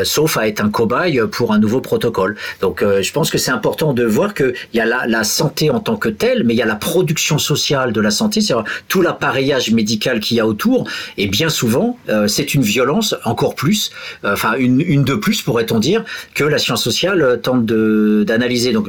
[0.04, 2.36] sauf à être un cobaye pour un nouveau protocole.
[2.60, 5.96] Donc, je pense que c'est important de voir qu'il y a la, santé en tant
[5.96, 8.54] que telle, mais il y a la production sociale de la santé, c'est
[8.88, 10.86] tout l'appareillage médical qu'il y a autour.
[11.16, 13.90] Et bien souvent, euh, c'est une violence encore plus,
[14.24, 16.04] euh, enfin une, de plus pourrait-on dire,
[16.34, 18.72] que la science sociale euh, tente d'analyser.
[18.72, 18.88] Donc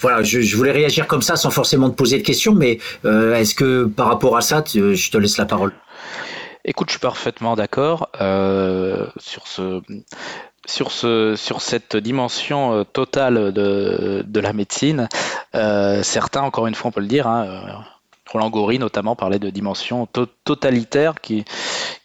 [0.00, 3.84] voilà, je, voulais réagir comme ça sans forcément te poser de questions, mais est-ce que
[3.84, 5.72] par rapport à ça, je te laisse la parole?
[6.64, 8.10] Écoute, je suis parfaitement d'accord
[9.18, 9.80] sur ce
[10.66, 15.08] sur, ce, sur cette dimension euh, totale de, la médecine,
[15.54, 17.72] euh, certains, encore une fois, on peut le dire, hein, euh,
[18.30, 20.08] Roland Gori notamment parlait de dimension
[20.44, 21.44] totalitaire, qui,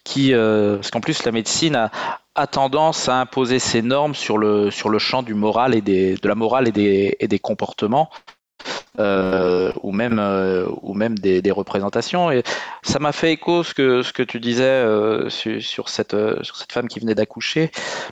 [0.04, 1.90] qui parce qu'en plus la médecine
[2.34, 6.14] a, tendance à imposer ses normes sur le, sur le champ du moral et des,
[6.14, 8.08] de la morale et des, et des comportements.
[8.98, 12.30] Euh, ou même, euh, ou même des, des, représentations.
[12.30, 12.42] Et
[12.82, 16.56] ça m'a fait écho ce que, ce que tu disais euh, sur, sur, cette, sur
[16.56, 17.70] cette femme qui venait d'accoucher,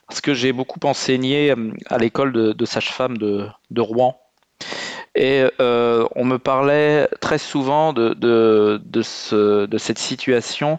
[0.08, 1.54] parce que j'ai beaucoup enseigné
[1.86, 4.18] à l'école de, de sage-femme de, de Rouen.
[5.16, 10.78] Et euh, on me parlait très souvent de, de, de, ce, de cette situation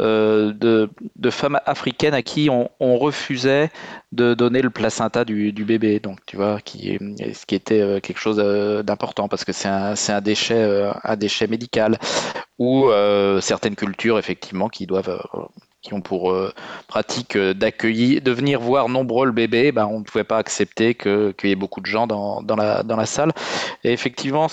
[0.00, 3.70] euh, de, de, femmes africaines à qui on, refusait
[4.12, 5.98] de donner le placenta du, du, bébé.
[5.98, 6.98] Donc, tu vois, qui,
[7.34, 8.36] ce qui était euh, quelque chose
[8.84, 11.98] d'important parce que c'est un, un, déchet, un déchet médical.
[12.60, 12.88] Ou
[13.40, 15.20] certaines cultures, effectivement, qui doivent
[15.84, 16.52] qui ont pour euh,
[16.88, 20.94] pratique euh, d'accueillir, de venir voir nombreux le bébé, ben, on ne pouvait pas accepter
[20.94, 23.32] qu'il y ait beaucoup de gens dans, dans, la, dans la salle.
[23.84, 24.48] Et effectivement,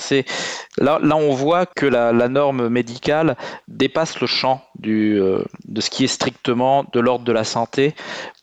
[0.78, 3.38] là, là on voit que la, la, norme médicale
[3.70, 7.96] dépasse le champ du, euh, de ce qui est strictement de l'ordre de la santé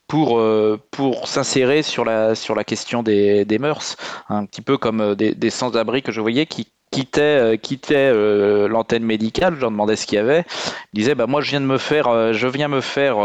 [0.07, 0.43] pour,
[0.91, 3.97] pour s'insérer sur la, sur la question des, des mœurs,
[4.31, 7.57] un petit peu comme des, des sans-abri que je voyais qui quittait, euh,
[7.91, 10.45] euh, l'antenne médicale, je leur demandais ce qu'il y avait.
[10.93, 13.17] Il disait bah moi je viens de me faire, euh, je viens me faire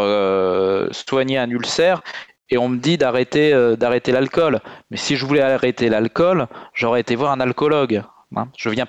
[0.91, 2.01] soigner un ulcère
[2.49, 4.59] et on me dit d'arrêter d'arrêter l'alcool.
[4.91, 8.03] Mais si je voulais arrêter l'alcool, j'aurais été voir un alcoologue.
[8.35, 8.47] Hein.
[8.57, 8.85] Je viens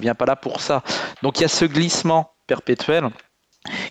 [0.00, 0.82] viens pas là pour ça.
[1.22, 3.10] Donc il y a ce glissement perpétuel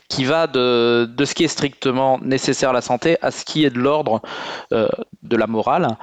[0.07, 3.65] qui va de, de, ce qui est strictement nécessaire à la santé à ce qui
[3.65, 4.21] est de l'ordre
[4.71, 5.97] de la morale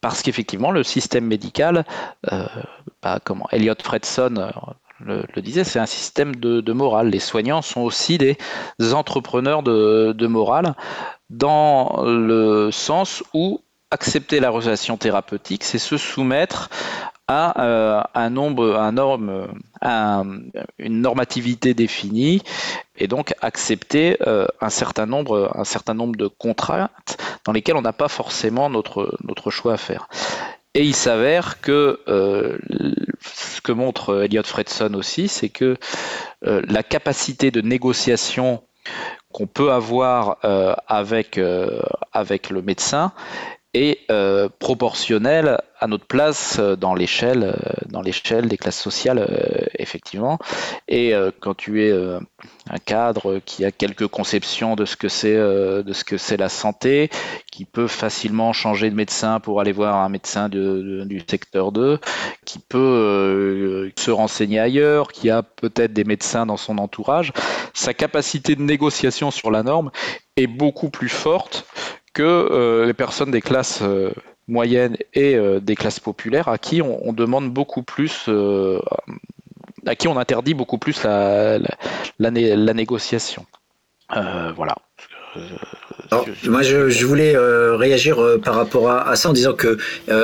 [0.00, 1.84] parce qu'effectivement, le système médical,
[2.32, 2.46] euh,
[3.02, 7.08] bah, comment Elliot Fredson euh, le, disait, c'est un système de, morale.
[7.10, 8.36] Les soignants sont aussi des
[8.94, 10.74] entrepreneurs de, de morale
[11.28, 13.60] dans le sens où
[13.90, 16.70] accepter la relation thérapeutique, c'est se soumettre
[17.28, 19.48] à euh, un nombre, un norme,
[20.78, 22.42] une normativité définie
[22.96, 27.82] et donc accepter euh, un certain nombre, un certain nombre de contraintes dans lesquelles on
[27.82, 30.08] n'a pas forcément notre notre choix à faire.
[30.74, 32.58] Et il s'avère que euh,
[33.20, 35.76] ce que montre Elliot Fredson aussi, c'est que
[36.42, 38.62] la capacité de négociation
[39.32, 40.36] qu'on peut avoir
[40.86, 41.40] avec,
[42.12, 43.12] avec le médecin
[43.76, 49.68] est euh, proportionnelle à notre place euh, dans l'échelle, euh, dans l'échelle des classes sociales,
[49.78, 50.38] effectivement.
[50.88, 55.92] Et quand tu es un cadre qui a quelques conceptions de ce que c'est, de
[55.92, 57.10] ce que c'est la santé,
[57.50, 61.98] qui peut facilement changer de médecin pour aller voir un médecin du secteur 2,
[62.44, 67.32] qui peut se renseigner ailleurs, qui a peut-être des médecins dans son entourage,
[67.74, 69.90] sa capacité de négociation sur la norme
[70.36, 71.66] est beaucoup plus forte
[72.16, 74.10] que euh, les personnes des classes euh,
[74.48, 78.30] moyennes et euh, des classes populaires à qui on, demande beaucoup plus,
[79.86, 81.58] à qui on interdit beaucoup plus la,
[82.18, 82.30] la,
[82.72, 83.44] négociation.
[84.08, 84.76] voilà.
[86.44, 89.76] moi, je, voulais réagir par rapport à, ça en disant que,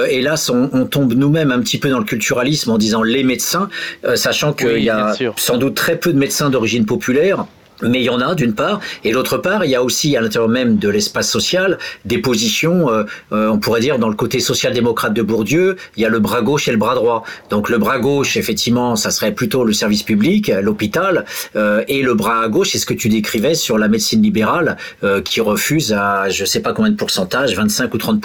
[0.08, 3.68] hélas, on, tombe nous-mêmes un petit peu dans le culturalisme en disant les médecins,
[4.14, 7.44] sachant qu'il y a sans doute très peu de médecins d'origine populaire
[7.82, 10.20] mais il y en a d'une part, et d'autre part, il y a aussi à
[10.20, 14.40] l'intérieur même de l'espace social des positions, euh, euh, on pourrait dire dans le côté
[14.40, 17.24] social-démocrate de Bourdieu, il y a le bras gauche et le bras droit.
[17.50, 21.24] Donc le bras gauche, effectivement, ça serait plutôt le service public, l'hôpital,
[21.56, 24.76] euh, et le bras à gauche, c'est ce que tu décrivais sur la médecine libérale,
[25.24, 28.22] qui refuse à, je sais pas combien de pourcentage, 25 ou 30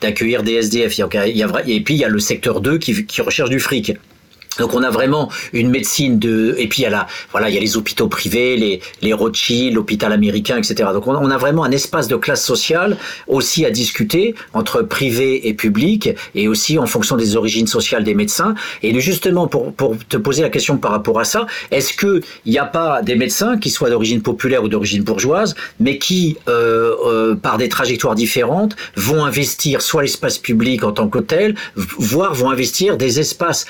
[0.00, 0.98] d'accueillir des SDF.
[0.98, 3.60] Il y a, et puis il y a le secteur 2 qui, qui recherche du
[3.60, 3.92] fric.
[4.58, 7.54] Donc on a vraiment une médecine de et puis il y a la voilà il
[7.54, 11.64] y a les hôpitaux privés les les Rothschild l'hôpital américain etc donc on, a vraiment
[11.64, 12.96] un espace de classe sociale
[13.26, 18.14] aussi à discuter entre privé et public et aussi en fonction des origines sociales des
[18.14, 18.54] médecins.
[18.82, 22.52] Et justement pour pour te poser la question par rapport à ça est-ce que il
[22.52, 26.94] n'y a pas des médecins qui soient d'origine populaire ou d'origine bourgeoise mais qui euh,
[27.04, 32.34] euh, par des trajectoires différentes vont investir soit l'espace public en tant que tel voire
[32.34, 33.66] vont investir des espaces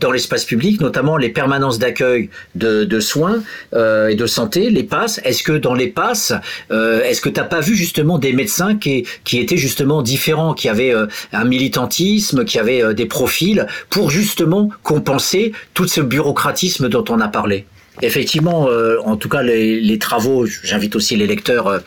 [0.00, 3.42] dans l'espace public, notamment les permanences d'accueil de, soins
[3.72, 5.20] euh, et de santé, les passes.
[5.24, 6.32] Est-ce que dans les passes,
[6.70, 10.54] euh, est-ce que tu n'as pas vu justement des médecins qui, qui étaient justement différents,
[10.54, 16.88] qui avaient euh, un militantisme, qui avaient des profils pour justement compenser tout ce bureaucratisme
[16.88, 17.66] dont on a parlé?
[18.02, 18.68] Effectivement,
[19.04, 21.80] en tout cas, les, les travaux, j'invite aussi les lecteurs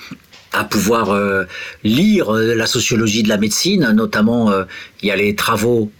[0.53, 1.43] à pouvoir euh,
[1.83, 4.63] lire euh, la sociologie de la médecine, notamment euh,
[5.01, 5.91] il y a les travaux,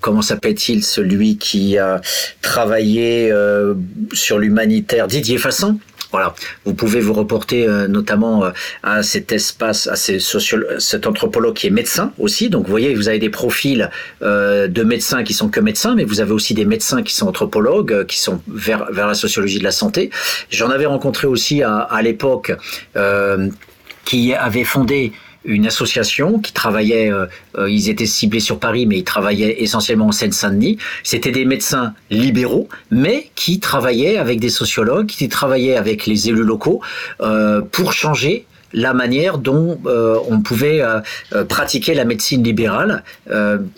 [0.00, 2.00] comment s'appelle-t-il, celui qui a
[2.40, 3.30] travaillé
[4.12, 5.76] sur l'humanitaire, Didier Fassin,
[6.10, 8.50] voilà, vous pouvez vous reporter euh, notamment euh,
[8.82, 10.18] à cet espace, à ces
[10.78, 12.48] cet anthropologue qui est médecin aussi.
[12.48, 13.90] Donc vous voyez, vous avez des profils
[14.22, 17.28] euh, de médecins qui sont que médecins, mais vous avez aussi des médecins qui sont
[17.28, 20.10] anthropologues, qui sont vers, la sociologie de la santé.
[20.50, 22.52] J'en avais rencontré aussi à l'époque
[24.04, 25.12] qui avait fondé
[25.48, 27.26] une association qui travaillait, euh,
[27.56, 30.76] euh, ils étaient ciblés sur Paris, mais ils travaillaient essentiellement en Seine-Saint-Denis.
[31.02, 36.44] C'était des médecins libéraux, mais qui travaillaient avec des sociologues, qui travaillaient avec les élus
[36.44, 36.82] locaux
[37.22, 41.00] euh, pour changer la manière dont euh, on pouvait euh,
[41.32, 43.02] euh, pratiquer la médecine libérale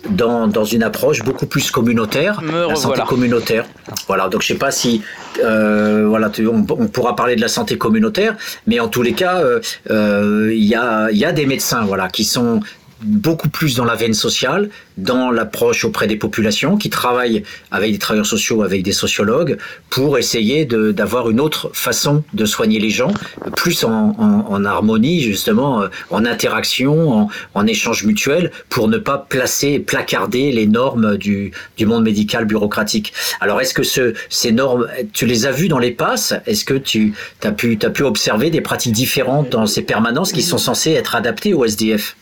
[0.08, 3.66] dans, dans, une approche beaucoup plus communautaire, la santé communautaire.
[4.06, 5.02] Voilà, donc je sais pas si
[5.36, 8.36] voilà, on, on, pourra parler de la santé communautaire,
[8.66, 9.42] mais en tous les cas,
[9.88, 12.60] il y, a, y a des médecins voilà qui sont
[13.02, 17.98] beaucoup plus dans la veine sociale, dans l'approche auprès des populations, qui travaillent avec des
[17.98, 19.58] travailleurs sociaux, avec des sociologues,
[19.88, 23.12] pour essayer d'avoir une autre façon de soigner les gens,
[23.56, 30.52] plus en, harmonie, justement, euh, en interaction, en, échange mutuel, pour ne pas placer, placarder
[30.52, 33.12] les normes du, monde médical bureaucratique.
[33.40, 36.34] Alors, est-ce que ce, ces normes, tu les as vues dans les passes?
[36.46, 40.42] Est-ce que tu as pu, as pu observer des pratiques différentes dans ces permanences qui
[40.42, 42.16] sont censées être adaptées au SDF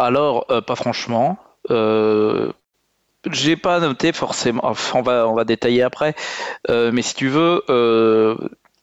[0.00, 1.38] alors, euh, pas franchement.
[1.70, 2.52] Euh,
[3.30, 4.62] j'ai pas noté forcément.
[4.94, 6.14] on va, on va détailler après.
[6.70, 7.62] Euh, mais si tu veux,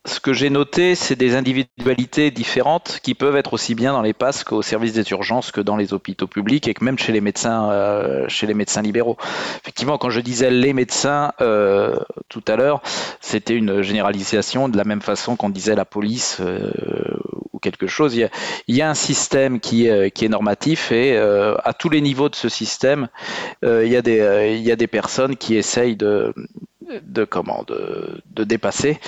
[0.07, 4.13] ce que j'ai noté, c'est des individualités différentes qui peuvent être aussi bien dans les
[4.13, 7.19] passes qu'au service des urgences que dans les hôpitaux publics et que même chez les
[7.19, 8.27] médecins, euh,
[8.81, 9.17] libéraux.
[9.61, 11.97] Effectivement, quand je disais les médecins euh,
[12.29, 12.81] tout à l'heure,
[13.19, 16.71] c'était une généralisation de la même façon qu'on disait la police euh,
[17.57, 18.15] ou quelque chose.
[18.15, 18.29] Il
[18.75, 23.09] y, a, un système qui, est normatif et à tous les niveaux de ce système,
[23.63, 26.33] il, y a des, il y a des personnes qui essayent de
[27.25, 28.99] comment de, dépasser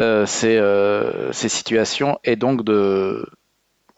[0.00, 3.26] euh, euh, ces, situations et donc de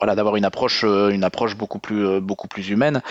[0.00, 3.02] voilà d'avoir une approche euh, une approche beaucoup plus beaucoup plus humaine.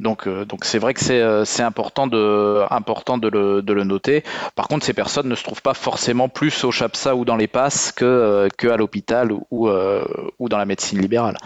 [0.00, 4.24] Donc donc c'est vrai que c'est important de important de le, de le, noter.
[4.54, 7.48] Par contre ces personnes ne se trouvent pas forcément plus au CHAPSA ou dans les
[7.48, 9.68] passes que, que à l'hôpital ou
[10.38, 11.36] ou dans la médecine libérale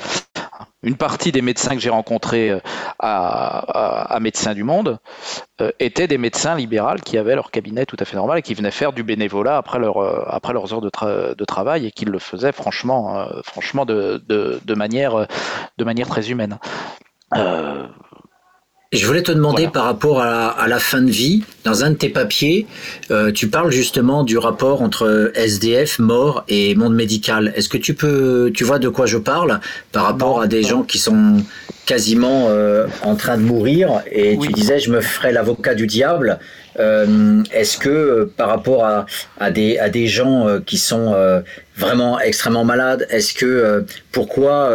[0.83, 2.61] une partie des médecins que j'ai rencontrés euh,
[2.99, 4.99] à, Médecins du Monde
[5.61, 8.55] euh, étaient des médecins libéraux qui avaient leur cabinet tout à fait normal et qui
[8.55, 13.27] venaient faire du bénévolat après, euh, leurs heures de, travail et qui le faisaient franchement,
[13.87, 15.27] de manière
[16.09, 16.59] très humaine.
[18.93, 22.09] Je voulais te demander par rapport à la, fin de vie, dans un de tes
[22.09, 22.67] papiers,
[23.11, 27.53] euh, tu parles justement du rapport entre SDF, mort et monde médical.
[27.55, 29.61] Est-ce que tu peux, tu vois de quoi je parle
[29.93, 31.45] par rapport à des gens qui sont
[31.85, 36.39] quasiment euh, en train de mourir et tu disais je me ferais l'avocat du diable.
[36.81, 39.05] Euh, est-ce que par rapport à,
[39.39, 41.15] à, des, à des gens qui sont
[41.77, 44.73] vraiment extrêmement malades, est-ce que pourquoi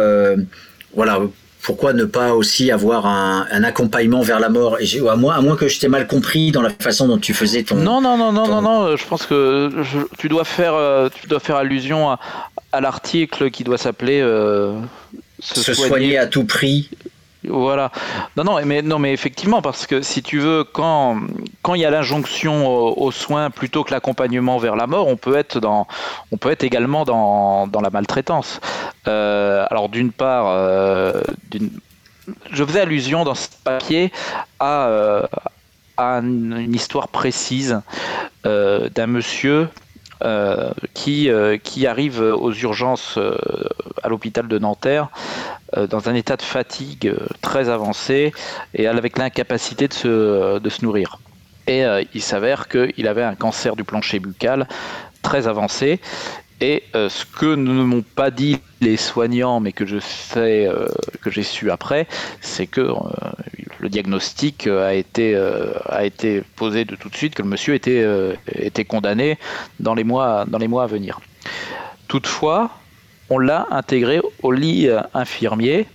[0.94, 1.18] voilà
[1.64, 4.76] pourquoi ne pas aussi avoir un, accompagnement vers la mort?
[4.80, 7.32] Et à, moins, à moins que je t'ai mal compris dans la façon dont tu
[7.32, 7.76] faisais ton.
[7.76, 9.70] Non, non, non, non, non, non, je pense que
[10.18, 14.78] tu, dois faire, euh, tu dois faire allusion à, l'article qui doit s'appeler euh,
[15.40, 16.90] se, soigner, à tout prix
[17.48, 17.90] voilà.
[18.36, 21.18] Non, non, mais, non, mais effectivement, parce que si tu veux, quand,
[21.62, 25.36] quand il y a l'injonction aux, soins plutôt que l'accompagnement vers la mort, on peut
[25.36, 28.60] être, également dans, dans la maltraitance.
[29.08, 31.22] Euh, alors, d'une part, euh,
[32.50, 34.12] je faisais allusion dans ce papier
[34.58, 35.22] à, euh,
[35.96, 37.80] à une, histoire précise
[38.44, 39.68] d'un monsieur
[40.94, 41.30] qui,
[41.62, 43.18] qui arrive aux urgences
[44.02, 45.08] à l'hôpital de Nanterre
[45.76, 48.32] euh, dans un état de fatigue euh, très avancé
[48.74, 51.18] et avec l'incapacité euh, de se nourrir.
[51.66, 51.82] Et
[52.12, 54.68] il s'avère qu'il avait un cancer du plancher buccal
[55.22, 55.98] très avancé.
[56.60, 60.68] Et ce que ne m'ont pas dit les soignants, mais que je sais,
[61.20, 62.06] que j'ai su après,
[62.40, 62.92] c'est que
[63.80, 65.34] le diagnostic a été,
[66.56, 69.38] posé de tout de suite, que le monsieur était, condamné
[69.80, 71.20] dans les, mois, à venir.
[72.08, 72.70] Toutefois,
[73.30, 75.86] on l'a intégré au lit euh, infirmier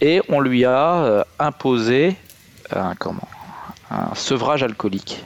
[0.00, 2.16] et on lui a euh, imposé
[2.74, 3.28] un, comment,
[3.94, 5.24] un sevrage alcoolique,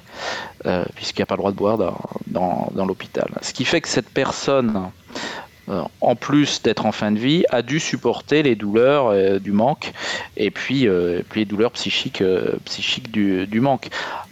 [0.67, 1.79] euh, puisqu'il n'y a pas le droit de boire
[2.27, 3.29] dans, l'hôpital.
[3.43, 4.91] Ce qui fait que cette personne,
[6.01, 9.93] en plus d'être en fin de vie, a dû supporter les douleurs du manque
[10.37, 10.89] et puis,
[11.35, 12.23] les douleurs psychiques
[13.11, 13.89] du, manque.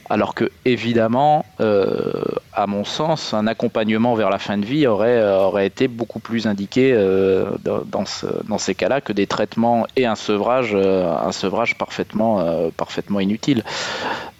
[0.08, 2.22] Alors que, évidemment, euh,
[2.52, 6.20] à mon sens, un accompagnement vers la fin de vie aurait, euh, aurait été beaucoup
[6.20, 8.04] plus indiqué euh, dans,
[8.44, 13.64] dans, ces cas-là que des traitements et un sevrage, un sevrage parfaitement, parfaitement inutile.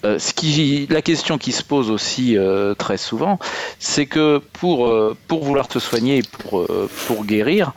[0.05, 2.37] ce qui, la question qui se pose aussi
[2.79, 3.39] très souvent,
[3.79, 4.93] c'est que pour,
[5.27, 6.67] pour vouloir te soigner et pour,
[7.07, 7.73] pour guérir,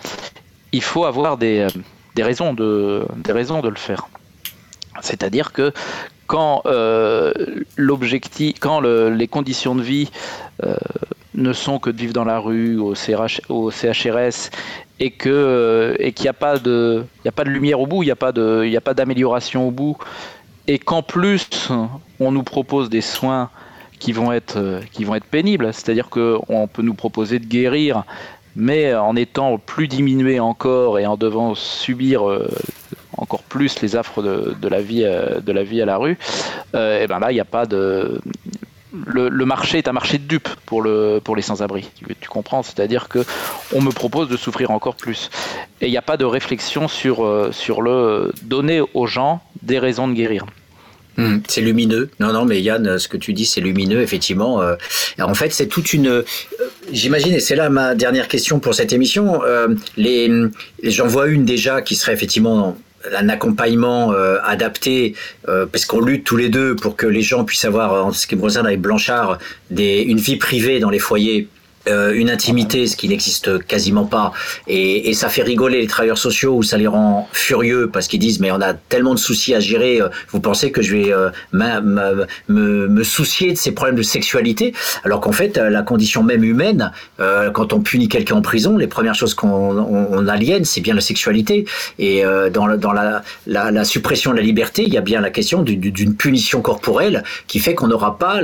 [0.71, 1.67] il faut avoir des,
[2.15, 4.07] des, raisons de, des raisons de le faire.
[5.01, 5.73] C'est-à-dire que
[6.29, 7.33] quand euh,
[7.75, 10.11] l'objectif, quand les conditions de vie
[10.63, 10.75] euh,
[11.33, 12.93] ne sont que de vivre dans la rue, au,
[13.49, 14.51] au CHRS,
[15.25, 17.03] euh, et qu'il n'y a pas de,
[17.47, 18.15] lumière au bout, il n'y a
[18.81, 19.97] pas d'amélioration au bout,
[20.67, 21.69] et qu'en plus
[22.19, 23.49] on nous propose des soins
[23.97, 24.59] qui vont être
[25.31, 28.03] pénibles, c'est-à-dire qu'on peut nous proposer de guérir,
[28.55, 32.21] mais en étant plus diminué encore et en devant subir
[33.17, 36.77] encore plus les affres de, la, vie, euh, de la vie à la rue, et
[36.77, 38.21] euh, eh ben là, il n'y a pas de.
[39.05, 41.87] Le, marché est un marché de dupes pour, le, pour les sans-abri.
[41.95, 42.63] Tu, comprends?
[42.63, 43.23] C'est-à-dire que
[43.71, 45.29] on me propose de souffrir encore plus.
[45.79, 49.77] Et il n'y a pas de réflexion sur, euh, sur le donner aux gens des
[49.77, 50.47] raisons de guérir.
[51.17, 52.09] Hmm, c'est lumineux.
[52.19, 54.59] Non, non, mais Yann, ce que tu dis, c'est lumineux, effectivement.
[55.19, 56.23] en fait, c'est toute une.
[56.91, 59.41] J'imagine, et c'est là ma dernière question pour cette émission.
[59.97, 60.31] les,
[60.81, 62.75] j'en vois une déjà qui serait effectivement
[63.15, 65.15] un accompagnement euh, adapté,
[65.47, 68.27] euh, parce qu'on lutte tous les deux pour que les gens puissent avoir, en ce
[68.27, 69.37] qui me concerne avec Blanchard,
[69.69, 71.47] des, une vie privée dans les foyers
[71.87, 74.33] euh, une intimité, ce qui n'existe quasiment pas,
[74.67, 78.39] et, ça fait rigoler les travailleurs sociaux ou ça les rend furieux parce qu'ils disent
[78.39, 81.29] mais on a tellement de soucis à gérer, euh, vous pensez que je vais euh,
[81.51, 84.73] me, soucier de ces problèmes de sexualité,
[85.03, 89.15] alors qu'en fait la condition même humaine, quand on punit quelqu'un en prison, les premières
[89.15, 91.65] choses qu'on aliène, c'est bien la sexualité,
[91.97, 92.23] et
[92.53, 96.61] dans, la, la, suppression de la liberté, il y a bien la question d'une punition
[96.61, 98.41] corporelle qui fait qu'on n'aura pas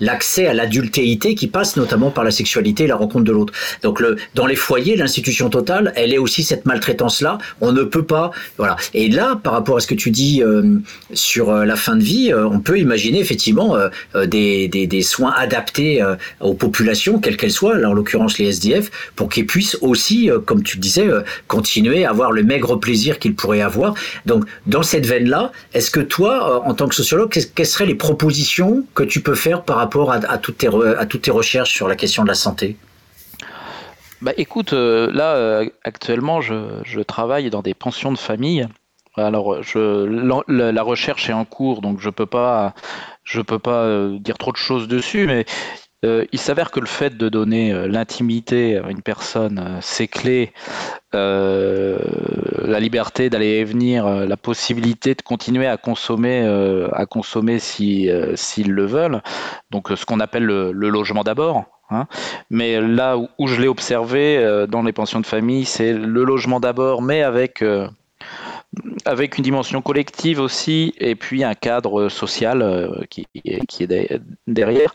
[0.00, 3.52] l'accès à l'adultéité qui passe notamment par la sexualité et la rencontre de l'autre.
[3.82, 7.38] Donc le, dans les foyers, l'institution totale, elle est aussi cette maltraitance-là.
[7.60, 8.76] On ne peut pas, voilà.
[8.94, 10.76] Et là, par rapport à ce que tu dis euh,
[11.12, 13.76] sur euh, la fin de vie, euh, on peut imaginer effectivement
[14.14, 16.04] des, soins adaptés
[16.40, 20.62] aux populations, quelles qu'elles soient, là en l'occurrence les SDF, pour qu'ils puissent aussi, comme
[20.62, 21.08] tu disais,
[21.46, 23.94] continuer à avoir le maigre plaisir qu'ils pourraient avoir.
[24.26, 28.84] Donc dans cette veine-là, est-ce que toi, en tant que sociologue, quelles seraient les propositions
[28.94, 32.34] que tu peux faire par rapport à toutes tes recherches sur la question de la
[32.34, 32.76] santé
[34.20, 38.66] bah écoute, là actuellement je, travaille dans des pensions de famille.
[39.14, 42.74] Alors la, recherche est en cours, donc je peux pas,
[43.22, 45.44] je peux pas dire trop de choses dessus, mais
[46.04, 50.06] euh, il s'avère que le fait de donner euh, l'intimité à une personne, euh, ses
[50.06, 50.52] clés,
[51.12, 56.46] la liberté d'aller et venir, la possibilité de continuer à consommer,
[56.92, 59.22] à consommer si s'ils le veulent,
[59.70, 61.64] donc ce qu'on appelle le, logement d'abord.
[61.90, 62.06] Hein.
[62.50, 67.02] Mais là où, je l'ai observé dans les pensions de famille, c'est le logement d'abord,
[67.02, 67.64] mais avec
[69.06, 73.26] avec une dimension collective aussi, et puis un cadre social qui,
[73.66, 74.92] qui, est derrière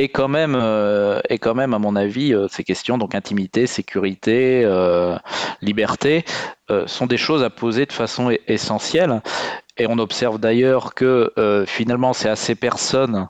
[0.00, 4.62] et quand même, euh, quand même, à mon avis, euh, ces questions, donc intimité, sécurité,
[4.64, 5.16] euh,
[5.60, 6.24] liberté,
[6.86, 9.20] sont des choses à poser de façon essentielle.
[9.76, 11.32] Et on observe d'ailleurs que
[11.66, 13.26] finalement, c'est à ces personnes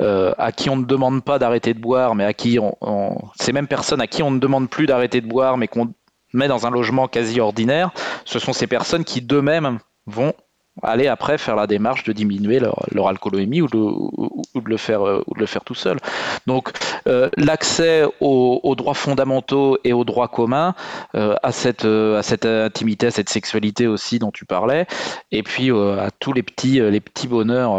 [0.00, 3.66] à qui on ne demande pas d'arrêter de boire, mais à qui on, ces mêmes
[3.66, 5.92] personnes à qui on ne demande plus d'arrêter de boire, mais qu'on
[6.32, 7.90] met dans un logement quasi ordinaire,
[8.24, 10.34] ce sont ces personnes qui d'eux-mêmes vont
[10.82, 14.76] aller après faire la démarche de diminuer leur, leur alcoolémie ou de, ou, de, le
[14.76, 15.98] faire, euh, ou de le faire tout seul.
[16.46, 16.70] Donc
[17.06, 20.74] euh, l'accès aux, droits fondamentaux et aux droits communs,
[21.14, 24.86] euh, à, cette, à cette intimité, à cette sexualité aussi dont tu parlais,
[25.32, 27.78] et puis à tous les petits, les petits bonheurs,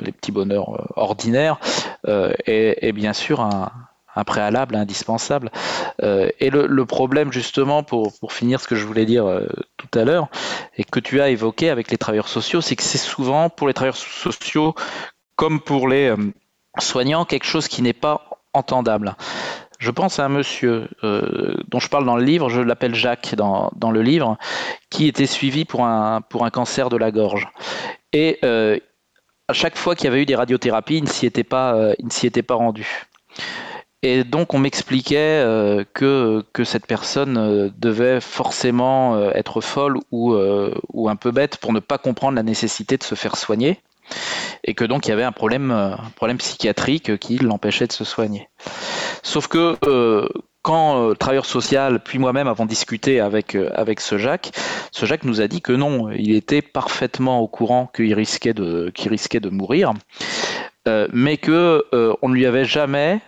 [0.00, 1.58] les petits bonheurs ordinaires,
[2.46, 3.70] et, et bien sûr un,
[4.16, 5.50] un préalable indispensable.
[6.02, 9.46] Euh, et le, problème, justement, pour, finir ce que je voulais dire euh,
[9.76, 10.28] tout à l'heure,
[10.76, 13.74] et que tu as évoqué avec les travailleurs sociaux, c'est que c'est souvent pour les
[13.74, 14.74] travailleurs sociaux,
[15.36, 16.16] comme pour les euh,
[16.78, 19.16] soignants, quelque chose qui n'est pas entendable.
[19.78, 23.70] Je pense à un monsieur dont je parle dans le livre, je l'appelle Jacques dans,
[23.74, 24.38] dans, le livre,
[24.88, 27.48] qui était suivi pour un, pour un cancer de la gorge.
[28.12, 31.92] Et à chaque fois qu'il y avait eu des radiothérapies, il ne s'y était pas,
[31.98, 33.08] il ne s'y était pas rendu.
[34.04, 40.34] Et donc on m'expliquait euh, que, cette personne euh, devait forcément euh, être folle ou,
[41.08, 43.80] un peu bête pour ne pas comprendre la nécessité de se faire soigner
[44.62, 45.96] et que donc il y avait un problème,
[46.36, 48.48] psychiatrique qui l'empêchait de se soigner.
[49.22, 49.76] Sauf que
[50.60, 54.50] quand le travailleur social, puis moi-même avons discuté avec, avec ce Jacques,
[54.90, 58.90] ce Jacques nous a dit que non, il était parfaitement au courant qu'il risquait de,
[58.94, 59.94] qu'il risquait de mourir,
[61.12, 61.84] mais que
[62.20, 63.22] on ne lui avait jamais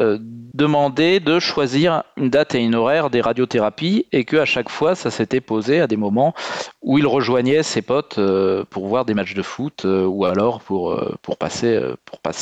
[0.00, 4.68] euh, demander de choisir une date et une horaire des radiothérapies et que à chaque
[4.68, 6.34] fois ça s'était posé à des moments
[6.82, 10.60] où il rejoignait ses potes euh, pour voir des matchs de foot euh, ou alors
[10.62, 11.80] pour, pour, passer,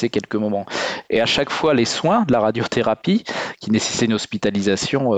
[0.08, 0.64] quelques moments.
[1.10, 3.24] Et à chaque fois les soins de la radiothérapie
[3.60, 5.10] qui nécessitaient une hospitalisation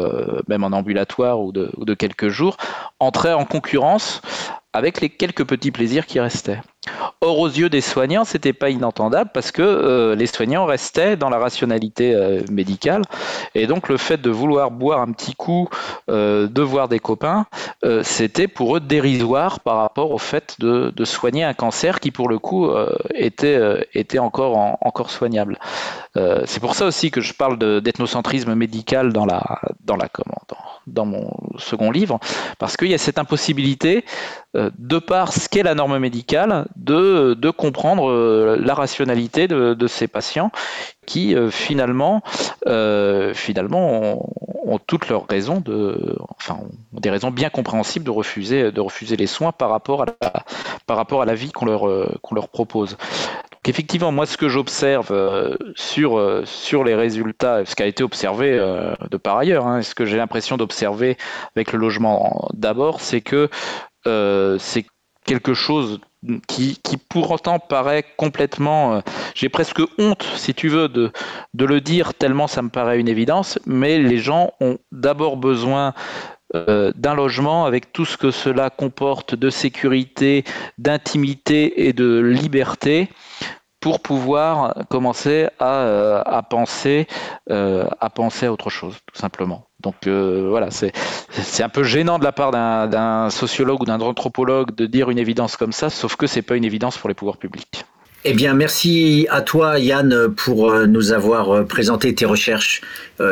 [0.48, 2.56] même en ambulatoire ou de quelques jours
[2.98, 4.22] entraient en concurrence
[4.72, 6.60] avec les quelques petits plaisirs qui restaient.
[7.20, 11.30] Or, aux yeux des soignants, c'était pas inentendable parce que euh, les soignants restaient dans
[11.30, 13.02] la rationalité euh, médicale.
[13.54, 15.68] Et donc, le fait de vouloir boire un petit coup,
[16.10, 17.46] euh, de voir des copains,
[18.02, 22.38] c'était pour eux dérisoire par rapport au fait de, soigner un cancer qui, pour le
[22.38, 22.70] coup,
[23.14, 25.58] était, était encore, encore soignable.
[26.14, 30.34] C'est pour ça aussi que je parle d'ethnocentrisme médical dans la, dans la commande
[30.86, 32.18] dans mon second livre,
[32.58, 34.04] parce qu'il y a cette impossibilité,
[34.54, 39.86] de par ce qu'est la norme médicale, de, de comprendre euh, la rationalité de, de,
[39.86, 40.50] ces patients
[41.06, 42.22] qui euh, finalement,
[43.34, 44.32] finalement
[44.64, 46.58] ont, toutes leurs raisons de, enfin,
[46.94, 50.44] ont des raisons bien compréhensibles de refuser, de refuser les soins par rapport à la,
[50.86, 52.96] par rapport à la vie qu'on leur, leur propose.
[53.66, 58.02] Effectivement, moi, ce que j'observe euh, sur, euh, sur les résultats, ce qui a été
[58.02, 61.16] observé euh, de par ailleurs, hein, ce que j'ai l'impression d'observer
[61.56, 63.48] avec le logement d'abord, c'est que
[64.04, 64.84] c'est
[65.24, 66.00] quelque chose
[66.46, 69.02] qui, qui pour autant paraît complètement,
[69.34, 71.12] j'ai presque honte, si tu veux, de,
[71.58, 75.94] le dire tellement ça me paraît une évidence, mais les gens ont d'abord besoin
[76.52, 80.44] d'un logement avec tout ce que cela comporte de sécurité,
[80.78, 83.08] d'intimité et de liberté
[83.84, 86.22] pour pouvoir commencer à, euh,
[87.50, 89.66] euh, penser à autre chose, tout simplement.
[89.84, 94.74] Donc euh, voilà, c'est un peu gênant de la part d'un sociologue ou d'un anthropologue
[94.74, 97.36] de dire une évidence comme ça, sauf que c'est pas une évidence pour les pouvoirs
[97.36, 97.84] publics.
[98.24, 102.80] Eh bien, merci à toi, Yann, pour nous avoir présenté tes recherches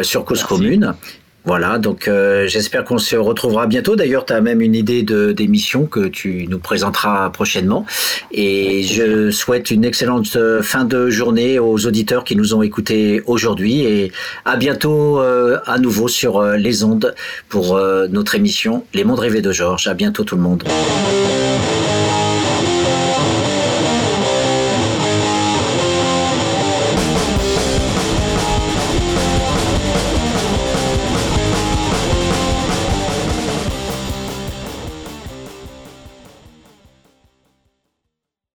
[0.03, 0.95] sur Cause Commune.
[1.45, 3.97] Voilà, donc euh, j'espère qu'on se retrouvera bientôt.
[3.97, 7.85] D'ailleurs, tu as même une idée d'émission que tu nous présenteras prochainement.
[8.31, 13.23] Et je souhaite une excellente euh, fin de journée aux auditeurs qui nous ont écoutés
[13.27, 13.81] aujourd'hui.
[13.81, 14.13] Et
[14.45, 17.15] à bientôt euh, à nouveau sur les ondes
[17.49, 17.79] pour
[18.11, 19.89] notre émission Les Mondes Rêvés de Georges.
[19.89, 20.63] À bientôt tout le monde.